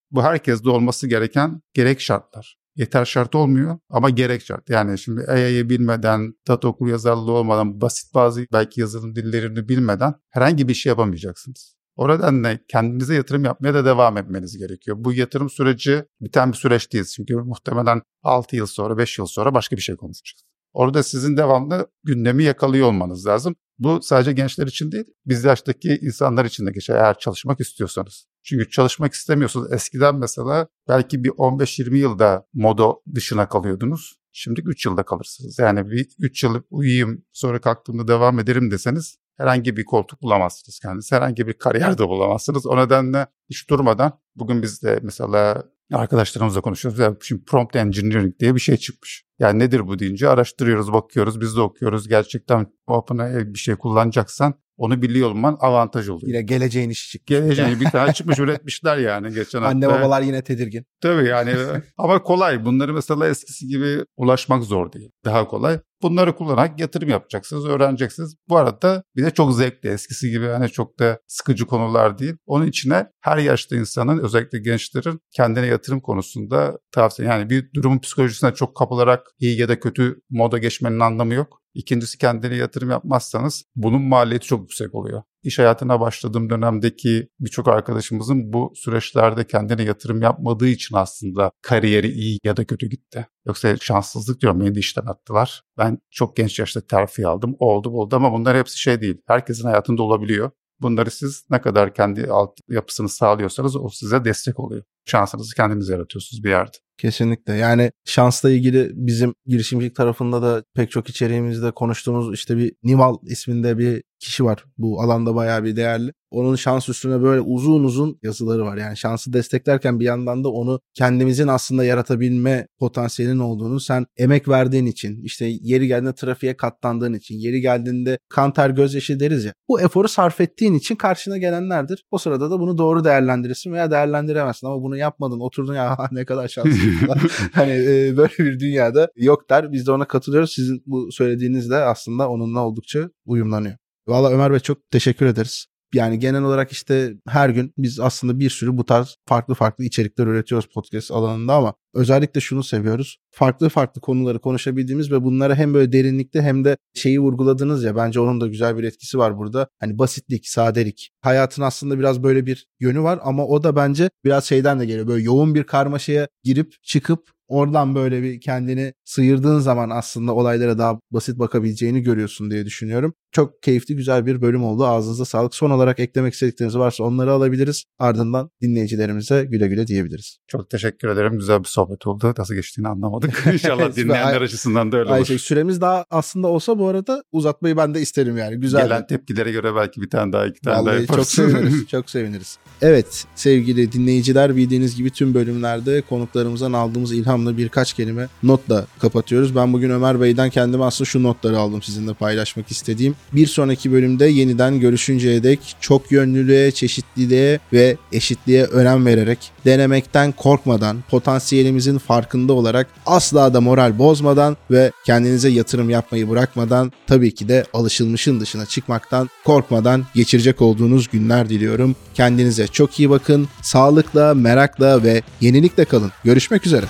Bu 0.11 0.23
herkeste 0.23 0.71
olması 0.71 1.09
gereken 1.09 1.61
gerek 1.75 2.01
şartlar. 2.01 2.57
Yeter 2.77 3.05
şart 3.05 3.35
olmuyor 3.35 3.79
ama 3.91 4.11
gerek 4.11 4.43
şart. 4.43 4.71
Yani 4.71 4.99
şimdi 4.99 5.25
AI'yi 5.29 5.71
bilmeden, 5.71 6.35
data 6.49 6.69
okur 6.69 6.89
yazarlığı 6.89 7.33
olmadan, 7.33 7.81
basit 7.81 8.15
bazı 8.15 8.47
belki 8.53 8.81
yazılım 8.81 9.17
dillerini 9.17 9.69
bilmeden 9.69 10.15
herhangi 10.31 10.69
bir 10.69 10.75
şey 10.75 10.91
yapamayacaksınız. 10.91 11.77
O 11.97 12.09
nedenle 12.09 12.61
kendinize 12.69 13.15
yatırım 13.15 13.45
yapmaya 13.45 13.75
da 13.75 13.85
devam 13.85 14.17
etmeniz 14.17 14.59
gerekiyor. 14.59 14.97
Bu 15.01 15.13
yatırım 15.13 15.51
süreci 15.51 16.05
biten 16.21 16.53
bir 16.53 16.57
süreç 16.57 16.93
değil. 16.93 17.05
Çünkü 17.05 17.35
muhtemelen 17.35 18.03
6 18.23 18.57
yıl 18.57 18.67
sonra, 18.67 18.99
5 18.99 19.19
yıl 19.19 19.27
sonra 19.27 19.55
başka 19.55 19.77
bir 19.77 19.83
şey 19.83 19.97
konuşacağız. 19.97 20.43
Orada 20.73 21.03
sizin 21.03 21.37
devamlı 21.37 21.87
gündemi 22.05 22.45
yakalıyor 22.45 22.87
olmanız 22.87 23.27
lazım. 23.27 23.57
Bu 23.79 24.03
sadece 24.03 24.33
gençler 24.33 24.67
için 24.67 24.93
değil, 24.93 25.05
biz 25.27 25.45
yaştaki 25.45 25.99
insanlar 26.03 26.45
için 26.45 26.67
de 26.67 26.71
geçer 26.71 26.95
eğer 26.95 27.19
çalışmak 27.19 27.61
istiyorsanız. 27.61 28.27
Çünkü 28.43 28.71
çalışmak 28.71 29.13
istemiyorsunuz. 29.13 29.73
Eskiden 29.73 30.15
mesela 30.15 30.69
belki 30.89 31.25
bir 31.25 31.31
15-20 31.31 31.97
yılda 31.97 32.47
moda 32.55 32.95
dışına 33.15 33.49
kalıyordunuz. 33.49 34.23
Şimdi 34.33 34.61
3 34.61 34.87
yılda 34.87 35.03
kalırsınız. 35.03 35.59
Yani 35.59 35.91
bir 35.91 36.09
3 36.19 36.45
yıl 36.45 36.63
uyuyayım 36.71 37.25
sonra 37.33 37.61
kalktığımda 37.61 38.09
devam 38.09 38.39
ederim 38.39 38.71
deseniz 38.71 39.23
herhangi 39.37 39.77
bir 39.77 39.85
koltuk 39.85 40.23
bulamazsınız 40.23 40.79
kendiniz. 40.79 41.13
Herhangi 41.13 41.47
bir 41.47 41.53
kariyer 41.53 41.99
de 41.99 42.09
bulamazsınız. 42.09 42.67
O 42.67 42.77
nedenle 42.77 43.27
hiç 43.51 43.71
durmadan 43.71 44.21
bugün 44.37 44.63
biz 44.63 44.83
de 44.83 45.01
mesela 45.03 45.65
arkadaşlarımızla 45.93 46.61
konuşuyoruz. 46.61 47.01
Ya 47.01 47.17
şimdi 47.23 47.45
prompt 47.45 47.77
engineering 47.77 48.39
diye 48.39 48.55
bir 48.55 48.61
şey 48.61 48.77
çıkmış. 48.77 49.25
Yani 49.39 49.59
nedir 49.59 49.87
bu 49.87 49.99
deyince 49.99 50.29
araştırıyoruz, 50.29 50.93
bakıyoruz, 50.93 51.41
biz 51.41 51.57
de 51.57 51.61
okuyoruz. 51.61 52.09
Gerçekten 52.09 52.67
OpenAI 52.87 53.55
bir 53.55 53.59
şey 53.59 53.75
kullanacaksan 53.77 54.55
onu 54.83 55.03
biliyor 55.03 55.31
olman 55.31 55.57
avantaj 55.61 56.09
oluyor. 56.09 56.29
Yine 56.29 56.43
geleceğin 56.43 56.91
işi 56.91 57.11
çıktı. 57.11 57.35
Geleceğin 57.35 57.81
bir 57.81 57.91
tane 57.91 58.13
çıkmış 58.13 58.39
üretmişler 58.39 58.97
yani 58.97 59.35
geçen 59.35 59.63
Anne 59.63 59.87
hafta. 59.87 60.01
babalar 60.01 60.23
yine 60.23 60.43
tedirgin. 60.43 60.85
Tabii 61.01 61.29
yani 61.29 61.55
ama 61.99 62.23
kolay. 62.23 62.65
Bunları 62.65 62.93
mesela 62.93 63.29
eskisi 63.29 63.67
gibi 63.67 64.05
ulaşmak 64.17 64.65
zor 64.65 64.93
değil. 64.93 65.11
Daha 65.25 65.49
kolay. 65.49 65.81
Bunları 66.03 66.37
kullanarak 66.37 66.81
yatırım 66.81 67.09
yapacaksınız, 67.09 67.67
öğreneceksiniz. 67.67 68.37
Bu 68.49 68.57
arada 68.57 69.03
bir 69.17 69.23
de 69.25 69.31
çok 69.31 69.55
zevkli. 69.55 69.89
Eskisi 69.89 70.31
gibi 70.31 70.47
hani 70.47 70.69
çok 70.69 70.99
da 70.99 71.19
sıkıcı 71.27 71.67
konular 71.67 72.19
değil. 72.19 72.35
Onun 72.47 72.67
içine 72.67 73.07
her 73.21 73.39
yaşta 73.39 73.77
insanın 73.77 74.19
özellikle 74.19 74.59
gençlerin 74.59 75.21
kendine 75.37 75.67
yatırım 75.67 76.01
konusunda 76.01 76.79
tavsiye. 76.93 77.29
Yani 77.29 77.51
bir 77.51 77.73
durumun 77.75 77.99
psikolojisine 77.99 78.55
çok 78.55 78.77
kapılarak 78.77 79.27
iyi 79.39 79.61
ya 79.61 79.69
da 79.69 79.81
kötü 79.81 80.21
moda 80.31 80.59
geçmenin 80.59 81.01
anlamı 81.01 81.35
yok. 81.35 81.62
İkincisi 81.75 82.19
kendine 82.19 82.57
yatırım 82.57 82.91
yapmazsanız 82.91 83.65
bunun 83.77 84.03
maliyeti 84.03 84.47
çok 84.47 84.61
yüksek 84.61 84.95
oluyor. 84.95 85.23
İş 85.43 85.59
hayatına 85.59 86.01
başladığım 86.01 86.51
dönemdeki 86.51 87.29
birçok 87.41 87.69
arkadaşımızın 87.69 88.53
bu 88.53 88.73
süreçlerde 88.75 89.47
kendine 89.47 89.83
yatırım 89.83 90.23
yapmadığı 90.23 90.69
için 90.69 90.97
aslında 90.97 91.51
kariyeri 91.63 92.09
iyi 92.09 92.39
ya 92.45 92.57
da 92.57 92.65
kötü 92.65 92.89
gitti. 92.89 93.27
Yoksa 93.47 93.77
şanssızlık 93.77 94.41
diyorum 94.41 94.61
beni 94.61 94.75
de 94.75 94.79
işten 94.79 95.07
attılar. 95.07 95.63
Ben 95.79 95.99
çok 96.11 96.37
genç 96.37 96.59
yaşta 96.59 96.81
terfi 96.81 97.27
aldım. 97.27 97.57
Oldu 97.59 97.91
oldu 97.91 98.17
ama 98.17 98.33
bunlar 98.33 98.57
hepsi 98.57 98.79
şey 98.79 99.01
değil. 99.01 99.23
Herkesin 99.27 99.65
hayatında 99.65 100.03
olabiliyor. 100.03 100.51
Bunları 100.81 101.11
siz 101.11 101.45
ne 101.51 101.61
kadar 101.61 101.95
kendi 101.95 102.27
alt 102.27 102.51
yapısını 102.69 103.09
sağlıyorsanız 103.09 103.77
o 103.77 103.89
size 103.89 104.25
destek 104.25 104.61
oluyor. 104.61 104.83
Şansınızı 105.05 105.55
kendiniz 105.55 105.89
yaratıyorsunuz 105.89 106.45
bir 106.45 106.51
yerde. 106.51 106.77
Kesinlikle. 107.03 107.55
Yani 107.55 107.93
şansla 108.05 108.51
ilgili 108.51 108.91
bizim 108.95 109.35
girişimcilik 109.47 109.97
tarafında 109.97 110.43
da 110.43 110.65
pek 110.75 110.91
çok 110.91 111.09
içeriğimizde 111.09 111.71
konuştuğumuz 111.71 112.35
işte 112.35 112.57
bir 112.57 112.75
Nival 112.83 113.17
isminde 113.23 113.79
bir 113.79 114.03
kişi 114.23 114.45
var. 114.45 114.65
Bu 114.79 115.03
alanda 115.03 115.35
bayağı 115.35 115.65
bir 115.65 115.77
değerli. 115.77 116.13
onun 116.31 116.57
şans 116.57 116.89
üstüne 116.89 117.23
böyle 117.23 117.41
uzun 117.41 117.85
uzun 117.85 118.19
yazıları 118.23 118.65
var. 118.65 118.77
Yani 118.77 118.97
şansı 118.97 119.33
desteklerken 119.33 120.01
bir 120.01 120.05
yandan 120.05 120.45
da 120.45 120.49
onu 120.49 120.81
kendimizin 120.95 121.49
aslında 121.49 121.85
yaratabilme 121.85 122.67
potansiyelinin 122.79 123.39
olduğunu 123.39 123.81
sen 123.81 124.07
emek 124.17 124.49
verdiğin 124.49 124.87
için 124.87 125.23
işte 125.23 125.47
yeri 125.61 125.87
geldiğinde 125.87 126.15
trafiğe 126.15 126.57
katlandığın 126.57 127.15
için 127.15 127.35
yeri 127.35 127.61
geldiğinde 127.61 128.19
kan 128.29 128.53
ter 128.53 128.71
gözyaşı 128.71 129.21
deriz 129.21 129.45
ya. 129.45 129.53
Bu 129.69 129.81
eforu 129.81 130.09
sarf 130.09 130.41
ettiğin 130.41 130.75
için 130.75 130.97
karşına 130.97 131.39
gelenlerdir. 131.39 132.05
O 132.11 132.19
sırada 132.19 132.51
da 132.51 132.61
bunu 132.61 132.79
doğru 132.79 133.05
değerlendirirsin 133.05 133.73
veya 133.73 133.91
değerlendiremezsin 133.91 134.67
ama 134.67 134.83
bunu 134.83 134.97
yapmadın 134.97 135.41
oturdun 135.41 135.75
ya 135.75 135.99
ne 136.13 136.25
kadar 136.25 136.49
şanslısın. 136.49 137.09
hani 137.53 137.73
e, 137.73 138.17
böyle 138.17 138.39
bir 138.39 138.61
dünyada 138.61 139.09
yok 139.17 139.51
der. 139.51 139.73
Biz 139.73 139.87
de 139.87 139.93
ona 139.93 140.05
katılıyoruz. 140.05 140.53
Sizin 140.53 140.83
bu 140.87 141.13
söylediğiniz 141.13 141.71
de 141.71 141.77
aslında 141.77 142.29
onunla 142.29 142.67
oldukça 142.67 143.11
uyumlanıyor. 143.27 143.82
Valla 144.07 144.31
Ömer 144.31 144.53
Bey 144.53 144.61
çok 144.61 144.91
teşekkür 144.91 145.27
ederiz. 145.27 145.67
Yani 145.95 146.19
genel 146.19 146.43
olarak 146.43 146.73
işte 146.73 147.15
her 147.29 147.49
gün 147.49 147.73
biz 147.79 148.01
aslında 148.01 148.39
bir 148.39 148.51
sürü 148.51 148.77
bu 148.77 148.87
tarz 148.87 149.17
farklı 149.29 149.55
farklı 149.55 149.85
içerikler 149.85 150.27
üretiyoruz 150.27 150.69
podcast 150.75 151.11
alanında 151.11 151.55
ama 151.55 151.75
özellikle 151.95 152.41
şunu 152.41 152.63
seviyoruz. 152.63 153.19
Farklı 153.31 153.69
farklı 153.69 154.01
konuları 154.01 154.39
konuşabildiğimiz 154.39 155.13
ve 155.13 155.25
bunları 155.25 155.55
hem 155.55 155.75
böyle 155.75 155.93
derinlikte 155.93 156.43
hem 156.43 156.65
de 156.65 156.77
şeyi 156.95 157.21
vurguladınız 157.21 157.85
ya 157.85 157.97
bence 157.97 158.21
onun 158.21 158.41
da 158.41 158.47
güzel 158.47 158.79
bir 158.79 158.85
etkisi 158.85 159.19
var 159.19 159.39
burada. 159.39 159.69
Hani 159.81 159.99
basitlik, 159.99 160.49
sadelik. 160.49 161.11
Hayatın 161.21 161.63
aslında 161.63 161.99
biraz 161.99 162.23
böyle 162.23 162.47
bir 162.47 162.67
yönü 162.81 163.03
var 163.03 163.21
ama 163.23 163.47
o 163.47 163.63
da 163.63 163.77
bence 163.77 164.11
biraz 164.25 164.45
şeyden 164.45 164.81
de 164.81 164.87
geliyor. 164.87 165.07
Böyle 165.07 165.25
yoğun 165.25 165.55
bir 165.55 165.65
karmaşaya 165.65 166.29
girip 166.45 166.75
çıkıp 166.83 167.31
oradan 167.53 167.95
böyle 167.95 168.23
bir 168.23 168.41
kendini 168.41 168.93
sıyırdığın 169.05 169.59
zaman 169.59 169.91
aslında 169.91 170.35
olaylara 170.35 170.79
daha 170.79 171.01
basit 171.11 171.39
bakabileceğini 171.39 172.03
görüyorsun 172.03 172.51
diye 172.51 172.65
düşünüyorum. 172.67 173.15
Çok 173.33 173.63
keyifli 173.63 173.97
güzel 173.97 174.27
bir 174.27 174.43
bölüm 174.43 174.65
oldu. 174.65 174.87
Ağzınıza 174.87 175.25
sağlık. 175.25 175.55
Son 175.55 175.71
olarak 175.71 176.01
eklemek 176.01 176.35
istedikleriniz 176.35 176.79
varsa 176.79 177.05
onları 177.05 177.33
alabiliriz. 177.33 177.85
Ardından 177.99 178.51
dinleyicilerimize 178.63 179.45
güle 179.45 179.69
güle 179.69 179.87
diyebiliriz. 179.87 180.39
Çok 180.47 180.71
teşekkür 180.71 181.09
ederim. 181.09 181.39
Güzel 181.39 181.61
bir 181.61 181.69
sohbet 181.69 182.07
oldu. 182.07 182.35
Nasıl 182.39 182.55
geçtiğini 182.55 182.89
anlamadık. 182.89 183.45
İnşallah 183.53 183.97
dinleyenler 183.97 184.43
açısından 184.43 184.93
da 184.93 184.97
öyle 184.97 185.09
olur. 185.09 185.17
Ayşe, 185.17 185.39
süremiz 185.39 185.81
daha 185.81 186.05
aslında 186.11 186.49
olsa 186.49 186.79
bu 186.79 186.89
arada 186.89 187.23
uzatmayı 187.33 187.77
ben 187.77 187.95
de 187.95 188.01
isterim 188.01 188.37
yani. 188.37 188.57
Güzel. 188.57 188.83
Gelen 188.83 189.07
tepkilere 189.07 189.53
göre 189.53 189.75
belki 189.75 190.01
bir 190.01 190.11
tane 190.11 190.33
daha 190.33 190.47
iki 190.47 190.61
tane 190.61 190.77
Vallahi 190.77 190.87
daha 190.87 191.01
yaparız. 191.01 191.35
çok 191.35 191.47
seviniriz. 191.47 191.87
çok 191.89 192.11
seviniriz. 192.11 192.59
Evet 192.83 193.25
sevgili 193.35 193.93
dinleyiciler 193.93 194.57
bildiğiniz 194.57 194.97
gibi 194.97 195.11
tüm 195.11 195.35
bölümlerde 195.35 196.03
konuklarımızdan 196.03 196.73
aldığımız 196.73 197.13
ilhamla 197.43 197.57
birkaç 197.57 197.93
kelime 197.93 198.29
notla 198.43 198.87
kapatıyoruz. 198.99 199.57
Ben 199.57 199.73
bugün 199.73 199.91
Ömer 199.91 200.21
Bey'den 200.21 200.51
kendime 200.51 200.85
aslında 200.85 201.09
şu 201.09 201.23
notları 201.23 201.59
aldım 201.59 201.83
sizinle 201.83 202.15
paylaşmak 202.15 202.71
istediğim. 202.71 203.15
Bir 203.33 203.47
sonraki 203.47 203.93
bölümde 203.93 204.27
yeniden 204.27 204.81
görüşünceye 204.81 205.43
dek 205.43 205.77
çok 205.81 206.13
yönlülüğe, 206.13 206.71
çeşitliliğe 206.71 207.59
ve 207.73 207.97
eşitliğe 208.13 208.65
önem 208.65 209.07
vererek 209.07 209.39
denemekten 209.65 210.33
korkmadan, 210.33 211.05
potansiyelimizin 211.11 211.99
farkında 211.99 212.53
olarak 212.53 212.87
asla 213.07 213.55
da 213.55 213.61
moral 213.61 213.99
bozmadan 213.99 214.57
ve 214.71 214.93
kendinize 215.07 215.49
yatırım 215.49 215.91
yapmayı 215.91 216.31
bırakmadan 216.31 216.93
tabii 217.07 217.35
ki 217.35 217.49
de 217.49 217.65
alışılmışın 217.73 218.41
dışına 218.41 218.67
çıkmaktan 218.67 219.29
korkmadan 219.45 220.05
geçirecek 220.15 220.63
olduğunuz 220.63 221.09
günler 221.09 221.49
diliyorum. 221.49 221.97
Kendinize 222.15 222.67
çok 222.67 223.01
iyi 223.01 223.11
bakın. 223.11 223.49
Sağlıkla, 223.63 224.35
merakla 224.35 225.03
ve 225.03 225.23
yenilikle 225.41 225.85
kalın. 225.85 226.13
Görüşmek 226.25 226.67
üzere. 226.67 226.87